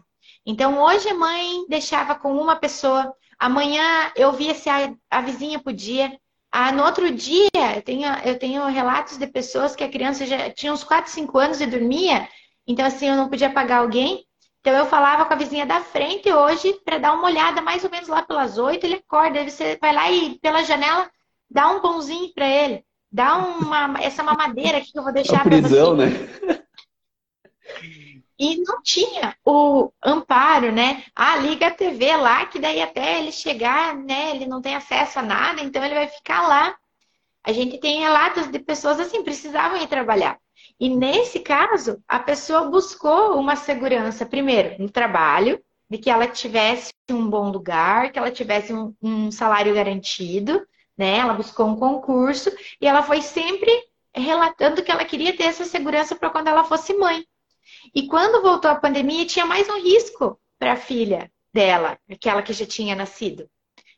Então, 0.45 0.80
hoje 0.82 1.10
a 1.10 1.13
mãe 1.13 1.65
deixava 1.67 2.15
com 2.15 2.34
uma 2.36 2.56
pessoa, 2.56 3.15
Amanhã 3.39 4.12
eu 4.17 4.34
via 4.34 4.54
se 4.54 4.69
a, 4.69 4.93
a 5.10 5.22
vizinha 5.22 5.60
podia. 5.60 6.12
Ah, 6.52 6.72
no 6.74 6.84
outro 6.84 7.10
dia, 7.12 7.50
eu 7.76 7.82
tenho, 7.82 8.08
eu 8.26 8.38
tenho 8.38 8.65
relatos 8.65 9.17
de 9.17 9.26
pessoas 9.28 9.76
que 9.76 9.84
a 9.84 9.89
criança 9.89 10.26
já 10.26 10.52
tinha 10.52 10.74
uns 10.74 10.84
4, 10.84 11.10
5 11.10 11.38
anos 11.38 11.62
e 11.62 11.65
dormia. 11.65 12.28
Então, 12.67 12.86
assim, 12.86 13.08
eu 13.08 13.15
não 13.15 13.30
podia 13.30 13.50
pagar 13.50 13.78
alguém. 13.78 14.26
Então, 14.60 14.74
eu 14.74 14.86
falava 14.86 15.26
com 15.26 15.34
a 15.34 15.38
vizinha 15.38 15.65
da 15.65 15.80
frente 15.80 16.30
hoje 16.32 16.74
para 16.84 16.98
dar 16.98 17.13
uma 17.13 17.26
olhada 17.26 17.62
mais 17.62 17.84
ou 17.86 17.89
menos 17.89 18.10
lá 18.10 18.22
pelas 18.24 18.58
8. 18.58 18.84
Ele 18.86 18.95
acorda, 18.95 19.50
você 19.50 19.78
vai 19.80 19.93
lá 19.93 20.12
e 20.12 20.38
pela 20.39 20.63
janela 20.63 21.10
dá 21.50 21.69
um 21.69 21.80
pãozinho 21.80 22.34
para 22.34 22.48
ele. 22.48 22.84
Dá 23.12 23.38
uma, 23.38 24.02
essa 24.02 24.24
mamadeira 24.24 24.78
aqui 24.78 24.91
que 24.91 25.00
eu 25.00 25.04
vou 25.04 25.13
deixar 25.13 25.43
para 25.43 25.58
você. 25.58 25.93
né? 25.93 26.63
E 28.38 28.58
não 28.63 28.82
tinha 28.82 29.36
o 29.45 29.91
amparo, 30.04 30.72
né? 30.72 31.04
Ah, 31.13 31.36
liga 31.36 31.67
a 31.67 31.72
TV 31.72 32.15
lá, 32.15 32.45
que 32.45 32.58
daí 32.58 32.82
até 32.82 33.19
ele 33.19 33.32
chegar, 33.34 33.95
né? 33.95 34.32
Ele 34.32 34.45
não 34.45 34.62
tem 34.62 34.76
acesso 34.76 35.19
a 35.19 35.22
nada, 35.22 35.62
então 35.62 35.84
ele 35.84 35.95
vai 35.95 36.08
ficar 36.08 36.48
lá. 36.48 36.76
A 37.43 37.52
gente 37.52 37.78
tem 37.80 38.00
relatos 38.00 38.48
de 38.48 38.60
pessoas 38.60 39.00
assim, 39.00 39.24
precisavam 39.24 39.82
ir 39.82 39.88
trabalhar. 39.88 40.38
E 40.80 40.88
nesse 40.88 41.39
caso, 41.39 42.02
a 42.08 42.19
pessoa 42.19 42.69
buscou 42.69 43.38
uma 43.38 43.58
segurança, 43.58 44.26
primeiro, 44.26 44.82
no 44.82 44.89
trabalho, 44.89 45.62
de 45.89 45.98
que 45.98 46.10
ela 46.10 46.28
tivesse 46.28 46.93
um 47.10 47.30
bom 47.30 47.50
lugar, 47.50 48.12
que 48.12 48.19
ela 48.19 48.32
tivesse 48.32 48.74
um, 48.74 48.95
um 49.02 49.32
salário 49.32 49.74
garantido, 49.74 50.65
né? 51.00 51.18
Ela 51.18 51.34
buscou 51.34 51.66
um 51.66 51.78
concurso 51.78 52.52
e 52.82 52.86
ela 52.86 53.02
foi 53.02 53.22
sempre 53.22 53.72
relatando 54.14 54.84
que 54.84 54.92
ela 54.92 55.06
queria 55.06 55.34
ter 55.36 55.44
essa 55.44 55.64
segurança 55.64 56.14
para 56.14 56.30
quando 56.30 56.50
ela 56.50 56.66
fosse 56.66 56.94
mãe. 56.94 57.26
E 57.96 58.06
quando 58.06 58.42
voltou 58.42 58.70
a 58.70 58.76
pandemia, 58.76 59.26
tinha 59.26 59.46
mais 59.46 59.70
um 59.70 59.82
risco 59.82 60.38
para 60.60 60.74
a 60.74 60.76
filha 60.76 61.32
dela, 61.54 61.98
aquela 62.12 62.42
que 62.42 62.52
já 62.52 62.66
tinha 62.66 62.98
nascido. 62.98 63.50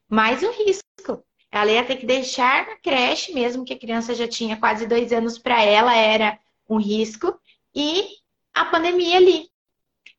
Mais 0.07 0.43
um 0.43 0.51
risco. 0.51 1.23
Ela 1.51 1.71
ia 1.71 1.83
ter 1.83 1.95
que 1.95 2.05
deixar 2.05 2.67
na 2.67 2.75
creche, 2.75 3.33
mesmo 3.33 3.65
que 3.65 3.73
a 3.73 3.79
criança 3.79 4.13
já 4.13 4.27
tinha 4.27 4.55
quase 4.55 4.85
dois 4.85 5.11
anos, 5.11 5.39
para 5.39 5.59
ela 5.63 5.95
era 5.95 6.37
um 6.69 6.77
risco. 6.77 7.35
E 7.73 8.09
a 8.53 8.65
pandemia 8.65 9.17
ali. 9.17 9.49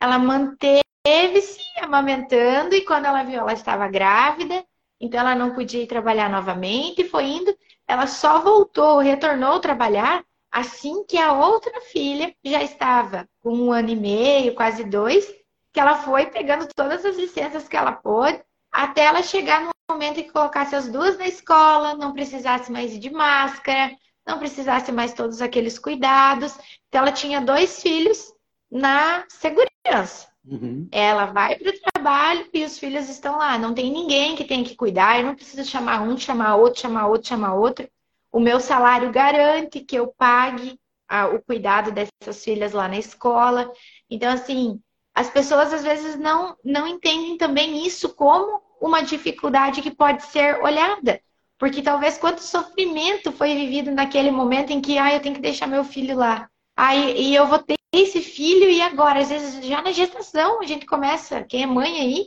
Ela 0.00 0.18
manteve-se 0.18 1.62
amamentando 1.80 2.74
e 2.74 2.84
quando 2.84 3.04
ela 3.04 3.22
viu, 3.22 3.38
ela 3.38 3.52
estava 3.52 3.86
grávida, 3.86 4.66
então 5.02 5.18
ela 5.18 5.34
não 5.34 5.52
podia 5.52 5.82
ir 5.82 5.88
trabalhar 5.88 6.30
novamente, 6.30 7.08
foi 7.08 7.24
indo. 7.24 7.52
Ela 7.88 8.06
só 8.06 8.40
voltou, 8.40 9.00
retornou 9.00 9.54
a 9.54 9.60
trabalhar 9.60 10.24
assim 10.48 11.04
que 11.04 11.18
a 11.18 11.32
outra 11.32 11.80
filha 11.80 12.32
já 12.44 12.62
estava 12.62 13.28
com 13.40 13.52
um 13.52 13.72
ano 13.72 13.88
e 13.90 13.96
meio, 13.96 14.54
quase 14.54 14.84
dois, 14.84 15.26
que 15.72 15.80
ela 15.80 15.96
foi 15.96 16.26
pegando 16.26 16.68
todas 16.72 17.04
as 17.04 17.16
licenças 17.16 17.66
que 17.66 17.76
ela 17.76 17.90
pôde, 17.90 18.40
até 18.70 19.06
ela 19.06 19.22
chegar 19.22 19.62
no 19.62 19.72
momento 19.90 20.20
em 20.20 20.24
que 20.24 20.32
colocasse 20.32 20.76
as 20.76 20.88
duas 20.88 21.18
na 21.18 21.26
escola, 21.26 21.94
não 21.94 22.12
precisasse 22.12 22.70
mais 22.70 22.96
de 22.96 23.10
máscara, 23.10 23.90
não 24.24 24.38
precisasse 24.38 24.92
mais 24.92 25.12
todos 25.12 25.42
aqueles 25.42 25.78
cuidados. 25.78 26.56
Então, 26.88 27.02
ela 27.02 27.12
tinha 27.12 27.40
dois 27.40 27.82
filhos 27.82 28.32
na 28.70 29.24
segurança. 29.28 30.31
Uhum. 30.44 30.88
Ela 30.90 31.26
vai 31.26 31.56
para 31.56 31.70
o 31.70 31.80
trabalho 31.92 32.48
e 32.52 32.64
os 32.64 32.78
filhos 32.78 33.08
estão 33.08 33.38
lá. 33.38 33.56
Não 33.58 33.74
tem 33.74 33.92
ninguém 33.92 34.34
que 34.34 34.44
tem 34.44 34.64
que 34.64 34.74
cuidar. 34.74 35.18
Eu 35.18 35.26
não 35.26 35.34
preciso 35.34 35.64
chamar 35.68 36.02
um, 36.02 36.16
chamar 36.16 36.56
outro, 36.56 36.80
chamar 36.80 37.06
outro, 37.06 37.28
chamar 37.28 37.54
outro. 37.54 37.88
O 38.30 38.40
meu 38.40 38.58
salário 38.60 39.12
garante 39.12 39.80
que 39.80 39.96
eu 39.96 40.08
pague 40.16 40.78
a, 41.08 41.28
o 41.28 41.42
cuidado 41.42 41.92
dessas 41.92 42.42
filhas 42.42 42.72
lá 42.72 42.88
na 42.88 42.98
escola. 42.98 43.70
Então, 44.10 44.32
assim, 44.32 44.80
as 45.14 45.30
pessoas 45.30 45.72
às 45.72 45.84
vezes 45.84 46.18
não, 46.18 46.56
não 46.64 46.86
entendem 46.88 47.36
também 47.36 47.86
isso 47.86 48.14
como 48.14 48.60
uma 48.80 49.02
dificuldade 49.02 49.82
que 49.82 49.94
pode 49.94 50.24
ser 50.24 50.60
olhada. 50.62 51.20
Porque 51.58 51.82
talvez 51.82 52.18
quanto 52.18 52.42
sofrimento 52.42 53.30
foi 53.30 53.54
vivido 53.54 53.92
naquele 53.92 54.32
momento 54.32 54.70
em 54.72 54.80
que, 54.80 54.98
ah, 54.98 55.14
eu 55.14 55.20
tenho 55.20 55.36
que 55.36 55.40
deixar 55.40 55.68
meu 55.68 55.84
filho 55.84 56.16
lá. 56.16 56.48
E, 56.94 57.30
e 57.30 57.34
eu 57.34 57.46
vou 57.46 57.58
ter 57.60 57.76
esse 57.92 58.22
filho 58.22 58.68
e 58.70 58.80
agora? 58.80 59.20
Às 59.20 59.28
vezes 59.28 59.64
já 59.64 59.82
na 59.82 59.92
gestação 59.92 60.60
a 60.60 60.66
gente 60.66 60.86
começa, 60.86 61.44
quem 61.44 61.62
é 61.62 61.66
mãe 61.66 62.00
aí, 62.00 62.26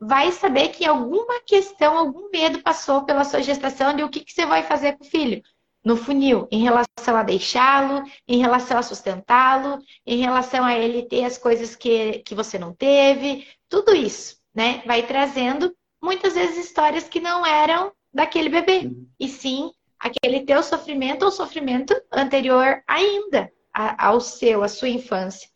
vai 0.00 0.32
saber 0.32 0.68
que 0.68 0.84
alguma 0.84 1.40
questão, 1.46 1.96
algum 1.96 2.28
medo 2.30 2.60
passou 2.62 3.04
pela 3.04 3.24
sua 3.24 3.42
gestação 3.42 3.94
de 3.94 4.02
o 4.02 4.08
que, 4.10 4.20
que 4.20 4.32
você 4.32 4.44
vai 4.44 4.62
fazer 4.64 4.98
com 4.98 5.04
o 5.04 5.08
filho. 5.08 5.42
no 5.84 5.96
funil, 5.96 6.48
em 6.50 6.62
relação 6.62 7.14
a 7.14 7.22
deixá-lo, 7.22 8.02
em 8.26 8.38
relação 8.38 8.78
a 8.78 8.82
sustentá-lo, 8.82 9.78
em 10.06 10.18
relação 10.18 10.64
a 10.64 10.74
ele 10.74 11.02
ter 11.02 11.24
as 11.24 11.36
coisas 11.36 11.76
que, 11.76 12.20
que 12.20 12.34
você 12.34 12.58
não 12.58 12.72
teve, 12.72 13.46
tudo 13.68 13.94
isso, 13.94 14.38
né? 14.54 14.82
Vai 14.86 15.02
trazendo 15.02 15.76
muitas 16.02 16.34
vezes 16.34 16.56
histórias 16.56 17.06
que 17.06 17.20
não 17.20 17.44
eram 17.44 17.92
daquele 18.12 18.48
bebê, 18.48 18.86
uhum. 18.86 19.06
e 19.20 19.28
sim 19.28 19.70
aquele 19.98 20.40
teu 20.46 20.62
sofrimento 20.62 21.24
ou 21.24 21.30
sofrimento 21.30 21.94
anterior 22.10 22.82
ainda 22.86 23.52
ao 23.74 24.20
seu, 24.20 24.62
à 24.62 24.68
sua 24.68 24.88
infância. 24.88 25.48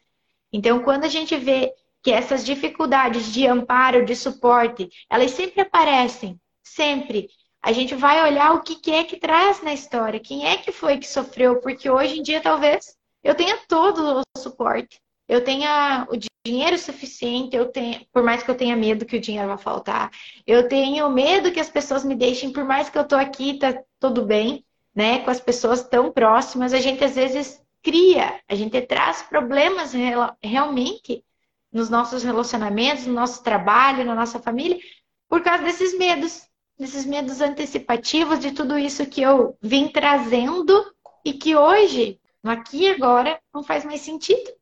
Então, 0.53 0.83
quando 0.83 1.05
a 1.05 1.09
gente 1.09 1.37
vê 1.37 1.73
que 2.03 2.11
essas 2.11 2.45
dificuldades 2.45 3.33
de 3.33 3.47
amparo, 3.47 4.05
de 4.05 4.17
suporte, 4.17 4.89
elas 5.11 5.31
sempre 5.33 5.61
aparecem, 5.61 6.41
sempre. 6.63 7.29
A 7.63 7.73
gente 7.73 7.95
vai 7.95 8.23
olhar 8.23 8.55
o 8.55 8.63
que 8.63 8.93
é 8.93 9.05
que 9.05 9.17
traz 9.17 9.63
na 9.63 9.73
história, 9.73 10.21
quem 10.21 10.47
é 10.47 10.57
que 10.57 10.73
foi 10.73 10.99
que 10.99 11.07
sofreu, 11.07 11.61
porque 11.61 11.91
hoje 11.91 12.19
em 12.19 12.23
dia 12.23 12.41
talvez 12.41 12.97
eu 13.23 13.35
tenha 13.35 13.59
todo 13.69 14.21
o 14.21 14.41
suporte, 14.41 15.01
eu 15.29 15.43
tenha 15.43 16.07
o 16.11 16.17
dinheiro 16.47 16.79
suficiente, 16.79 17.57
eu 17.57 17.67
tenho, 17.67 18.07
por 18.13 18.23
mais 18.23 18.43
que 18.43 18.51
eu 18.51 18.55
tenha 18.55 18.77
medo 18.77 19.05
que 19.05 19.17
o 19.17 19.21
dinheiro 19.21 19.49
vá 19.49 19.59
faltar, 19.59 20.11
eu 20.47 20.69
tenho 20.69 21.11
medo 21.11 21.53
que 21.53 21.61
as 21.61 21.69
pessoas 21.69 22.05
me 22.05 22.15
deixem, 22.15 22.53
por 22.53 22.65
mais 22.65 22.89
que 22.89 22.97
eu 22.97 23.07
tô 23.07 23.17
aqui, 23.17 23.59
tá 23.59 23.83
tudo 23.99 24.25
bem, 24.25 24.65
né? 24.95 25.19
Com 25.19 25.31
as 25.31 25.41
pessoas 25.41 25.83
tão 25.83 26.13
próximas, 26.13 26.73
a 26.73 26.81
gente 26.81 27.05
às 27.05 27.17
vezes 27.17 27.61
cria, 27.89 28.39
a 28.47 28.55
gente 28.55 28.79
traz 28.83 29.23
problemas 29.23 29.95
realmente 30.43 31.25
nos 31.73 31.89
nossos 31.89 32.23
relacionamentos, 32.23 33.07
no 33.07 33.15
nosso 33.15 33.43
trabalho, 33.43 34.05
na 34.05 34.15
nossa 34.15 34.39
família, 34.39 34.79
por 35.27 35.43
causa 35.43 35.65
desses 35.65 35.97
medos, 35.97 36.47
desses 36.79 37.07
medos 37.07 37.41
antecipativos 37.41 38.41
de 38.41 38.53
tudo 38.53 38.79
isso 38.79 39.07
que 39.07 39.23
eu 39.23 39.57
vim 39.63 39.89
trazendo 39.89 40.85
e 41.25 41.33
que 41.33 41.57
hoje, 41.57 42.21
no 42.43 42.51
aqui 42.51 42.83
e 42.83 42.91
agora, 42.91 43.41
não 43.55 43.63
faz 43.63 43.87
mais 43.87 44.03
sentido. 44.03 44.53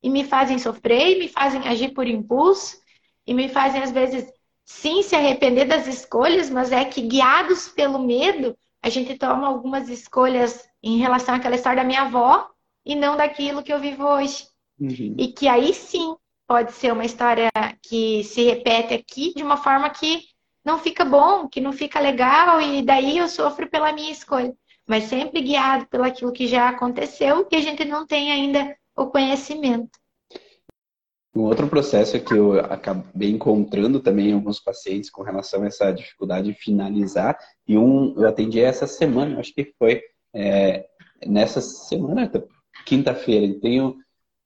E 0.00 0.08
me 0.08 0.22
fazem 0.22 0.56
sofrer, 0.56 1.18
me 1.18 1.26
fazem 1.26 1.66
agir 1.66 1.88
por 1.88 2.06
impulso, 2.06 2.78
e 3.26 3.34
me 3.34 3.48
fazem, 3.48 3.82
às 3.82 3.90
vezes, 3.90 4.32
sim, 4.64 5.02
se 5.02 5.16
arrepender 5.16 5.66
das 5.66 5.88
escolhas, 5.88 6.48
mas 6.48 6.70
é 6.70 6.84
que 6.84 7.00
guiados 7.00 7.68
pelo 7.70 7.98
medo, 7.98 8.56
a 8.80 8.88
gente 8.88 9.18
toma 9.18 9.48
algumas 9.48 9.88
escolhas 9.88 10.64
em 10.80 10.98
relação 10.98 11.34
àquela 11.34 11.56
história 11.56 11.82
da 11.82 11.88
minha 11.88 12.02
avó 12.02 12.48
e 12.88 12.96
não 12.96 13.18
daquilo 13.18 13.62
que 13.62 13.72
eu 13.72 13.78
vivo 13.78 14.04
hoje. 14.04 14.46
Uhum. 14.80 15.14
E 15.18 15.28
que 15.28 15.46
aí 15.46 15.74
sim 15.74 16.16
pode 16.46 16.72
ser 16.72 16.90
uma 16.90 17.04
história 17.04 17.50
que 17.82 18.24
se 18.24 18.42
repete 18.44 18.94
aqui 18.94 19.34
de 19.36 19.42
uma 19.42 19.58
forma 19.58 19.90
que 19.90 20.22
não 20.64 20.78
fica 20.78 21.04
bom, 21.04 21.46
que 21.46 21.60
não 21.60 21.72
fica 21.72 22.00
legal, 22.00 22.60
e 22.62 22.82
daí 22.82 23.18
eu 23.18 23.28
sofro 23.28 23.68
pela 23.68 23.92
minha 23.92 24.10
escolha. 24.10 24.54
Mas 24.86 25.04
sempre 25.04 25.42
guiado 25.42 25.86
pelo 25.88 26.04
aquilo 26.04 26.32
que 26.32 26.46
já 26.46 26.70
aconteceu, 26.70 27.44
que 27.44 27.56
a 27.56 27.60
gente 27.60 27.84
não 27.84 28.06
tem 28.06 28.32
ainda 28.32 28.74
o 28.96 29.06
conhecimento. 29.06 29.90
Um 31.36 31.42
outro 31.42 31.68
processo 31.68 32.18
que 32.18 32.32
eu 32.32 32.58
acabei 32.58 33.30
encontrando 33.30 34.00
também 34.00 34.30
em 34.30 34.32
alguns 34.32 34.58
pacientes 34.58 35.10
com 35.10 35.22
relação 35.22 35.62
a 35.62 35.66
essa 35.66 35.92
dificuldade 35.92 36.52
de 36.52 36.58
finalizar, 36.58 37.38
e 37.66 37.76
um 37.76 38.14
eu 38.16 38.26
atendi 38.26 38.60
essa 38.60 38.86
semana, 38.86 39.38
acho 39.38 39.54
que 39.54 39.74
foi 39.78 40.02
é, 40.34 40.86
nessa 41.26 41.60
semana, 41.60 42.30
quinta-feira, 42.84 43.58
tenho 43.60 43.96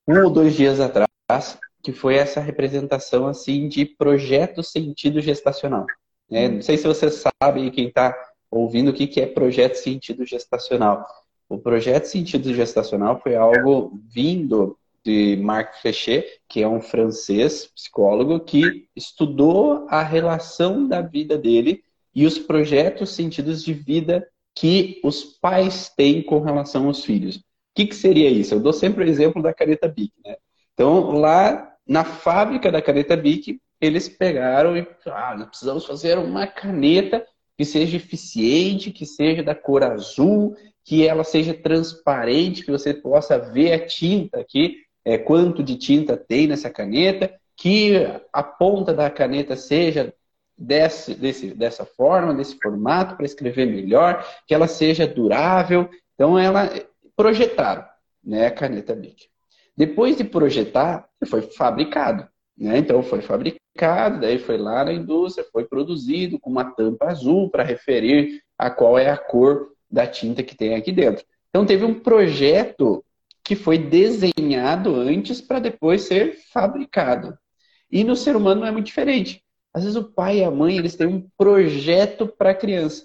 um 0.06 0.24
ou 0.24 0.30
dois 0.30 0.54
dias 0.54 0.80
atrás, 0.80 1.58
que 1.82 1.92
foi 1.92 2.16
essa 2.16 2.40
representação 2.40 3.26
assim 3.26 3.68
de 3.68 3.84
projeto 3.84 4.62
sentido 4.62 5.20
gestacional. 5.20 5.86
Né? 6.30 6.48
Não 6.48 6.62
sei 6.62 6.76
se 6.76 6.86
você 6.86 7.08
sabe, 7.10 7.70
quem 7.70 7.88
está 7.88 8.16
ouvindo, 8.50 8.90
o 8.90 8.94
que, 8.94 9.06
que 9.06 9.20
é 9.20 9.26
projeto 9.26 9.76
sentido 9.76 10.24
gestacional. 10.24 11.06
O 11.48 11.58
projeto 11.58 12.06
sentido 12.06 12.54
gestacional 12.54 13.20
foi 13.20 13.34
algo 13.34 14.00
vindo 14.08 14.76
de 15.04 15.36
Marc 15.36 15.80
Fechet, 15.82 16.40
que 16.48 16.62
é 16.62 16.68
um 16.68 16.80
francês 16.80 17.66
psicólogo 17.66 18.40
que 18.40 18.86
estudou 18.94 19.86
a 19.88 20.02
relação 20.02 20.86
da 20.86 21.00
vida 21.00 21.36
dele 21.36 21.82
e 22.14 22.26
os 22.26 22.38
projetos 22.38 23.10
sentidos 23.10 23.64
de 23.64 23.72
vida 23.72 24.26
que 24.54 25.00
os 25.02 25.24
pais 25.24 25.88
têm 25.88 26.22
com 26.22 26.40
relação 26.40 26.86
aos 26.86 27.04
filhos. 27.04 27.42
Que, 27.74 27.86
que 27.86 27.94
seria 27.94 28.28
isso? 28.28 28.54
Eu 28.54 28.60
dou 28.60 28.72
sempre 28.72 29.04
o 29.04 29.08
exemplo 29.08 29.42
da 29.42 29.54
caneta 29.54 29.88
Bic. 29.88 30.12
Né? 30.24 30.36
Então, 30.74 31.12
lá 31.12 31.74
na 31.86 32.04
fábrica 32.04 32.70
da 32.70 32.82
caneta 32.82 33.16
Bic, 33.16 33.60
eles 33.80 34.08
pegaram 34.08 34.76
e 34.76 34.86
ah, 35.06 35.34
nós 35.36 35.48
precisamos 35.48 35.84
fazer 35.84 36.18
uma 36.18 36.46
caneta 36.46 37.26
que 37.56 37.64
seja 37.64 37.96
eficiente, 37.96 38.90
que 38.90 39.04
seja 39.04 39.42
da 39.42 39.54
cor 39.54 39.82
azul, 39.82 40.56
que 40.84 41.06
ela 41.06 41.24
seja 41.24 41.54
transparente, 41.54 42.64
que 42.64 42.70
você 42.70 42.94
possa 42.94 43.38
ver 43.38 43.72
a 43.72 43.86
tinta 43.86 44.40
aqui, 44.40 44.76
é, 45.04 45.18
quanto 45.18 45.62
de 45.62 45.76
tinta 45.76 46.16
tem 46.16 46.46
nessa 46.46 46.70
caneta, 46.70 47.32
que 47.56 47.94
a 48.32 48.42
ponta 48.42 48.94
da 48.94 49.10
caneta 49.10 49.56
seja 49.56 50.14
desse, 50.56 51.14
desse, 51.14 51.54
dessa 51.54 51.84
forma, 51.84 52.34
desse 52.34 52.56
formato, 52.60 53.16
para 53.16 53.26
escrever 53.26 53.66
melhor, 53.66 54.24
que 54.46 54.54
ela 54.54 54.68
seja 54.68 55.06
durável. 55.06 55.88
Então, 56.14 56.38
ela 56.38 56.70
projetaram 57.16 57.84
né, 58.22 58.46
a 58.46 58.50
caneta 58.50 58.94
Bic. 58.94 59.26
Depois 59.76 60.16
de 60.16 60.24
projetar, 60.24 61.08
foi 61.26 61.42
fabricado. 61.42 62.28
Né? 62.56 62.78
Então 62.78 63.02
foi 63.02 63.22
fabricado, 63.22 64.20
daí 64.20 64.38
foi 64.38 64.58
lá 64.58 64.84
na 64.84 64.92
indústria, 64.92 65.46
foi 65.50 65.64
produzido 65.64 66.38
com 66.38 66.50
uma 66.50 66.64
tampa 66.64 67.06
azul 67.06 67.50
para 67.50 67.62
referir 67.62 68.42
a 68.58 68.70
qual 68.70 68.98
é 68.98 69.10
a 69.10 69.16
cor 69.16 69.72
da 69.90 70.06
tinta 70.06 70.42
que 70.42 70.56
tem 70.56 70.74
aqui 70.74 70.92
dentro. 70.92 71.24
Então 71.48 71.66
teve 71.66 71.84
um 71.84 71.98
projeto 71.98 73.04
que 73.44 73.56
foi 73.56 73.76
desenhado 73.76 74.94
antes 74.94 75.40
para 75.40 75.58
depois 75.58 76.02
ser 76.02 76.38
fabricado. 76.52 77.36
E 77.90 78.04
no 78.04 78.16
ser 78.16 78.36
humano 78.36 78.60
não 78.60 78.68
é 78.68 78.70
muito 78.70 78.86
diferente. 78.86 79.42
Às 79.74 79.84
vezes 79.84 79.96
o 79.96 80.04
pai 80.04 80.38
e 80.38 80.44
a 80.44 80.50
mãe 80.50 80.76
eles 80.76 80.96
têm 80.96 81.06
um 81.06 81.26
projeto 81.36 82.26
para 82.26 82.50
a 82.50 82.54
criança. 82.54 83.04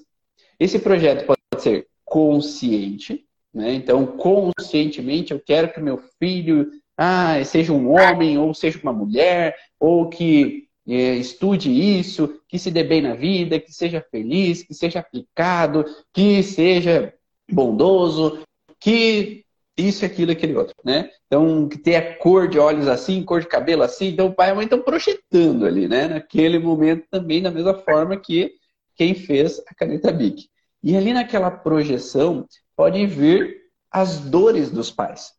Esse 0.60 0.80
projeto 0.80 1.26
pode 1.26 1.64
ser 1.64 1.88
consciente, 2.06 3.27
né? 3.58 3.74
Então, 3.74 4.06
conscientemente, 4.06 5.34
eu 5.34 5.40
quero 5.40 5.74
que 5.74 5.80
meu 5.80 5.98
filho 6.20 6.70
ah, 6.96 7.44
seja 7.44 7.74
um 7.74 7.92
homem 7.92 8.38
ou 8.38 8.54
seja 8.54 8.80
uma 8.82 8.94
mulher, 8.94 9.56
ou 9.80 10.10
que 10.10 10.68
é, 10.88 11.16
estude 11.16 11.70
isso, 11.70 12.40
que 12.48 12.58
se 12.58 12.72
dê 12.72 12.84
bem 12.84 13.02
na 13.02 13.16
vida, 13.16 13.60
que 13.60 13.74
seja 13.74 14.06
feliz, 14.12 14.64
que 14.64 14.74
seja 14.74 15.00
aplicado, 15.00 15.86
que 16.14 16.42
seja 16.44 17.14
bondoso, 17.52 18.40
que 18.80 19.44
isso, 19.78 20.06
aquilo, 20.06 20.32
aquele 20.32 20.56
outro, 20.56 20.76
né? 20.84 21.10
Então, 21.28 21.68
que 21.68 21.78
tenha 21.78 22.16
cor 22.18 22.48
de 22.48 22.58
olhos 22.58 22.88
assim, 22.88 23.24
cor 23.24 23.42
de 23.42 23.48
cabelo 23.48 23.84
assim. 23.84 24.08
Então, 24.08 24.28
o 24.28 24.34
pai 24.34 24.50
e 24.50 24.52
a 24.52 24.56
mãe 24.56 24.64
estão 24.64 24.82
projetando 24.82 25.66
ali, 25.66 25.88
né? 25.88 26.08
Naquele 26.08 26.58
momento 26.58 27.06
também, 27.12 27.42
da 27.42 27.52
mesma 27.52 27.76
forma 27.76 28.18
que 28.18 28.54
quem 28.96 29.14
fez 29.14 29.62
a 29.68 29.76
caneta 29.76 30.12
Bic. 30.12 30.48
E 30.84 30.96
ali 30.96 31.14
naquela 31.14 31.52
projeção, 31.52 32.48
podem 32.78 33.08
vir 33.08 33.64
as 33.92 34.20
dores 34.20 34.70
dos 34.70 34.92
pais. 34.92 35.34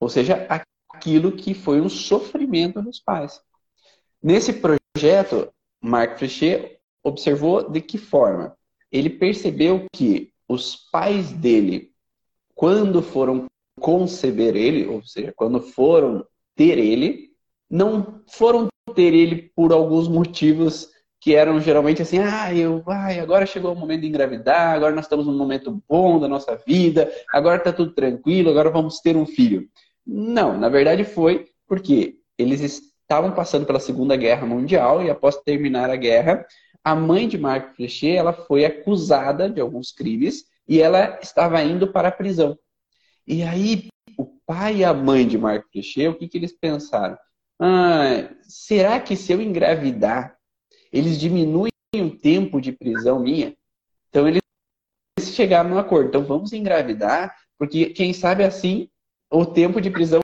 Ou 0.00 0.08
seja, 0.08 0.46
aquilo 0.48 1.32
que 1.32 1.52
foi 1.52 1.80
um 1.80 1.88
sofrimento 1.88 2.80
dos 2.80 2.98
pais. 2.98 3.40
Nesse 4.22 4.54
projeto, 4.54 5.52
Marc 5.80 6.18
Flechet 6.18 6.80
observou 7.04 7.70
de 7.70 7.80
que 7.80 7.98
forma? 7.98 8.56
Ele 8.90 9.10
percebeu 9.10 9.86
que 9.92 10.32
os 10.48 10.76
pais 10.76 11.30
dele, 11.30 11.92
quando 12.54 13.02
foram 13.02 13.46
conceber 13.78 14.56
ele, 14.56 14.86
ou 14.86 15.02
seja, 15.04 15.32
quando 15.36 15.60
foram 15.60 16.26
ter 16.54 16.78
ele, 16.78 17.32
não 17.68 18.22
foram 18.28 18.68
ter 18.94 19.14
ele 19.14 19.50
por 19.54 19.72
alguns 19.72 20.08
motivos 20.08 20.91
que 21.22 21.36
eram 21.36 21.60
geralmente 21.60 22.02
assim, 22.02 22.18
ah, 22.18 22.52
eu, 22.52 22.82
vai, 22.82 23.20
agora 23.20 23.46
chegou 23.46 23.72
o 23.72 23.76
momento 23.76 24.00
de 24.00 24.08
engravidar, 24.08 24.74
agora 24.74 24.92
nós 24.92 25.04
estamos 25.04 25.24
num 25.24 25.38
momento 25.38 25.80
bom 25.88 26.18
da 26.18 26.26
nossa 26.26 26.56
vida, 26.66 27.08
agora 27.32 27.58
está 27.58 27.72
tudo 27.72 27.94
tranquilo, 27.94 28.50
agora 28.50 28.68
vamos 28.70 28.98
ter 28.98 29.16
um 29.16 29.24
filho. 29.24 29.68
Não, 30.04 30.58
na 30.58 30.68
verdade 30.68 31.04
foi 31.04 31.46
porque 31.68 32.16
eles 32.36 32.60
estavam 32.60 33.30
passando 33.30 33.64
pela 33.64 33.78
Segunda 33.78 34.16
Guerra 34.16 34.44
Mundial 34.44 35.00
e 35.00 35.10
após 35.10 35.36
terminar 35.36 35.90
a 35.90 35.96
guerra, 35.96 36.44
a 36.82 36.92
mãe 36.92 37.28
de 37.28 37.38
Marc 37.38 37.76
Flechet, 37.76 38.16
ela 38.16 38.32
foi 38.32 38.64
acusada 38.64 39.48
de 39.48 39.60
alguns 39.60 39.92
crimes 39.92 40.46
e 40.68 40.82
ela 40.82 41.20
estava 41.22 41.62
indo 41.62 41.86
para 41.86 42.08
a 42.08 42.12
prisão. 42.12 42.58
E 43.24 43.44
aí, 43.44 43.86
o 44.18 44.26
pai 44.44 44.78
e 44.78 44.84
a 44.84 44.92
mãe 44.92 45.24
de 45.28 45.38
Marc 45.38 45.66
Flechet, 45.70 46.08
o 46.08 46.18
que, 46.18 46.26
que 46.26 46.36
eles 46.36 46.52
pensaram? 46.52 47.16
Ah, 47.60 48.28
será 48.42 48.98
que 48.98 49.14
se 49.14 49.32
eu 49.32 49.40
engravidar 49.40 50.36
eles 50.92 51.18
diminuem 51.18 51.72
o 51.96 52.10
tempo 52.10 52.60
de 52.60 52.72
prisão 52.72 53.20
minha. 53.20 53.56
Então 54.08 54.28
eles 54.28 54.42
chegaram 55.20 55.70
no 55.70 55.78
acordo. 55.78 56.08
Então 56.08 56.24
vamos 56.24 56.52
engravidar, 56.52 57.34
porque 57.58 57.86
quem 57.86 58.12
sabe 58.12 58.44
assim 58.44 58.88
o 59.30 59.46
tempo 59.46 59.80
de 59.80 59.90
prisão 59.90 60.20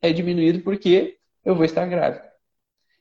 é 0.00 0.12
diminuído 0.12 0.62
porque 0.62 1.18
eu 1.44 1.54
vou 1.54 1.64
estar 1.64 1.86
grávida. 1.86 2.30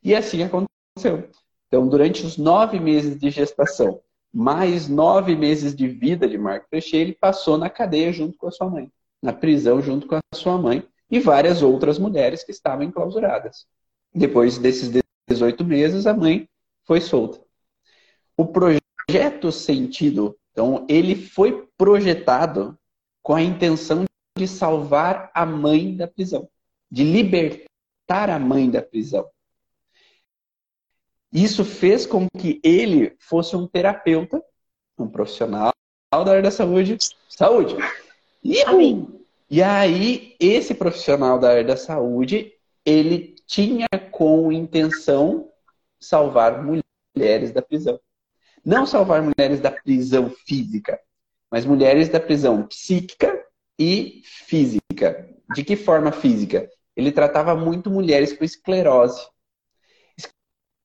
E 0.04 0.14
assim 0.14 0.44
aconteceu. 0.44 1.30
Então, 1.68 1.88
durante 1.88 2.26
os 2.26 2.38
nove 2.38 2.80
meses 2.80 3.18
de 3.18 3.30
gestação, 3.30 4.02
mais 4.34 4.88
nove 4.88 5.36
meses 5.36 5.76
de 5.76 5.88
vida 5.88 6.28
de 6.28 6.38
Marco 6.38 6.68
Frechet, 6.70 6.98
ele 6.98 7.14
passou 7.14 7.58
na 7.58 7.70
cadeia 7.70 8.12
junto 8.12 8.38
com 8.38 8.48
a 8.48 8.52
sua 8.52 8.70
mãe, 8.70 8.92
na 9.22 9.32
prisão 9.32 9.82
junto 9.82 10.08
com 10.08 10.16
a 10.16 10.22
sua 10.34 10.58
mãe 10.58 10.84
e 11.10 11.20
várias 11.20 11.62
outras 11.62 11.98
mulheres 11.98 12.44
que 12.44 12.52
estavam 12.52 12.84
enclausuradas. 12.84 13.66
Depois 14.14 14.58
desses 14.58 14.92
18 15.28 15.64
meses, 15.64 16.06
a 16.08 16.14
mãe 16.14 16.48
foi 16.90 17.02
solta. 17.02 17.40
O 18.36 18.48
projeto 18.48 19.52
sentido, 19.52 20.36
então, 20.52 20.88
ele 20.90 21.16
foi 21.16 21.68
projetado 21.78 22.76
com 23.22 23.36
a 23.36 23.44
intenção 23.44 24.06
de 24.36 24.48
salvar 24.48 25.30
a 25.36 25.46
mãe 25.46 25.96
da 25.96 26.08
prisão, 26.08 26.50
de 26.90 27.04
libertar 27.04 28.32
a 28.32 28.40
mãe 28.40 28.72
da 28.72 28.82
prisão. 28.82 29.30
Isso 31.32 31.64
fez 31.64 32.08
com 32.08 32.26
que 32.28 32.60
ele 32.64 33.16
fosse 33.20 33.56
um 33.56 33.68
terapeuta, 33.68 34.44
um 34.98 35.08
profissional 35.08 35.72
da 36.12 36.32
área 36.32 36.42
da 36.42 36.50
saúde. 36.50 36.98
Saúde! 37.30 37.76
E, 38.44 38.64
e 39.48 39.62
aí, 39.62 40.36
esse 40.40 40.74
profissional 40.74 41.38
da 41.38 41.52
área 41.52 41.64
da 41.64 41.78
saúde, 41.78 42.52
ele 42.84 43.36
tinha 43.46 43.88
com 44.10 44.52
intenção 44.52 45.49
salvar 46.00 46.64
mulheres 46.64 47.52
da 47.52 47.62
prisão. 47.62 48.00
Não 48.66 48.86
salvar 48.86 49.22
mulheres 49.22 49.60
da 49.60 49.72
prisão 49.72 50.30
física, 50.46 51.00
mas 51.50 51.66
mulheres 51.66 52.10
da 52.10 52.20
prisão 52.20 52.66
psíquica 52.68 53.44
e 53.78 54.22
física. 54.26 55.30
De 55.54 55.64
que 55.64 55.76
forma 55.76 56.12
física? 56.12 56.70
Ele 56.96 57.12
tratava 57.12 57.56
muito 57.56 57.90
mulheres 57.90 58.34
com 58.34 58.44
esclerose. 58.44 59.26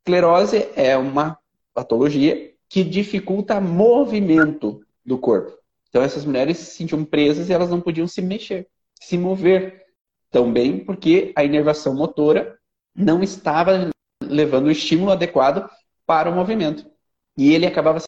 Esclerose 0.01 0.69
é 0.77 0.97
uma 0.97 1.39
patologia 1.75 2.53
que 2.69 2.85
dificulta 2.85 3.61
movimento 3.61 4.81
do 5.05 5.19
corpo. 5.19 5.57
Então 5.89 6.03
essas 6.03 6.25
mulheres 6.25 6.59
se 6.59 6.77
sentiam 6.77 7.05
presas 7.05 7.49
e 7.49 7.53
elas 7.53 7.71
não 7.71 7.81
podiam 7.81 8.07
se 8.07 8.21
mexer, 8.23 8.69
se 9.01 9.19
mover 9.19 9.85
tão 10.31 10.53
bem, 10.53 10.85
porque 10.85 11.33
a 11.37 11.45
inervação 11.45 11.95
motora 11.95 12.59
não 12.95 13.23
estava 13.23 13.91
levando 14.35 14.67
o 14.67 14.71
estímulo 14.71 15.13
adequado 15.13 15.69
para 16.07 16.31
o 16.31 16.35
movimento. 16.35 16.91
E 17.37 17.53
ele 17.53 17.67
acabava 17.67 18.03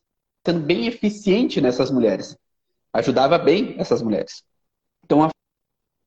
sendo 0.46 0.60
bem 0.60 0.86
eficiente 0.86 1.60
nessas 1.60 1.90
mulheres. 1.90 2.36
Ajudava 2.92 3.38
bem 3.38 3.76
essas 3.78 4.02
mulheres. 4.02 4.42
Então 5.04 5.22
a 5.22 5.30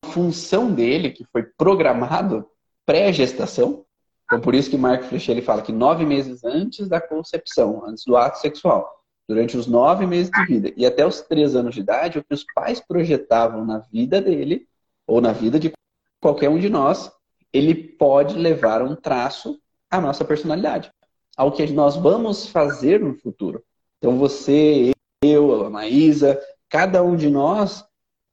função 0.06 0.72
dele, 0.72 1.12
que 1.12 1.26
foi 1.26 1.44
programado 1.44 2.48
pré-gestação, 2.86 3.86
então, 4.30 4.40
por 4.40 4.54
isso 4.54 4.70
que 4.70 4.78
Mark 4.78 5.06
Flecha 5.06 5.32
ele 5.32 5.42
fala 5.42 5.64
que 5.64 5.72
nove 5.72 6.06
meses 6.06 6.44
antes 6.44 6.88
da 6.88 7.02
concepção, 7.02 7.84
antes 7.84 8.06
do 8.06 8.16
ato 8.16 8.38
sexual, 8.38 9.04
durante 9.28 9.58
os 9.58 9.66
nove 9.66 10.06
meses 10.06 10.30
de 10.30 10.46
vida 10.46 10.72
e 10.78 10.86
até 10.86 11.04
os 11.04 11.22
três 11.22 11.56
anos 11.56 11.74
de 11.74 11.82
idade, 11.82 12.20
o 12.20 12.24
que 12.24 12.36
os 12.36 12.46
pais 12.54 12.80
projetavam 12.80 13.66
na 13.66 13.80
vida 13.80 14.22
dele, 14.22 14.68
ou 15.08 15.20
na 15.20 15.32
vida 15.32 15.60
de 15.60 15.74
qualquer 16.22 16.48
um 16.48 16.60
de 16.60 16.70
nós, 16.70 17.12
ele 17.52 17.74
pode 17.74 18.36
levar 18.38 18.84
um 18.84 18.96
traço 18.96 19.60
à 19.90 20.00
nossa 20.00 20.24
personalidade, 20.24 20.92
ao 21.36 21.52
que 21.52 21.66
nós 21.68 21.96
vamos 21.96 22.48
fazer 22.48 23.00
no 23.00 23.16
futuro. 23.16 23.64
Então, 23.98 24.18
você, 24.18 24.92
eu, 25.24 25.66
a 25.66 25.70
Maísa, 25.70 26.40
cada 26.70 27.04
um 27.04 27.16
de 27.16 27.30
nós 27.30 27.86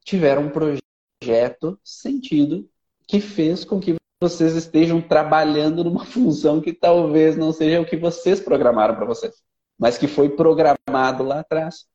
tiveram 0.04 0.42
um 0.42 0.50
projeto 0.50 1.78
sentido 1.82 2.68
que 3.09 3.20
fez 3.20 3.64
com 3.64 3.80
que 3.80 3.96
vocês 4.20 4.54
estejam 4.54 5.00
trabalhando 5.00 5.84
numa 5.84 6.04
função 6.07 6.61
que 6.61 6.72
talvez 6.72 7.36
não 7.36 7.52
seja 7.52 7.80
o 7.80 7.86
que 7.86 7.96
vocês 7.96 8.40
programaram 8.40 8.94
para 8.94 9.04
vocês, 9.04 9.42
mas 9.78 9.98
que 9.98 10.07
foi 10.07 10.28
programado 10.28 11.22
lá 11.22 11.40
atrás. 11.40 11.86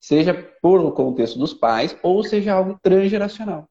Seja 0.00 0.34
por 0.60 0.80
o 0.80 0.92
contexto 0.92 1.38
dos 1.38 1.54
pais 1.54 1.96
ou 2.02 2.22
seja 2.22 2.52
algo 2.52 2.78
transgeracional. 2.82 3.66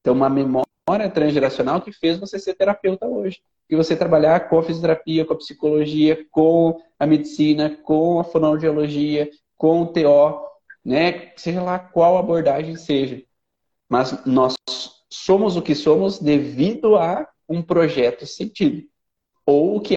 Então, 0.00 0.14
uma 0.14 0.30
memória 0.30 0.63
transgeracional 1.12 1.80
que 1.80 1.92
fez 1.92 2.18
você 2.18 2.38
ser 2.38 2.54
terapeuta 2.54 3.06
hoje. 3.06 3.40
E 3.68 3.74
você 3.74 3.96
trabalhar 3.96 4.48
com 4.48 4.58
a 4.58 4.62
fisioterapia, 4.62 5.24
com 5.24 5.32
a 5.32 5.38
psicologia, 5.38 6.26
com 6.30 6.80
a 6.98 7.06
medicina, 7.06 7.78
com 7.82 8.20
a 8.20 8.24
fonoaudiologia, 8.24 9.30
com 9.56 9.82
o 9.82 9.86
TO, 9.86 10.46
né? 10.84 11.32
Seja 11.36 11.62
lá 11.62 11.78
qual 11.78 12.18
abordagem 12.18 12.76
seja. 12.76 13.22
Mas 13.88 14.24
nós 14.26 14.54
somos 15.10 15.56
o 15.56 15.62
que 15.62 15.74
somos 15.74 16.18
devido 16.18 16.96
a 16.96 17.26
um 17.48 17.62
projeto 17.62 18.26
sentido. 18.26 18.86
Ou 19.46 19.76
o 19.76 19.80
que 19.80 19.96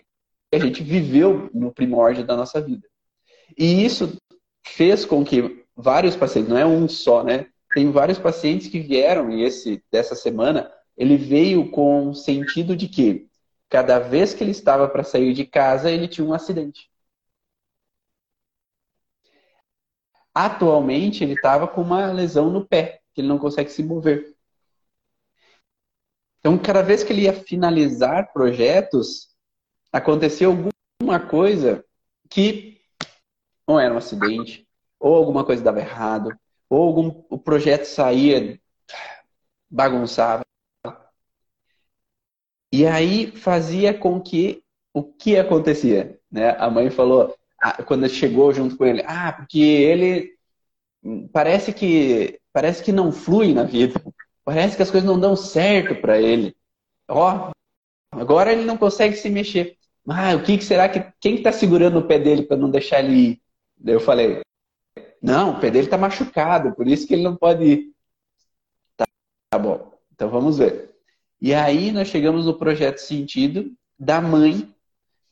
a 0.53 0.59
gente 0.59 0.81
viveu 0.81 1.49
no 1.53 1.73
primórdio 1.73 2.25
da 2.25 2.37
nossa 2.37 2.61
vida. 2.61 2.87
E 3.57 3.85
isso 3.85 4.17
fez 4.65 5.03
com 5.05 5.25
que 5.25 5.65
vários 5.75 6.15
pacientes, 6.15 6.49
não 6.49 6.57
é 6.57 6.65
um 6.65 6.87
só, 6.87 7.23
né? 7.23 7.47
Tem 7.73 7.91
vários 7.91 8.17
pacientes 8.17 8.67
que 8.67 8.79
vieram, 8.79 9.29
e 9.29 9.43
esse 9.43 9.83
dessa 9.91 10.15
semana, 10.15 10.71
ele 10.97 11.17
veio 11.17 11.69
com 11.71 12.09
o 12.09 12.15
sentido 12.15 12.75
de 12.75 12.87
que 12.87 13.29
cada 13.69 13.99
vez 13.99 14.33
que 14.33 14.43
ele 14.43 14.51
estava 14.51 14.87
para 14.87 15.03
sair 15.03 15.33
de 15.33 15.45
casa, 15.45 15.91
ele 15.91 16.07
tinha 16.07 16.25
um 16.25 16.33
acidente. 16.33 16.89
Atualmente, 20.33 21.23
ele 21.23 21.33
estava 21.33 21.67
com 21.67 21.81
uma 21.81 22.11
lesão 22.11 22.49
no 22.49 22.65
pé, 22.65 23.01
que 23.13 23.21
ele 23.21 23.27
não 23.27 23.39
consegue 23.39 23.69
se 23.71 23.83
mover. 23.83 24.35
Então, 26.39 26.57
cada 26.57 26.81
vez 26.81 27.03
que 27.03 27.11
ele 27.11 27.23
ia 27.23 27.33
finalizar 27.33 28.31
projetos, 28.31 29.35
acontecia 29.91 30.47
alguma 30.47 31.19
coisa 31.19 31.83
que 32.29 32.77
ou 33.67 33.77
era 33.77 33.93
um 33.93 33.97
acidente, 33.97 34.65
ou 34.97 35.13
alguma 35.13 35.43
coisa 35.43 35.61
dava 35.61 35.79
errado, 35.79 36.33
ou 36.69 36.87
algum, 36.87 37.23
o 37.29 37.37
projeto 37.37 37.83
saía, 37.83 38.59
bagunçava. 39.69 40.46
E 42.77 42.85
aí 42.85 43.31
fazia 43.31 43.91
com 43.91 44.21
que 44.21 44.61
o 44.93 45.01
que 45.03 45.35
acontecia? 45.35 46.19
Né? 46.31 46.51
A 46.59 46.69
mãe 46.69 46.91
falou, 46.91 47.35
quando 47.87 48.07
chegou 48.07 48.53
junto 48.53 48.77
com 48.77 48.85
ele, 48.85 49.01
ah, 49.07 49.33
porque 49.33 49.59
ele 49.59 50.37
parece 51.33 51.73
que 51.73 52.39
parece 52.53 52.83
que 52.83 52.91
não 52.91 53.11
flui 53.11 53.51
na 53.51 53.63
vida. 53.63 53.99
Parece 54.45 54.77
que 54.77 54.83
as 54.83 54.91
coisas 54.91 55.09
não 55.09 55.19
dão 55.19 55.35
certo 55.35 55.99
para 55.99 56.21
ele. 56.21 56.55
Ó, 57.07 57.49
agora 58.11 58.51
ele 58.51 58.63
não 58.63 58.77
consegue 58.77 59.15
se 59.15 59.27
mexer. 59.27 59.75
Ah, 60.07 60.35
o 60.35 60.43
que, 60.43 60.55
que 60.59 60.63
será 60.63 60.87
que. 60.87 61.03
Quem 61.19 61.37
está 61.37 61.51
segurando 61.51 61.97
o 61.97 62.07
pé 62.07 62.19
dele 62.19 62.43
para 62.43 62.57
não 62.57 62.69
deixar 62.69 62.99
ele 62.99 63.13
ir? 63.15 63.41
Daí 63.75 63.95
eu 63.95 63.99
falei: 63.99 64.41
Não, 65.19 65.53
o 65.53 65.59
pé 65.59 65.71
dele 65.71 65.87
está 65.87 65.97
machucado, 65.97 66.75
por 66.75 66.87
isso 66.87 67.07
que 67.07 67.15
ele 67.15 67.23
não 67.23 67.35
pode 67.35 67.65
ir. 67.65 67.91
Tá, 68.95 69.05
tá 69.49 69.57
bom, 69.57 69.99
então 70.13 70.29
vamos 70.29 70.59
ver. 70.59 70.86
E 71.39 71.53
aí 71.53 71.91
nós 71.91 72.07
chegamos 72.07 72.45
no 72.45 72.57
projeto 72.57 72.97
sentido 72.97 73.71
da 73.97 74.19
mãe, 74.19 74.73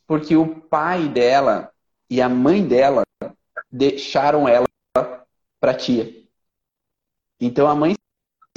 porque 0.06 0.36
o 0.36 0.60
pai 0.60 1.08
dela 1.08 1.72
e 2.08 2.20
a 2.20 2.28
mãe 2.28 2.66
dela 2.66 3.02
deixaram 3.70 4.48
ela 4.48 4.66
para 5.60 5.74
tia. 5.74 6.24
Então 7.40 7.66
a 7.66 7.74
mãe 7.74 7.94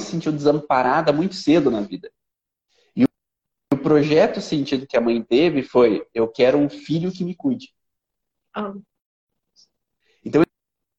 se 0.00 0.10
sentiu 0.10 0.32
desamparada 0.32 1.12
muito 1.12 1.34
cedo 1.34 1.70
na 1.70 1.80
vida. 1.80 2.10
E 2.94 3.04
o 3.72 3.76
projeto 3.76 4.40
sentido 4.40 4.86
que 4.86 4.96
a 4.96 5.00
mãe 5.00 5.20
teve 5.22 5.62
foi: 5.62 6.06
eu 6.14 6.28
quero 6.28 6.56
um 6.56 6.70
filho 6.70 7.12
que 7.12 7.24
me 7.24 7.34
cuide. 7.34 7.74
Ah. 8.54 8.74
Então, 10.24 10.42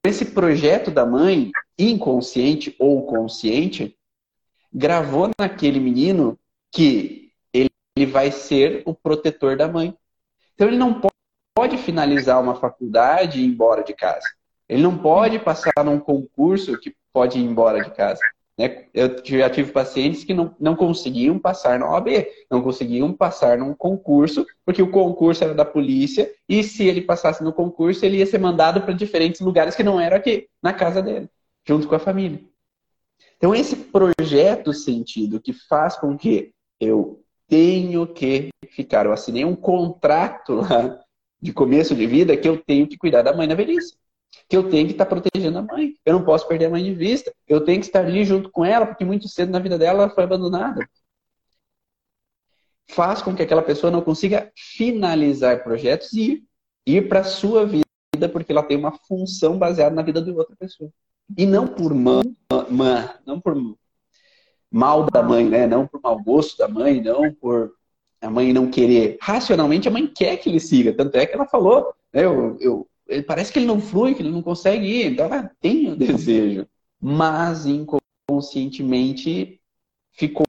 esse 0.06 0.26
projeto 0.26 0.90
da 0.90 1.06
mãe, 1.06 1.52
inconsciente 1.78 2.76
ou 2.80 3.06
consciente, 3.06 3.98
gravou 4.74 5.30
naquele 5.40 5.80
menino 5.80 6.40
que 6.72 7.32
ele, 7.54 7.70
ele 7.96 8.06
vai 8.06 8.32
ser 8.32 8.84
o 8.86 8.94
protetor 8.94 9.58
da 9.58 9.68
mãe. 9.68 9.96
Então, 10.56 10.68
ele 10.68 10.78
não 10.78 11.02
pode 11.54 11.78
finalizar 11.78 12.42
uma 12.42 12.56
faculdade 12.56 13.40
e 13.40 13.44
ir 13.44 13.48
embora 13.48 13.84
de 13.84 13.94
casa. 13.94 14.28
Ele 14.68 14.82
não 14.82 14.98
pode 14.98 15.38
passar 15.40 15.74
num 15.84 16.00
concurso 16.00 16.80
que 16.80 16.96
pode 17.12 17.38
ir 17.38 17.44
embora 17.44 17.84
de 17.84 17.92
casa. 17.92 18.22
Né? 18.58 18.86
Eu 18.94 19.22
já 19.26 19.50
tive 19.50 19.72
pacientes 19.72 20.24
que 20.24 20.34
não, 20.34 20.56
não 20.60 20.76
conseguiam 20.76 21.38
passar 21.40 21.80
na 21.80 21.90
OAB, 21.90 22.28
não 22.50 22.62
conseguiam 22.62 23.12
passar 23.12 23.58
num 23.58 23.74
concurso, 23.74 24.46
porque 24.66 24.82
o 24.82 24.92
concurso 24.92 25.44
era 25.44 25.54
da 25.54 25.66
polícia, 25.66 26.32
e 26.48 26.64
se 26.64 26.88
ele 26.88 27.02
passasse 27.02 27.44
no 27.44 27.52
concurso, 27.52 28.06
ele 28.06 28.18
ia 28.18 28.26
ser 28.26 28.40
mandado 28.40 28.82
para 28.82 28.94
diferentes 28.94 29.42
lugares 29.42 29.76
que 29.76 29.84
não 29.84 30.00
era 30.00 30.18
aqui, 30.18 30.48
na 30.62 30.74
casa 30.74 31.02
dele, 31.02 31.30
junto 31.68 31.88
com 31.88 31.96
a 31.96 32.00
família. 32.00 32.40
Então, 33.38 33.56
esse 33.56 33.76
projeto 33.76 34.72
sentido 34.74 35.42
que 35.42 35.54
faz 35.54 35.96
com 35.98 36.16
que 36.16 36.54
eu 36.82 37.24
tenho 37.48 38.06
que 38.08 38.50
ficar, 38.72 39.06
eu 39.06 39.14
assinei 39.14 39.46
um 39.46 39.56
contrato 39.56 40.56
lá 40.56 41.00
de 41.42 41.54
começo 41.54 41.96
de 41.96 42.06
vida 42.06 42.36
que 42.36 42.50
eu 42.50 42.58
tenho 42.58 42.88
que 42.88 42.98
cuidar 42.98 43.22
da 43.22 43.36
mãe 43.36 43.48
na 43.48 43.56
velhice 43.56 43.96
que 44.48 44.56
eu 44.56 44.70
tenho 44.70 44.86
que 44.86 44.94
estar 44.94 45.06
protegendo 45.06 45.58
a 45.60 45.62
mãe. 45.62 45.94
Eu 46.06 46.14
não 46.14 46.26
posso 46.26 46.48
perder 46.48 46.66
a 46.66 46.70
mãe 46.70 46.84
de 46.84 46.94
vista. 46.94 47.34
Eu 47.48 47.64
tenho 47.64 47.80
que 47.80 47.86
estar 47.86 48.06
ali 48.06 48.26
junto 48.26 48.50
com 48.50 48.66
ela, 48.66 48.86
porque 48.86 49.06
muito 49.06 49.28
cedo 49.28 49.50
na 49.50 49.60
vida 49.60 49.78
dela 49.78 50.04
ela 50.04 50.10
foi 50.10 50.24
abandonada. 50.24 50.88
Faz 52.90 53.22
com 53.22 53.36
que 53.36 53.44
aquela 53.44 53.62
pessoa 53.62 53.92
não 53.92 54.02
consiga 54.02 54.52
finalizar 54.56 55.64
projetos 55.64 56.12
e 56.14 56.44
ir, 56.86 57.08
para 57.08 57.22
a 57.22 57.24
sua 57.24 57.66
vida 57.66 57.86
vida 58.14 58.28
porque 58.28 58.52
ela 58.52 58.64
tem 58.64 58.78
uma 58.78 58.92
função 58.92 59.58
baseada 59.58 59.96
na 59.96 60.02
vida 60.02 60.22
de 60.22 60.32
outra 60.32 60.56
pessoa. 60.56 60.92
E 61.38 61.46
não 61.46 61.66
por 61.66 61.94
mãe, 61.94 62.24
não 63.26 63.40
por 63.40 63.56
mal 64.72 65.06
da 65.12 65.22
mãe, 65.22 65.48
né? 65.50 65.68
Não 65.68 65.86
por 65.86 66.02
mau 66.02 66.18
gosto 66.24 66.58
da 66.58 66.68
mãe, 66.68 67.02
não 67.02 67.32
por 67.34 67.74
a 68.22 68.30
mãe 68.30 68.54
não 68.54 68.70
querer. 68.70 69.18
Racionalmente, 69.20 69.88
a 69.88 69.92
mãe 69.92 70.08
quer 70.08 70.38
que 70.38 70.48
ele 70.50 70.60
siga. 70.60 70.94
Tanto 70.94 71.16
é 71.18 71.26
que 71.26 71.34
ela 71.34 71.48
falou, 71.48 71.94
né? 72.14 72.24
Eu, 72.24 72.58
eu, 72.60 72.88
parece 73.26 73.52
que 73.52 73.60
ele 73.60 73.66
não 73.66 73.82
flui, 73.82 74.14
que 74.14 74.22
ele 74.22 74.32
não 74.32 74.44
consegue 74.44 74.86
ir. 74.86 75.08
Então, 75.08 75.26
ela 75.26 75.52
tem 75.60 75.92
o 75.92 75.96
desejo. 75.96 76.68
Mas, 77.00 77.66
inconscientemente, 77.66 79.60
ficou 80.12 80.46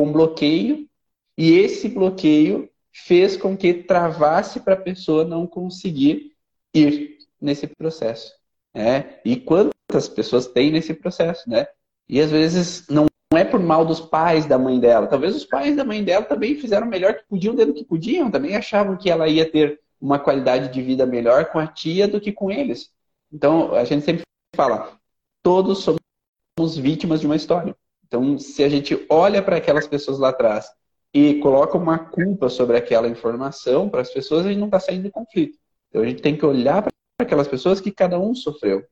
um 0.00 0.10
bloqueio. 0.10 0.88
E 1.36 1.52
esse 1.52 1.88
bloqueio 1.88 2.70
fez 2.90 3.36
com 3.36 3.56
que 3.56 3.74
travasse 3.74 4.60
para 4.60 4.74
a 4.74 4.80
pessoa 4.80 5.24
não 5.24 5.46
conseguir 5.46 6.32
ir 6.72 7.18
nesse 7.40 7.66
processo. 7.66 8.32
Né? 8.72 9.20
E 9.24 9.36
quantas 9.36 10.08
pessoas 10.08 10.46
têm 10.46 10.70
nesse 10.70 10.94
processo, 10.94 11.48
né? 11.48 11.66
E 12.08 12.20
às 12.20 12.30
vezes 12.30 12.86
não 12.88 13.06
não 13.34 13.38
é 13.40 13.44
por 13.44 13.58
mal 13.58 13.84
dos 13.84 14.00
pais 14.00 14.46
da 14.46 14.56
mãe 14.56 14.78
dela. 14.78 15.08
Talvez 15.08 15.34
os 15.34 15.44
pais 15.44 15.74
da 15.74 15.84
mãe 15.84 16.04
dela 16.04 16.24
também 16.24 16.54
fizeram 16.54 16.86
o 16.86 16.90
melhor 16.90 17.14
que 17.14 17.24
podiam 17.28 17.52
dentro 17.52 17.72
do 17.72 17.78
que 17.78 17.84
podiam. 17.84 18.30
Também 18.30 18.54
achavam 18.54 18.96
que 18.96 19.10
ela 19.10 19.26
ia 19.26 19.50
ter 19.50 19.80
uma 20.00 20.20
qualidade 20.20 20.72
de 20.72 20.80
vida 20.80 21.04
melhor 21.04 21.46
com 21.46 21.58
a 21.58 21.66
tia 21.66 22.06
do 22.06 22.20
que 22.20 22.30
com 22.30 22.48
eles. 22.48 22.92
Então, 23.32 23.74
a 23.74 23.82
gente 23.82 24.04
sempre 24.04 24.22
fala, 24.54 24.96
todos 25.42 25.82
somos 25.82 26.78
vítimas 26.78 27.20
de 27.20 27.26
uma 27.26 27.34
história. 27.34 27.74
Então, 28.06 28.38
se 28.38 28.62
a 28.62 28.68
gente 28.68 29.04
olha 29.08 29.42
para 29.42 29.56
aquelas 29.56 29.88
pessoas 29.88 30.20
lá 30.20 30.28
atrás 30.28 30.70
e 31.12 31.34
coloca 31.40 31.76
uma 31.76 31.98
culpa 31.98 32.48
sobre 32.48 32.76
aquela 32.76 33.08
informação 33.08 33.88
para 33.88 34.00
as 34.00 34.10
pessoas, 34.10 34.46
a 34.46 34.48
gente 34.50 34.60
não 34.60 34.66
está 34.66 34.78
saindo 34.78 35.04
do 35.04 35.10
conflito. 35.10 35.58
Então, 35.88 36.02
a 36.02 36.06
gente 36.06 36.22
tem 36.22 36.36
que 36.36 36.46
olhar 36.46 36.82
para 36.82 36.92
aquelas 37.18 37.48
pessoas 37.48 37.80
que 37.80 37.90
cada 37.90 38.16
um 38.16 38.32
sofreu. 38.32 38.84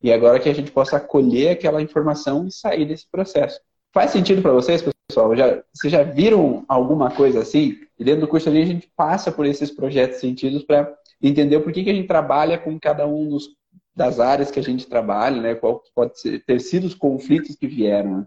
E 0.00 0.12
agora 0.12 0.38
que 0.38 0.48
a 0.48 0.54
gente 0.54 0.70
possa 0.70 0.98
acolher 0.98 1.48
aquela 1.48 1.82
informação 1.82 2.46
e 2.46 2.52
sair 2.52 2.84
desse 2.84 3.08
processo. 3.10 3.58
Faz 3.92 4.10
sentido 4.10 4.42
para 4.42 4.52
vocês, 4.52 4.82
pessoal? 5.08 5.34
Já, 5.34 5.62
vocês 5.72 5.92
já 5.92 6.02
viram 6.02 6.64
alguma 6.68 7.10
coisa 7.10 7.40
assim? 7.40 7.78
E 7.98 8.04
dentro 8.04 8.22
do 8.22 8.28
curso 8.28 8.48
ali 8.48 8.62
a 8.62 8.66
gente 8.66 8.90
passa 8.94 9.32
por 9.32 9.46
esses 9.46 9.70
projetos 9.70 10.20
sentidos 10.20 10.62
para 10.62 10.94
entender 11.22 11.56
o 11.56 11.62
porquê 11.62 11.82
que 11.82 11.90
a 11.90 11.94
gente 11.94 12.06
trabalha 12.06 12.58
com 12.58 12.78
cada 12.78 13.06
um 13.06 13.28
dos, 13.28 13.48
das 13.96 14.20
áreas 14.20 14.50
que 14.50 14.60
a 14.60 14.62
gente 14.62 14.86
trabalha, 14.86 15.40
né? 15.40 15.54
Qual 15.54 15.82
pode 15.94 16.20
ser, 16.20 16.44
ter 16.44 16.60
sido 16.60 16.86
os 16.86 16.94
conflitos 16.94 17.56
que 17.56 17.66
vieram. 17.66 18.18
Né? 18.18 18.26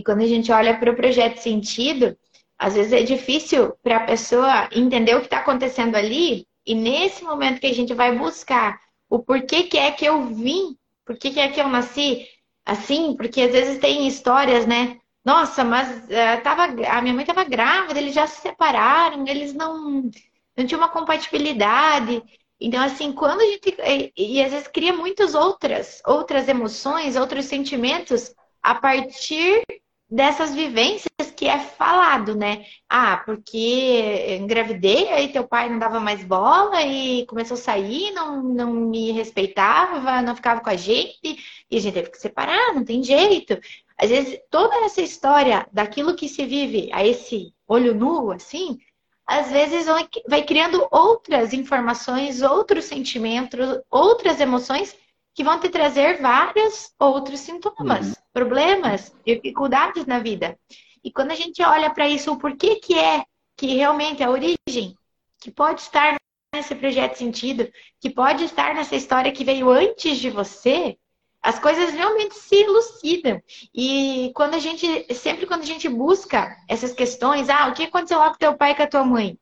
E 0.00 0.04
quando 0.04 0.22
a 0.22 0.26
gente 0.26 0.50
olha 0.50 0.76
para 0.78 0.90
o 0.90 0.96
projeto 0.96 1.36
sentido, 1.38 2.16
às 2.58 2.74
vezes 2.74 2.92
é 2.92 3.02
difícil 3.02 3.74
para 3.82 3.98
a 3.98 4.06
pessoa 4.06 4.68
entender 4.72 5.14
o 5.14 5.20
que 5.20 5.26
está 5.26 5.38
acontecendo 5.38 5.94
ali, 5.94 6.46
e 6.66 6.74
nesse 6.74 7.22
momento 7.22 7.60
que 7.60 7.66
a 7.66 7.74
gente 7.74 7.94
vai 7.94 8.16
buscar 8.16 8.78
o 9.08 9.18
porquê 9.20 9.62
que 9.64 9.78
é 9.78 9.90
que 9.90 10.04
eu 10.04 10.26
vim, 10.26 10.76
porquê 11.06 11.30
que 11.30 11.40
é 11.40 11.48
que 11.48 11.60
eu 11.60 11.68
nasci, 11.68 12.26
assim, 12.68 13.16
porque 13.16 13.40
às 13.40 13.52
vezes 13.52 13.78
tem 13.78 14.06
histórias, 14.06 14.66
né? 14.66 14.98
Nossa, 15.24 15.64
mas 15.64 15.88
uh, 16.04 16.42
tava, 16.42 16.64
a 16.64 17.00
minha 17.00 17.14
mãe 17.14 17.22
estava 17.22 17.44
grávida, 17.44 17.98
eles 17.98 18.14
já 18.14 18.26
se 18.26 18.42
separaram, 18.42 19.26
eles 19.26 19.54
não, 19.54 20.10
não 20.56 20.66
tinham 20.66 20.80
uma 20.80 20.90
compatibilidade. 20.90 22.22
Então, 22.60 22.82
assim, 22.82 23.12
quando 23.12 23.40
a 23.40 23.44
gente. 23.46 23.74
E, 24.16 24.36
e 24.36 24.42
às 24.44 24.52
vezes 24.52 24.68
cria 24.68 24.92
muitas 24.92 25.34
outras, 25.34 26.02
outras 26.06 26.46
emoções, 26.46 27.16
outros 27.16 27.46
sentimentos 27.46 28.34
a 28.62 28.74
partir 28.74 29.64
dessas 30.10 30.54
vivências 30.54 31.08
que 31.36 31.46
é 31.46 31.58
falado, 31.58 32.34
né? 32.34 32.64
Ah, 32.88 33.18
porque 33.24 34.36
engravidei, 34.40 35.08
aí 35.10 35.28
teu 35.28 35.46
pai 35.46 35.68
não 35.68 35.78
dava 35.78 36.00
mais 36.00 36.24
bola 36.24 36.82
e 36.82 37.24
começou 37.26 37.54
a 37.54 37.60
sair, 37.60 38.10
não, 38.12 38.42
não 38.42 38.72
me 38.72 39.12
respeitava, 39.12 40.20
não 40.22 40.34
ficava 40.34 40.60
com 40.60 40.70
a 40.70 40.76
gente, 40.76 41.64
e 41.70 41.76
a 41.76 41.80
gente 41.80 41.94
teve 41.94 42.10
que 42.10 42.18
separar, 42.18 42.74
não 42.74 42.84
tem 42.84 43.02
jeito. 43.04 43.58
Às 43.96 44.10
vezes, 44.10 44.40
toda 44.50 44.84
essa 44.84 45.00
história 45.00 45.66
daquilo 45.72 46.16
que 46.16 46.28
se 46.28 46.44
vive 46.44 46.88
a 46.92 47.06
esse 47.06 47.52
olho 47.68 47.94
nu, 47.94 48.32
assim, 48.32 48.78
às 49.26 49.50
vezes 49.50 49.86
vai 50.26 50.42
criando 50.42 50.88
outras 50.90 51.52
informações, 51.52 52.42
outros 52.42 52.86
sentimentos, 52.86 53.60
outras 53.90 54.40
emoções 54.40 54.96
que 55.38 55.44
vão 55.44 55.60
te 55.60 55.68
trazer 55.68 56.20
vários 56.20 56.92
outros 56.98 57.38
sintomas, 57.38 58.08
uhum. 58.08 58.14
problemas, 58.32 59.14
dificuldades 59.24 60.04
na 60.04 60.18
vida. 60.18 60.58
E 61.04 61.12
quando 61.12 61.30
a 61.30 61.36
gente 61.36 61.62
olha 61.62 61.94
para 61.94 62.08
isso, 62.08 62.32
o 62.32 62.36
porquê 62.36 62.74
que 62.80 62.98
é 62.98 63.22
que 63.56 63.68
realmente 63.68 64.20
a 64.20 64.30
origem 64.30 64.96
que 65.38 65.52
pode 65.52 65.82
estar 65.82 66.16
nesse 66.52 66.74
projeto 66.74 67.14
sentido, 67.14 67.70
que 68.00 68.10
pode 68.10 68.42
estar 68.42 68.74
nessa 68.74 68.96
história 68.96 69.30
que 69.30 69.44
veio 69.44 69.70
antes 69.70 70.18
de 70.18 70.28
você, 70.28 70.98
as 71.40 71.60
coisas 71.60 71.94
realmente 71.94 72.34
se 72.34 72.56
elucidam. 72.56 73.40
E 73.72 74.32
quando 74.34 74.54
a 74.54 74.58
gente, 74.58 75.14
sempre 75.14 75.46
quando 75.46 75.62
a 75.62 75.66
gente 75.66 75.88
busca 75.88 76.56
essas 76.66 76.92
questões, 76.92 77.48
ah, 77.48 77.68
o 77.68 77.74
que 77.74 77.84
aconteceu 77.84 78.18
lá 78.18 78.30
com 78.30 78.38
teu 78.38 78.56
pai 78.56 78.72
e 78.72 78.74
com 78.74 78.82
a 78.82 78.88
tua 78.88 79.04
mãe? 79.04 79.38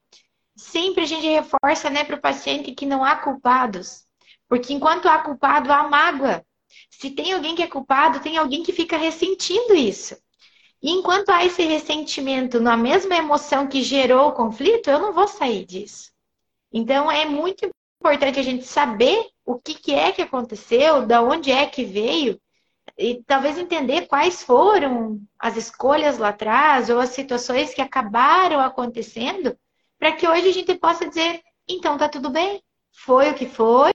Sempre 0.55 1.05
a 1.05 1.07
gente 1.07 1.27
reforça, 1.27 1.89
né, 1.89 2.05
para 2.05 2.17
o 2.17 2.21
paciente 2.21 2.73
que 2.73 2.85
não 2.85 3.03
há 3.03 3.17
culpados. 3.17 4.06
Porque 4.49 4.73
enquanto 4.73 5.09
há 5.09 5.19
culpado, 5.19 5.73
há 5.73 5.89
mágoa. 5.89 6.45
Se 6.91 7.11
tem 7.11 7.33
alguém 7.33 7.55
que 7.55 7.63
é 7.63 7.67
culpado, 7.67 8.21
tem 8.21 8.37
alguém 8.37 8.63
que 8.63 8.73
fica 8.73 8.97
ressentindo 8.97 9.75
isso. 9.75 10.17
E 10.83 10.91
enquanto 10.91 11.31
há 11.31 11.45
esse 11.45 11.63
ressentimento 11.63 12.61
na 12.61 12.77
mesma 12.77 13.17
emoção 13.17 13.67
que 13.67 13.83
gerou 13.83 14.29
o 14.29 14.33
conflito, 14.33 14.89
eu 14.89 14.99
não 14.99 15.13
vou 15.13 15.27
sair 15.27 15.65
disso. 15.65 16.13
Então 16.73 17.11
é 17.11 17.25
muito 17.25 17.69
importante 18.01 18.39
a 18.39 18.43
gente 18.43 18.65
saber 18.65 19.27
o 19.45 19.59
que, 19.59 19.75
que 19.75 19.95
é 19.95 20.13
que 20.13 20.23
aconteceu, 20.23 21.07
da 21.07 21.23
onde 21.23 21.51
é 21.51 21.67
que 21.67 21.85
veio, 21.85 22.41
e 22.99 23.23
talvez 23.27 23.59
entender 23.59 24.07
quais 24.07 24.43
foram 24.43 25.21
as 25.39 25.57
escolhas 25.57 26.19
lá 26.19 26.29
atrás 26.29 26.89
ou 26.89 26.99
as 26.99 27.11
situações 27.11 27.75
que 27.75 27.81
acabaram 27.81 28.61
acontecendo, 28.61 29.57
para 29.99 30.13
que 30.13 30.29
hoje 30.29 30.49
a 30.49 30.53
gente 30.53 30.75
possa 30.77 31.09
dizer, 31.09 31.43
então 31.69 31.99
tá 31.99 32.09
tudo 32.09 32.31
bem, 32.31 32.63
foi 32.93 33.31
o 33.31 33.35
que 33.35 33.47
foi, 33.47 33.93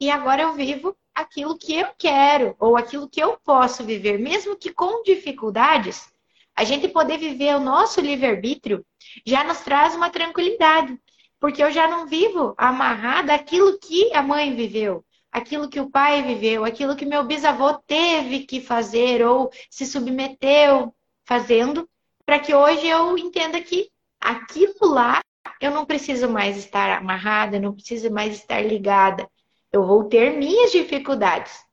e 0.00 0.10
agora 0.10 0.42
eu 0.42 0.54
vivo 0.54 0.96
aquilo 1.14 1.58
que 1.58 1.74
eu 1.74 1.88
quero 1.98 2.56
ou 2.58 2.76
aquilo 2.76 3.08
que 3.08 3.22
eu 3.22 3.36
posso 3.44 3.84
viver, 3.84 4.18
mesmo 4.18 4.56
que 4.56 4.72
com 4.72 5.02
dificuldades, 5.02 6.10
a 6.56 6.64
gente 6.64 6.88
poder 6.88 7.18
viver 7.18 7.54
o 7.54 7.60
nosso 7.60 8.00
livre-arbítrio 8.00 8.84
já 9.26 9.44
nos 9.44 9.60
traz 9.60 9.94
uma 9.94 10.10
tranquilidade, 10.10 10.98
porque 11.38 11.62
eu 11.62 11.70
já 11.70 11.86
não 11.86 12.06
vivo 12.06 12.54
amarrada 12.56 13.34
àquilo 13.34 13.78
que 13.78 14.12
a 14.14 14.22
mãe 14.22 14.54
viveu, 14.54 15.04
aquilo 15.30 15.68
que 15.68 15.80
o 15.80 15.90
pai 15.90 16.22
viveu, 16.22 16.64
aquilo 16.64 16.96
que 16.96 17.04
meu 17.04 17.24
bisavô 17.24 17.74
teve 17.86 18.40
que 18.40 18.60
fazer 18.60 19.24
ou 19.24 19.50
se 19.68 19.86
submeteu 19.86 20.94
fazendo, 21.24 21.88
para 22.24 22.38
que 22.38 22.54
hoje 22.54 22.86
eu 22.86 23.16
entenda 23.18 23.60
que 23.60 23.90
aquilo 24.20 24.88
lá 24.88 25.20
eu 25.60 25.70
não 25.70 25.84
preciso 25.84 26.28
mais 26.28 26.56
estar 26.56 26.98
amarrada, 26.98 27.60
não 27.60 27.74
preciso 27.74 28.10
mais 28.10 28.34
estar 28.34 28.60
ligada. 28.62 29.28
Eu 29.72 29.84
vou 29.84 30.04
ter 30.04 30.36
minhas 30.36 30.72
dificuldades, 30.72 31.64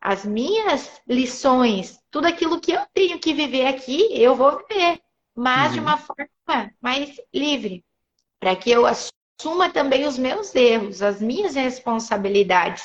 as 0.00 0.24
minhas 0.24 1.00
lições, 1.08 1.98
tudo 2.10 2.26
aquilo 2.26 2.60
que 2.60 2.72
eu 2.72 2.80
tenho 2.92 3.18
que 3.18 3.32
viver 3.32 3.66
aqui, 3.66 4.08
eu 4.12 4.34
vou 4.34 4.58
viver, 4.58 5.00
mas 5.34 5.68
uhum. 5.68 5.72
de 5.72 5.80
uma 5.80 5.96
forma 5.96 6.72
mais 6.80 7.16
livre, 7.34 7.84
para 8.38 8.54
que 8.54 8.70
eu 8.70 8.86
assuma 8.86 9.70
também 9.70 10.06
os 10.06 10.18
meus 10.18 10.54
erros, 10.54 11.02
as 11.02 11.20
minhas 11.20 11.54
responsabilidades. 11.54 12.84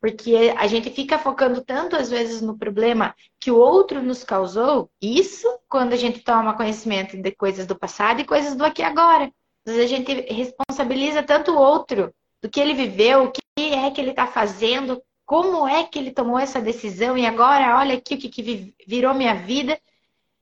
Porque 0.00 0.54
a 0.56 0.66
gente 0.66 0.90
fica 0.90 1.18
focando 1.18 1.64
tanto 1.64 1.96
às 1.96 2.10
vezes 2.10 2.42
no 2.42 2.58
problema 2.58 3.14
que 3.40 3.50
o 3.50 3.56
outro 3.56 4.02
nos 4.02 4.22
causou, 4.22 4.90
isso 5.00 5.48
quando 5.66 5.94
a 5.94 5.96
gente 5.96 6.20
toma 6.20 6.56
conhecimento 6.56 7.16
de 7.16 7.32
coisas 7.32 7.66
do 7.66 7.78
passado 7.78 8.20
e 8.20 8.24
coisas 8.24 8.54
do 8.54 8.64
aqui 8.64 8.82
e 8.82 8.84
agora. 8.84 9.32
Às 9.66 9.72
vezes 9.72 9.90
a 9.90 9.96
gente 9.96 10.12
responsabiliza 10.30 11.22
tanto 11.22 11.52
o 11.52 11.58
outro 11.58 12.14
do 12.44 12.50
que 12.50 12.60
ele 12.60 12.74
viveu, 12.74 13.24
o 13.24 13.32
que 13.32 13.40
é 13.56 13.90
que 13.90 13.98
ele 13.98 14.10
está 14.10 14.26
fazendo, 14.26 15.02
como 15.24 15.66
é 15.66 15.82
que 15.84 15.98
ele 15.98 16.10
tomou 16.10 16.38
essa 16.38 16.60
decisão 16.60 17.16
e 17.16 17.24
agora 17.24 17.78
olha 17.78 17.94
aqui 17.94 18.16
o 18.16 18.18
que, 18.18 18.28
que 18.28 18.74
virou 18.86 19.14
minha 19.14 19.34
vida. 19.34 19.80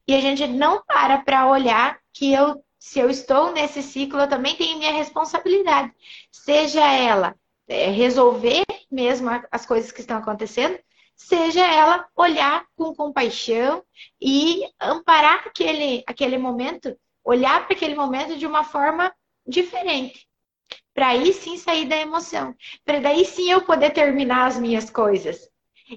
E 0.09 0.13
a 0.13 0.21
gente 0.21 0.45
não 0.49 0.83
para 0.85 1.19
para 1.19 1.47
olhar 1.47 2.01
que 2.13 2.33
eu, 2.33 2.61
se 2.77 2.99
eu 2.99 3.09
estou 3.09 3.53
nesse 3.53 3.85
ciclo, 3.85 4.19
eu 4.19 4.29
também 4.29 4.57
tenho 4.57 4.81
minha 4.81 4.91
responsabilidade. 4.91 5.93
Seja 6.33 6.85
ela 6.85 7.37
é, 7.69 7.89
resolver 7.91 8.65
mesmo 8.91 9.31
as 9.53 9.65
coisas 9.65 9.93
que 9.93 10.01
estão 10.01 10.17
acontecendo, 10.17 10.77
seja 11.15 11.65
ela 11.65 12.05
olhar 12.17 12.67
com 12.75 12.93
compaixão 12.97 13.81
e 14.21 14.69
amparar 14.81 15.45
aquele, 15.47 16.03
aquele 16.05 16.37
momento, 16.37 16.99
olhar 17.23 17.65
para 17.65 17.77
aquele 17.77 17.95
momento 17.95 18.37
de 18.37 18.45
uma 18.45 18.65
forma 18.65 19.15
diferente 19.47 20.27
para 20.95 21.09
aí 21.09 21.33
sim 21.33 21.57
sair 21.57 21.87
da 21.87 21.97
emoção, 21.97 22.55
para 22.85 23.01
daí 23.01 23.25
sim 23.25 23.51
eu 23.51 23.63
poder 23.63 23.91
terminar 23.91 24.47
as 24.47 24.59
minhas 24.59 24.91
coisas. 24.91 25.49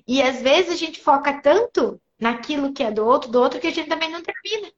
E 0.08 0.22
às 0.22 0.42
vezes 0.42 0.74
a 0.74 0.78
gente 0.78 1.02
foca 1.02 1.42
tanto 1.42 2.02
naquilo 2.20 2.74
que 2.74 2.84
é 2.84 2.92
do 2.92 3.06
outro, 3.06 3.30
do 3.30 3.40
outro, 3.40 3.60
que 3.60 3.68
a 3.68 3.72
gente 3.72 3.90
também 3.90 4.10
não 4.10 4.22
termina. 4.22 4.72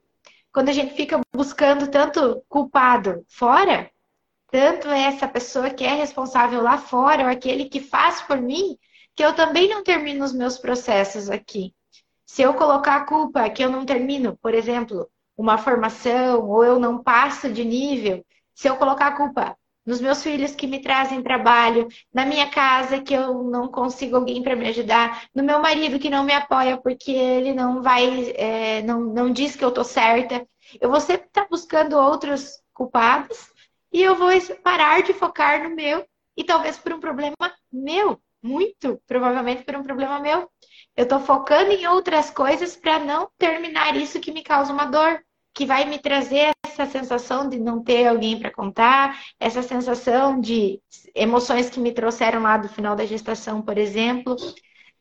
Quando 0.51 0.69
a 0.69 0.73
gente 0.73 0.95
fica 0.95 1.21
buscando 1.35 1.89
tanto 1.89 2.43
culpado 2.49 3.23
fora, 3.27 3.91
tanto 4.49 4.87
essa 4.87 5.27
pessoa 5.27 5.69
que 5.69 5.83
é 5.83 5.93
responsável 5.93 6.61
lá 6.61 6.77
fora, 6.77 7.23
ou 7.23 7.29
aquele 7.29 7.65
que 7.65 7.79
faz 7.79 8.21
por 8.21 8.41
mim, 8.41 8.77
que 9.15 9.23
eu 9.23 9.35
também 9.35 9.69
não 9.69 9.83
termino 9.83 10.23
os 10.23 10.33
meus 10.33 10.57
processos 10.57 11.29
aqui. 11.29 11.73
Se 12.25 12.41
eu 12.41 12.53
colocar 12.53 12.95
a 12.95 13.05
culpa 13.05 13.49
que 13.49 13.63
eu 13.63 13.69
não 13.69 13.85
termino, 13.85 14.37
por 14.37 14.53
exemplo, 14.53 15.09
uma 15.35 15.57
formação, 15.57 16.47
ou 16.49 16.63
eu 16.63 16.79
não 16.79 17.01
passo 17.01 17.51
de 17.51 17.63
nível, 17.63 18.25
se 18.53 18.67
eu 18.67 18.77
colocar 18.77 19.07
a 19.07 19.15
culpa 19.15 19.57
nos 19.87 20.01
meus 20.01 20.21
filhos 20.21 20.53
que 20.53 20.67
me 20.67 20.81
trazem 20.81 21.23
trabalho, 21.23 21.87
na 22.13 22.25
minha 22.25 22.49
casa 22.49 23.01
que 23.01 23.13
eu 23.13 23.41
não 23.41 23.69
consigo 23.69 24.17
alguém 24.17 24.43
para 24.43 24.55
me 24.55 24.67
ajudar, 24.67 25.29
no 25.33 25.41
meu 25.41 25.59
marido 25.59 25.97
que 25.97 26.09
não 26.09 26.25
me 26.25 26.33
apoia 26.33 26.75
porque 26.77 27.11
ele 27.11 27.53
não 27.53 27.81
vai, 27.81 28.31
é, 28.31 28.81
não, 28.81 28.99
não 28.99 29.31
diz 29.31 29.55
que 29.55 29.63
eu 29.63 29.71
tô 29.71 29.85
certa. 29.85 30.45
Eu 30.81 30.89
vou 30.89 30.99
sempre 30.99 31.27
estar 31.27 31.43
tá 31.43 31.47
buscando 31.49 31.97
outros 31.97 32.61
culpados 32.73 33.49
e 33.91 34.03
eu 34.03 34.15
vou 34.17 34.29
parar 34.61 35.01
de 35.01 35.13
focar 35.13 35.63
no 35.63 35.73
meu 35.73 36.05
e 36.35 36.43
talvez 36.43 36.77
por 36.77 36.91
um 36.91 36.99
problema 36.99 37.35
meu, 37.71 38.19
muito 38.43 39.01
provavelmente 39.07 39.63
por 39.63 39.77
um 39.77 39.83
problema 39.83 40.19
meu. 40.19 40.51
Eu 40.97 41.03
estou 41.03 41.21
focando 41.21 41.71
em 41.71 41.87
outras 41.87 42.29
coisas 42.29 42.75
para 42.75 42.99
não 42.99 43.29
terminar 43.37 43.95
isso 43.95 44.19
que 44.19 44.33
me 44.33 44.43
causa 44.43 44.73
uma 44.73 44.85
dor, 44.85 45.23
que 45.53 45.65
vai 45.65 45.85
me 45.85 45.97
trazer 45.97 46.51
essa 46.81 46.91
sensação 46.91 47.49
de 47.49 47.59
não 47.59 47.83
ter 47.83 48.07
alguém 48.07 48.39
para 48.39 48.51
contar, 48.51 49.19
essa 49.39 49.61
sensação 49.61 50.39
de 50.39 50.81
emoções 51.15 51.69
que 51.69 51.79
me 51.79 51.91
trouxeram 51.91 52.41
lá 52.41 52.57
do 52.57 52.69
final 52.69 52.95
da 52.95 53.05
gestação, 53.05 53.61
por 53.61 53.77
exemplo. 53.77 54.35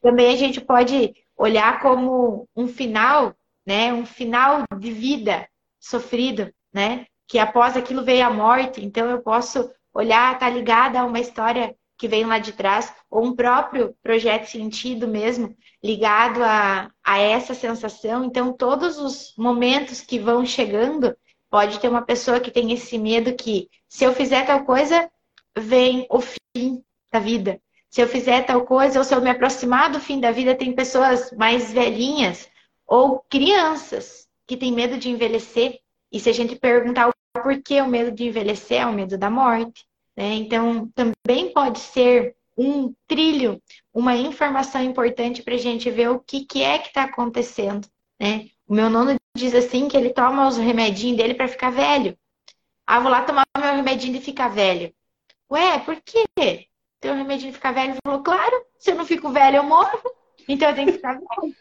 Também 0.00 0.32
a 0.32 0.36
gente 0.36 0.60
pode 0.60 1.14
olhar 1.36 1.80
como 1.80 2.48
um 2.56 2.66
final, 2.66 3.34
né, 3.66 3.92
um 3.92 4.06
final 4.06 4.64
de 4.78 4.90
vida 4.90 5.48
sofrido, 5.78 6.50
né? 6.72 7.06
Que 7.28 7.38
após 7.38 7.76
aquilo 7.76 8.04
veio 8.04 8.24
a 8.24 8.30
morte, 8.30 8.84
então 8.84 9.10
eu 9.10 9.20
posso 9.20 9.70
olhar, 9.92 10.38
tá 10.38 10.48
ligada 10.48 11.00
a 11.00 11.04
uma 11.04 11.20
história 11.20 11.74
que 11.98 12.08
vem 12.08 12.26
lá 12.26 12.38
de 12.38 12.52
trás, 12.52 12.92
ou 13.10 13.24
um 13.24 13.34
próprio 13.34 13.96
projeto 14.02 14.46
sentido 14.46 15.08
mesmo, 15.08 15.56
ligado 15.82 16.42
a, 16.42 16.90
a 17.02 17.18
essa 17.18 17.54
sensação. 17.54 18.24
Então, 18.24 18.52
todos 18.52 18.98
os 18.98 19.34
momentos 19.36 20.02
que 20.02 20.18
vão 20.18 20.44
chegando, 20.44 21.16
pode 21.56 21.80
ter 21.80 21.88
uma 21.88 22.02
pessoa 22.02 22.38
que 22.38 22.50
tem 22.50 22.70
esse 22.70 22.98
medo 22.98 23.34
que, 23.34 23.70
se 23.88 24.04
eu 24.04 24.12
fizer 24.12 24.44
tal 24.44 24.66
coisa, 24.66 25.10
vem 25.56 26.06
o 26.10 26.20
fim 26.20 26.84
da 27.10 27.18
vida. 27.18 27.58
Se 27.88 28.02
eu 28.02 28.06
fizer 28.06 28.42
tal 28.42 28.66
coisa, 28.66 28.98
ou 28.98 29.04
se 29.06 29.14
eu 29.14 29.22
me 29.22 29.30
aproximar 29.30 29.90
do 29.90 29.98
fim 29.98 30.20
da 30.20 30.30
vida, 30.30 30.54
tem 30.54 30.74
pessoas 30.74 31.32
mais 31.32 31.72
velhinhas 31.72 32.46
ou 32.86 33.20
crianças 33.30 34.28
que 34.46 34.54
têm 34.54 34.70
medo 34.70 34.98
de 34.98 35.08
envelhecer. 35.08 35.78
E 36.12 36.20
se 36.20 36.28
a 36.28 36.34
gente 36.34 36.56
perguntar 36.56 37.08
o 37.08 37.12
porquê 37.32 37.80
o 37.80 37.88
medo 37.88 38.10
de 38.10 38.24
envelhecer, 38.24 38.82
é 38.82 38.86
o 38.86 38.92
medo 38.92 39.16
da 39.16 39.30
morte. 39.30 39.86
Né? 40.14 40.34
Então, 40.34 40.92
também 40.94 41.54
pode 41.54 41.78
ser 41.78 42.36
um 42.54 42.94
trilho, 43.08 43.62
uma 43.94 44.14
informação 44.14 44.82
importante 44.82 45.42
para 45.42 45.54
a 45.54 45.58
gente 45.58 45.90
ver 45.90 46.10
o 46.10 46.20
que, 46.20 46.44
que 46.44 46.62
é 46.62 46.78
que 46.78 46.88
está 46.88 47.04
acontecendo. 47.04 47.88
Né? 48.20 48.50
O 48.68 48.74
meu 48.74 48.90
nono 48.90 49.16
diz 49.36 49.54
assim 49.54 49.88
que 49.88 49.96
ele 49.96 50.12
toma 50.12 50.48
os 50.48 50.56
remedinhos 50.56 51.16
dele 51.16 51.34
para 51.34 51.46
ficar 51.46 51.70
velho. 51.70 52.18
Ah, 52.86 53.00
vou 53.00 53.10
lá 53.10 53.22
tomar 53.22 53.44
meu 53.56 53.74
remedinho 53.74 54.14
de 54.18 54.20
ficar 54.20 54.48
velho. 54.48 54.92
Ué, 55.50 55.78
por 55.80 56.00
quê? 56.02 56.66
Teu 57.00 57.14
remedinho 57.14 57.52
ficar 57.52 57.72
velho? 57.72 57.92
Ele 57.92 58.00
falou, 58.04 58.22
claro, 58.22 58.64
se 58.78 58.90
eu 58.90 58.96
não 58.96 59.06
fico 59.06 59.30
velho, 59.30 59.58
eu 59.58 59.62
morro. 59.62 60.00
Então 60.48 60.68
eu 60.68 60.74
tenho 60.74 60.88
que 60.88 60.94
ficar 60.94 61.14
velho. 61.18 61.54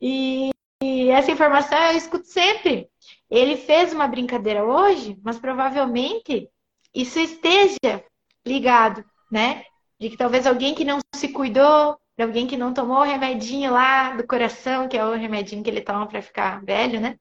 E, 0.00 0.50
e 0.82 1.08
essa 1.10 1.30
informação 1.30 1.78
eu 1.78 1.96
escuto 1.96 2.26
sempre. 2.26 2.88
Ele 3.30 3.56
fez 3.56 3.92
uma 3.92 4.08
brincadeira 4.08 4.64
hoje, 4.64 5.16
mas 5.22 5.38
provavelmente 5.38 6.48
isso 6.94 7.20
esteja 7.20 8.04
ligado, 8.44 9.04
né? 9.30 9.64
De 10.00 10.10
que 10.10 10.16
talvez 10.16 10.46
alguém 10.46 10.74
que 10.74 10.84
não 10.84 10.98
se 11.14 11.28
cuidou, 11.28 11.96
de 12.20 12.24
alguém 12.24 12.46
que 12.46 12.56
não 12.56 12.74
tomou 12.74 12.98
o 12.98 13.02
remedinho 13.02 13.72
lá 13.72 14.14
do 14.14 14.26
coração, 14.26 14.86
que 14.86 14.96
é 14.98 15.02
o 15.02 15.14
remedinho 15.14 15.62
que 15.62 15.70
ele 15.70 15.80
toma 15.80 16.06
para 16.06 16.20
ficar 16.20 16.62
velho, 16.62 17.00
né? 17.00 17.16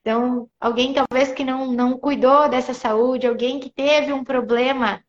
Então, 0.00 0.50
alguém 0.60 0.92
talvez 0.92 1.30
que 1.32 1.44
não, 1.44 1.70
não 1.70 1.96
cuidou 1.96 2.48
dessa 2.48 2.74
saúde, 2.74 3.28
alguém 3.28 3.60
que 3.60 3.70
teve 3.70 4.12
um 4.12 4.24
problema 4.24 5.04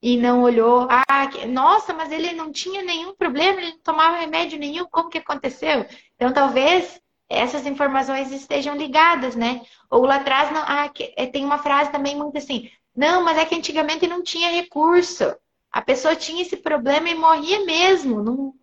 e 0.00 0.16
não 0.16 0.42
olhou. 0.42 0.88
Ah, 0.90 1.26
que, 1.26 1.44
nossa, 1.46 1.92
mas 1.92 2.10
ele 2.10 2.32
não 2.32 2.50
tinha 2.50 2.82
nenhum 2.82 3.14
problema, 3.14 3.60
ele 3.60 3.72
não 3.72 3.80
tomava 3.80 4.16
remédio 4.16 4.58
nenhum, 4.58 4.86
como 4.86 5.10
que 5.10 5.18
aconteceu? 5.18 5.84
Então, 6.14 6.32
talvez 6.32 6.98
essas 7.28 7.66
informações 7.66 8.32
estejam 8.32 8.74
ligadas, 8.76 9.36
né? 9.36 9.60
Ou 9.90 10.06
lá 10.06 10.16
atrás, 10.16 10.50
não, 10.52 10.62
ah, 10.66 10.88
que, 10.88 11.12
é, 11.18 11.26
tem 11.26 11.44
uma 11.44 11.58
frase 11.58 11.92
também 11.92 12.16
muito 12.16 12.38
assim: 12.38 12.70
não, 12.96 13.22
mas 13.22 13.36
é 13.36 13.44
que 13.44 13.54
antigamente 13.54 14.06
não 14.06 14.22
tinha 14.22 14.48
recurso. 14.50 15.36
A 15.70 15.82
pessoa 15.82 16.16
tinha 16.16 16.40
esse 16.40 16.56
problema 16.56 17.10
e 17.10 17.14
morria 17.14 17.62
mesmo. 17.66 18.22
Não, 18.22 18.54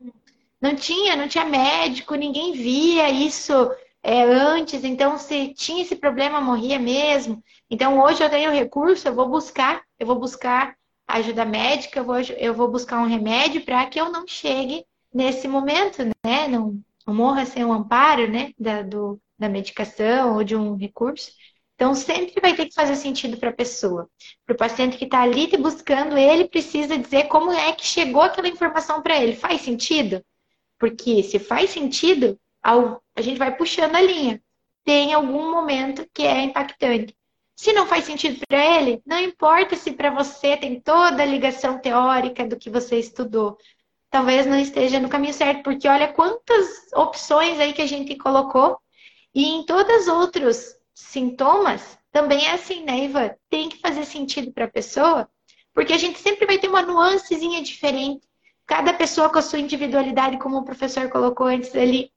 não 0.63 0.75
tinha, 0.77 1.13
não 1.17 1.27
tinha 1.27 1.43
médico, 1.43 2.15
ninguém 2.15 2.53
via 2.53 3.09
isso 3.09 3.53
é, 4.01 4.23
antes. 4.23 4.85
Então, 4.85 5.17
se 5.17 5.53
tinha 5.53 5.81
esse 5.81 5.93
problema, 5.97 6.39
morria 6.39 6.79
mesmo. 6.79 7.43
Então, 7.69 8.01
hoje 8.01 8.23
eu 8.23 8.29
tenho 8.29 8.49
recurso, 8.49 9.05
eu 9.05 9.13
vou 9.13 9.27
buscar, 9.27 9.83
eu 9.99 10.07
vou 10.07 10.17
buscar 10.17 10.73
ajuda 11.05 11.43
médica, 11.43 11.99
eu 11.99 12.05
vou, 12.05 12.19
eu 12.37 12.53
vou 12.53 12.69
buscar 12.69 13.01
um 13.01 13.07
remédio 13.07 13.65
para 13.65 13.85
que 13.87 13.99
eu 13.99 14.09
não 14.09 14.25
chegue 14.25 14.85
nesse 15.13 15.49
momento, 15.49 16.01
né? 16.25 16.47
Não, 16.47 16.79
não 17.05 17.13
morra 17.13 17.45
sem 17.45 17.65
o 17.65 17.67
um 17.67 17.73
amparo, 17.73 18.31
né? 18.31 18.53
Da, 18.57 18.83
do, 18.83 19.19
da 19.37 19.49
medicação 19.49 20.35
ou 20.35 20.45
de 20.45 20.55
um 20.55 20.77
recurso. 20.77 21.29
Então, 21.75 21.93
sempre 21.93 22.39
vai 22.39 22.55
ter 22.55 22.67
que 22.67 22.73
fazer 22.73 22.95
sentido 22.95 23.35
para 23.35 23.49
a 23.49 23.53
pessoa. 23.53 24.09
Para 24.45 24.53
o 24.53 24.57
paciente 24.57 24.97
que 24.97 25.03
está 25.03 25.23
ali 25.23 25.45
te 25.47 25.57
buscando, 25.57 26.17
ele 26.17 26.47
precisa 26.47 26.97
dizer 26.97 27.27
como 27.27 27.51
é 27.51 27.73
que 27.73 27.85
chegou 27.85 28.21
aquela 28.21 28.47
informação 28.47 29.01
para 29.01 29.21
ele. 29.21 29.35
Faz 29.35 29.59
sentido? 29.59 30.23
Porque 30.83 31.23
se 31.23 31.39
faz 31.39 31.69
sentido, 31.69 32.37
a 32.61 33.21
gente 33.21 33.37
vai 33.37 33.55
puxando 33.55 33.95
a 33.95 34.01
linha. 34.01 34.43
Tem 34.83 35.13
algum 35.13 35.49
momento 35.49 36.05
que 36.13 36.23
é 36.23 36.41
impactante. 36.41 37.15
Se 37.55 37.71
não 37.71 37.87
faz 37.87 38.03
sentido 38.03 38.41
para 38.45 38.81
ele, 38.81 39.01
não 39.05 39.17
importa 39.17 39.77
se 39.77 39.93
para 39.93 40.09
você 40.09 40.57
tem 40.57 40.81
toda 40.81 41.23
a 41.23 41.25
ligação 41.25 41.79
teórica 41.79 42.45
do 42.45 42.57
que 42.57 42.69
você 42.69 42.99
estudou. 42.99 43.57
Talvez 44.09 44.45
não 44.45 44.59
esteja 44.59 44.99
no 44.99 45.07
caminho 45.07 45.33
certo, 45.33 45.63
porque 45.63 45.87
olha 45.87 46.11
quantas 46.11 46.91
opções 46.93 47.61
aí 47.61 47.71
que 47.71 47.81
a 47.81 47.87
gente 47.87 48.17
colocou 48.17 48.77
e 49.33 49.51
em 49.51 49.65
todos 49.65 50.01
os 50.01 50.07
outros 50.09 50.75
sintomas, 50.93 51.97
também 52.11 52.45
é 52.45 52.55
assim, 52.55 52.83
né, 52.83 53.05
Ivan? 53.05 53.33
Tem 53.49 53.69
que 53.69 53.77
fazer 53.77 54.03
sentido 54.03 54.51
para 54.51 54.65
a 54.65 54.69
pessoa, 54.69 55.29
porque 55.73 55.93
a 55.93 55.97
gente 55.97 56.19
sempre 56.19 56.45
vai 56.45 56.57
ter 56.57 56.67
uma 56.67 56.81
nuancezinha 56.81 57.63
diferente. 57.63 58.27
Cada 58.65 58.93
pessoa 58.93 59.29
com 59.29 59.39
a 59.39 59.41
sua 59.41 59.59
individualidade, 59.59 60.39
como 60.39 60.57
o 60.57 60.65
professor 60.65 61.09
colocou 61.09 61.47
antes 61.47 61.75
ali, 61.75 62.11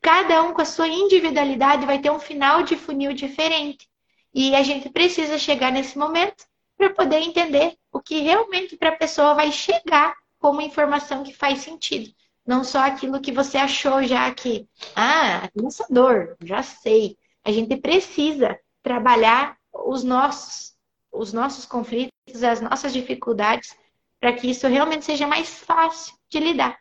cada 0.00 0.42
um 0.42 0.52
com 0.52 0.60
a 0.60 0.66
sua 0.66 0.88
individualidade 0.88 1.86
vai 1.86 2.00
ter 2.00 2.10
um 2.10 2.18
final 2.18 2.62
de 2.62 2.76
funil 2.76 3.12
diferente. 3.12 3.88
E 4.34 4.54
a 4.54 4.62
gente 4.62 4.90
precisa 4.90 5.38
chegar 5.38 5.70
nesse 5.70 5.96
momento 5.96 6.44
para 6.76 6.90
poder 6.90 7.18
entender 7.18 7.76
o 7.92 8.00
que 8.00 8.20
realmente 8.20 8.76
para 8.76 8.88
a 8.88 8.96
pessoa 8.96 9.34
vai 9.34 9.52
chegar 9.52 10.14
como 10.38 10.60
informação 10.60 11.22
que 11.22 11.32
faz 11.32 11.60
sentido. 11.60 12.12
Não 12.44 12.64
só 12.64 12.80
aquilo 12.80 13.20
que 13.20 13.30
você 13.30 13.56
achou 13.56 14.02
já 14.02 14.32
que, 14.34 14.66
ah, 14.96 15.48
lançador, 15.54 16.36
já 16.42 16.62
sei. 16.62 17.16
A 17.44 17.52
gente 17.52 17.76
precisa 17.76 18.58
trabalhar 18.82 19.56
os 19.72 20.02
nossos, 20.02 20.74
os 21.12 21.32
nossos 21.32 21.64
conflitos, 21.64 22.42
as 22.42 22.60
nossas 22.60 22.92
dificuldades, 22.92 23.76
para 24.22 24.32
que 24.34 24.48
isso 24.48 24.68
realmente 24.68 25.04
seja 25.04 25.26
mais 25.26 25.48
fácil 25.48 26.14
de 26.30 26.38
lidar. 26.38 26.78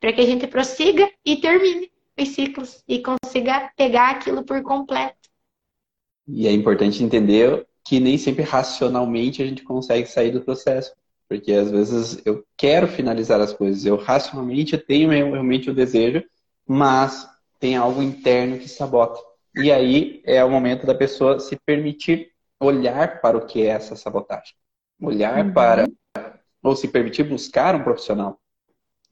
Para 0.00 0.12
que 0.12 0.22
a 0.22 0.26
gente 0.26 0.48
prossiga 0.48 1.08
e 1.24 1.36
termine 1.36 1.88
os 2.18 2.30
ciclos 2.30 2.82
e 2.88 3.00
consiga 3.00 3.70
pegar 3.76 4.10
aquilo 4.10 4.42
por 4.42 4.60
completo. 4.64 5.14
E 6.26 6.48
é 6.48 6.52
importante 6.52 7.04
entender 7.04 7.64
que 7.84 8.00
nem 8.00 8.18
sempre 8.18 8.42
racionalmente 8.42 9.40
a 9.40 9.46
gente 9.46 9.62
consegue 9.62 10.08
sair 10.08 10.32
do 10.32 10.40
processo. 10.40 10.92
Porque 11.28 11.52
às 11.52 11.70
vezes 11.70 12.20
eu 12.26 12.44
quero 12.56 12.88
finalizar 12.88 13.40
as 13.40 13.52
coisas, 13.52 13.86
eu 13.86 13.94
racionalmente 13.94 14.76
tenho 14.76 15.10
realmente 15.10 15.70
o 15.70 15.74
desejo, 15.74 16.24
mas 16.66 17.24
tem 17.60 17.76
algo 17.76 18.02
interno 18.02 18.58
que 18.58 18.68
sabota. 18.68 19.20
E 19.54 19.70
aí 19.70 20.20
é 20.24 20.44
o 20.44 20.50
momento 20.50 20.84
da 20.86 20.94
pessoa 20.94 21.38
se 21.38 21.56
permitir 21.64 22.32
olhar 22.58 23.20
para 23.20 23.38
o 23.38 23.46
que 23.46 23.62
é 23.62 23.66
essa 23.66 23.94
sabotagem. 23.94 24.54
Olhar 25.00 25.46
uhum. 25.46 25.52
para, 25.52 25.88
ou 26.62 26.76
se 26.76 26.88
permitir 26.88 27.24
buscar 27.24 27.74
um 27.74 27.82
profissional 27.82 28.38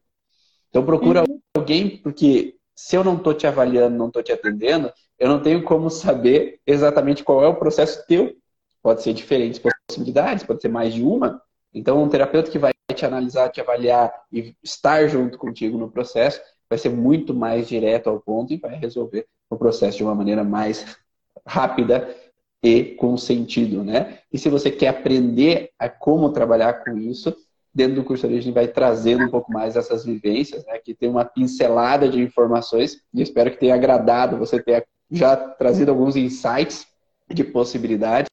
Então 0.71 0.85
procura 0.85 1.21
uhum. 1.29 1.41
alguém, 1.55 1.99
porque 1.99 2.55
se 2.75 2.97
eu 2.97 3.05
não 3.05 3.17
estou 3.17 3.35
te 3.35 3.47
avaliando, 3.47 3.97
não 3.97 4.07
estou 4.07 4.23
te 4.23 4.33
atendendo, 4.33 4.91
eu 5.19 5.29
não 5.29 5.43
tenho 5.43 5.63
como 5.63 5.91
saber 5.91 6.61
exatamente 6.67 7.23
qual 7.23 7.45
é 7.45 7.47
o 7.47 7.57
processo 7.57 8.07
teu. 8.07 8.35
Pode 8.83 9.03
ser 9.03 9.13
diferentes 9.13 9.61
possibilidades, 9.61 10.45
pode 10.45 10.63
ser 10.63 10.69
mais 10.69 10.95
de 10.95 11.03
uma. 11.03 11.43
Então, 11.75 12.03
um 12.03 12.09
terapeuta 12.09 12.51
que 12.51 12.59
vai 12.59 12.73
te 12.95 13.05
analisar, 13.05 13.51
te 13.51 13.61
avaliar 13.61 14.11
e 14.33 14.55
estar 14.63 15.07
junto 15.09 15.37
contigo 15.37 15.77
no 15.77 15.91
processo 15.91 16.41
vai 16.69 16.79
ser 16.79 16.89
muito 16.89 17.35
mais 17.35 17.69
direto 17.69 18.09
ao 18.09 18.21
ponto 18.21 18.53
e 18.53 18.57
vai 18.57 18.77
resolver 18.77 19.27
o 19.51 19.57
processo 19.57 19.99
de 19.99 20.05
uma 20.05 20.15
maneira 20.15 20.45
mais 20.45 20.97
rápida 21.45 22.15
e 22.63 22.85
com 22.95 23.17
sentido, 23.17 23.83
né? 23.83 24.21
E 24.33 24.39
se 24.39 24.49
você 24.49 24.71
quer 24.71 24.89
aprender 24.89 25.71
a 25.79 25.89
como 25.89 26.33
trabalhar 26.33 26.85
com 26.85 26.97
isso, 26.97 27.35
dentro 27.75 27.97
do 27.97 28.05
curso 28.05 28.27
Origem 28.27 28.53
vai 28.53 28.69
trazendo 28.69 29.25
um 29.25 29.31
pouco 29.31 29.53
mais 29.53 29.77
essas 29.77 30.05
vivências, 30.05 30.65
né? 30.67 30.79
Que 30.79 30.95
tem 30.95 31.09
uma 31.09 31.25
pincelada 31.25 32.09
de 32.09 32.21
informações 32.21 33.03
e 33.13 33.23
espero 33.23 33.51
que 33.51 33.59
tenha 33.59 33.75
agradado 33.75 34.37
você 34.37 34.63
ter 34.63 34.87
já 35.11 35.37
trazido 35.37 35.91
alguns 35.91 36.17
insights 36.17 36.87
de 37.29 37.43
possibilidades. 37.45 38.29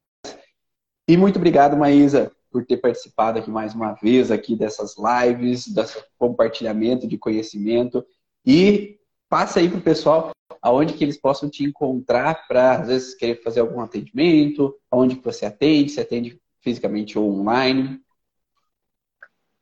E 1.08 1.18
muito 1.18 1.38
obrigado, 1.38 1.78
Maísa, 1.78 2.32
por 2.52 2.66
ter 2.66 2.78
participado 2.78 3.40
aqui 3.40 3.50
mais 3.50 3.74
uma 3.74 3.94
vez 3.94 4.32
aqui 4.32 4.56
dessas 4.56 4.96
lives, 4.98 5.68
desse 5.68 6.04
compartilhamento 6.18 7.08
de 7.08 7.18
conhecimento 7.18 8.06
e 8.46 8.98
passa 9.30 9.60
aí 9.60 9.70
para 9.70 9.80
o 9.80 9.82
pessoal 9.82 10.32
aonde 10.62 10.94
que 10.94 11.04
eles 11.04 11.20
possam 11.20 11.50
te 11.50 11.64
encontrar 11.64 12.48
para, 12.48 12.80
às 12.80 12.88
vezes, 12.88 13.16
querer 13.16 13.42
fazer 13.42 13.60
algum 13.60 13.80
atendimento, 13.80 14.76
aonde 14.92 15.16
que 15.16 15.24
você 15.24 15.46
atende, 15.46 15.92
se 15.92 16.02
atende 16.02 16.40
fisicamente 16.62 17.18
ou 17.18 17.40
online. 17.40 18.00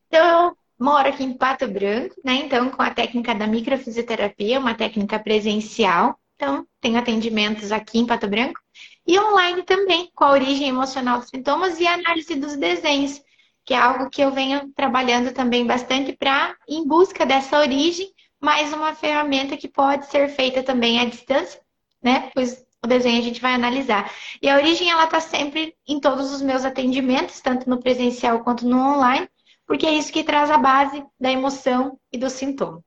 Então, 0.07 0.47
eu 0.47 0.57
moro 0.79 1.07
aqui 1.07 1.23
em 1.23 1.33
Pato 1.33 1.67
Branco, 1.67 2.15
né? 2.23 2.35
Então, 2.35 2.69
com 2.69 2.81
a 2.81 2.91
técnica 2.91 3.33
da 3.35 3.47
microfisioterapia, 3.47 4.59
uma 4.59 4.75
técnica 4.75 5.19
presencial. 5.19 6.19
Então, 6.35 6.67
tenho 6.81 6.97
atendimentos 6.97 7.71
aqui 7.71 7.99
em 7.99 8.05
Pato 8.05 8.27
Branco. 8.27 8.59
E 9.07 9.19
online 9.19 9.63
também, 9.63 10.09
com 10.13 10.23
a 10.23 10.31
origem 10.31 10.67
emocional 10.67 11.19
dos 11.19 11.29
sintomas 11.29 11.79
e 11.79 11.87
a 11.87 11.93
análise 11.93 12.35
dos 12.35 12.57
desenhos, 12.57 13.21
que 13.63 13.73
é 13.73 13.77
algo 13.77 14.09
que 14.09 14.21
eu 14.21 14.31
venho 14.31 14.71
trabalhando 14.75 15.33
também 15.33 15.65
bastante 15.65 16.13
para 16.13 16.55
em 16.67 16.85
busca 16.87 17.25
dessa 17.25 17.59
origem 17.59 18.11
mais 18.39 18.71
uma 18.73 18.93
ferramenta 18.93 19.57
que 19.57 19.67
pode 19.67 20.05
ser 20.05 20.29
feita 20.29 20.61
também 20.61 20.99
à 20.99 21.05
distância, 21.05 21.59
né? 22.01 22.29
Pois 22.33 22.63
o 22.83 22.87
desenho 22.87 23.17
a 23.17 23.23
gente 23.23 23.41
vai 23.41 23.53
analisar. 23.53 24.11
E 24.39 24.47
a 24.47 24.55
origem, 24.55 24.89
ela 24.89 25.05
está 25.05 25.19
sempre 25.19 25.75
em 25.87 25.99
todos 25.99 26.31
os 26.31 26.41
meus 26.41 26.63
atendimentos, 26.63 27.41
tanto 27.41 27.67
no 27.67 27.79
presencial 27.79 28.43
quanto 28.43 28.67
no 28.67 28.77
online, 28.77 29.27
porque 29.65 29.85
é 29.85 29.93
isso 29.93 30.11
que 30.11 30.23
traz 30.23 30.49
a 30.49 30.57
base 30.57 31.03
da 31.19 31.31
emoção 31.31 31.99
e 32.11 32.17
do 32.17 32.29
sintoma. 32.29 32.83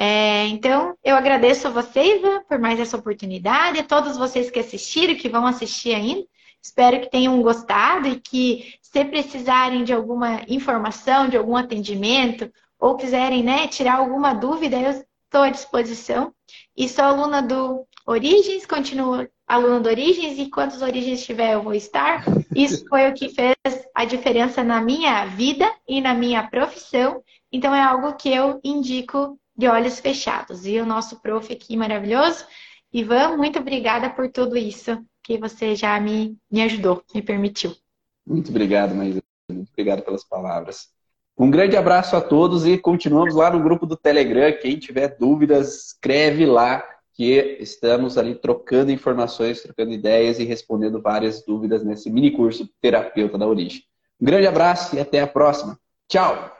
É, 0.00 0.46
então, 0.46 0.96
eu 1.02 1.16
agradeço 1.16 1.66
a 1.66 1.70
vocês 1.70 2.22
né, 2.22 2.40
por 2.48 2.58
mais 2.58 2.78
essa 2.78 2.96
oportunidade, 2.96 3.80
a 3.80 3.84
todos 3.84 4.16
vocês 4.16 4.48
que 4.48 4.60
assistiram, 4.60 5.16
que 5.16 5.28
vão 5.28 5.44
assistir 5.44 5.92
ainda. 5.92 6.24
Espero 6.62 7.00
que 7.00 7.10
tenham 7.10 7.40
gostado 7.42 8.06
e 8.08 8.20
que, 8.20 8.74
se 8.80 9.04
precisarem 9.04 9.84
de 9.84 9.92
alguma 9.92 10.42
informação, 10.48 11.28
de 11.28 11.36
algum 11.36 11.56
atendimento 11.56 12.50
ou 12.78 12.96
quiserem 12.96 13.42
né, 13.42 13.66
tirar 13.66 13.96
alguma 13.96 14.34
dúvida, 14.34 14.78
eu 14.78 14.90
estou 14.90 15.42
à 15.42 15.50
disposição. 15.50 16.32
E 16.76 16.88
sou 16.88 17.04
aluna 17.04 17.42
do 17.42 17.84
Origens, 18.06 18.64
continuo 18.66 19.26
aluna 19.48 19.80
do 19.80 19.88
Origens, 19.88 20.38
e 20.38 20.50
quantos 20.50 20.82
Origens 20.82 21.24
tiver 21.24 21.54
eu 21.54 21.62
vou 21.62 21.72
estar. 21.72 22.24
Isso 22.54 22.84
foi 22.86 23.08
o 23.08 23.14
que 23.14 23.30
fez 23.30 23.56
a 23.94 24.04
diferença 24.04 24.62
na 24.62 24.80
minha 24.80 25.24
vida 25.24 25.66
e 25.88 26.00
na 26.00 26.12
minha 26.12 26.46
profissão. 26.46 27.22
Então 27.50 27.74
é 27.74 27.82
algo 27.82 28.12
que 28.14 28.28
eu 28.28 28.60
indico 28.62 29.38
de 29.56 29.66
olhos 29.66 29.98
fechados. 29.98 30.66
E 30.66 30.78
o 30.78 30.86
nosso 30.86 31.20
prof 31.20 31.50
aqui 31.52 31.76
maravilhoso, 31.76 32.44
Ivan, 32.92 33.36
muito 33.36 33.58
obrigada 33.58 34.10
por 34.10 34.30
tudo 34.30 34.56
isso 34.56 35.02
que 35.22 35.38
você 35.38 35.74
já 35.74 35.98
me, 35.98 36.36
me 36.50 36.62
ajudou, 36.62 37.02
me 37.14 37.22
permitiu. 37.22 37.74
Muito 38.26 38.50
obrigado, 38.50 38.94
Maísa. 38.94 39.22
Muito 39.50 39.70
obrigado 39.72 40.02
pelas 40.02 40.24
palavras. 40.24 40.88
Um 41.36 41.50
grande 41.50 41.76
abraço 41.76 42.16
a 42.16 42.20
todos 42.20 42.66
e 42.66 42.76
continuamos 42.76 43.34
lá 43.34 43.50
no 43.50 43.62
grupo 43.62 43.86
do 43.86 43.96
Telegram. 43.96 44.52
Quem 44.60 44.78
tiver 44.78 45.16
dúvidas, 45.16 45.86
escreve 45.86 46.44
lá 46.44 46.84
que 47.18 47.56
estamos 47.58 48.16
ali 48.16 48.36
trocando 48.36 48.92
informações, 48.92 49.60
trocando 49.60 49.90
ideias 49.90 50.38
e 50.38 50.44
respondendo 50.44 51.02
várias 51.02 51.44
dúvidas 51.44 51.82
nesse 51.82 52.08
mini 52.08 52.30
curso 52.30 52.70
Terapeuta 52.80 53.36
da 53.36 53.44
Origem. 53.44 53.82
Um 54.20 54.26
grande 54.26 54.46
abraço 54.46 54.94
e 54.94 55.00
até 55.00 55.20
a 55.20 55.26
próxima. 55.26 55.76
Tchau! 56.08 56.57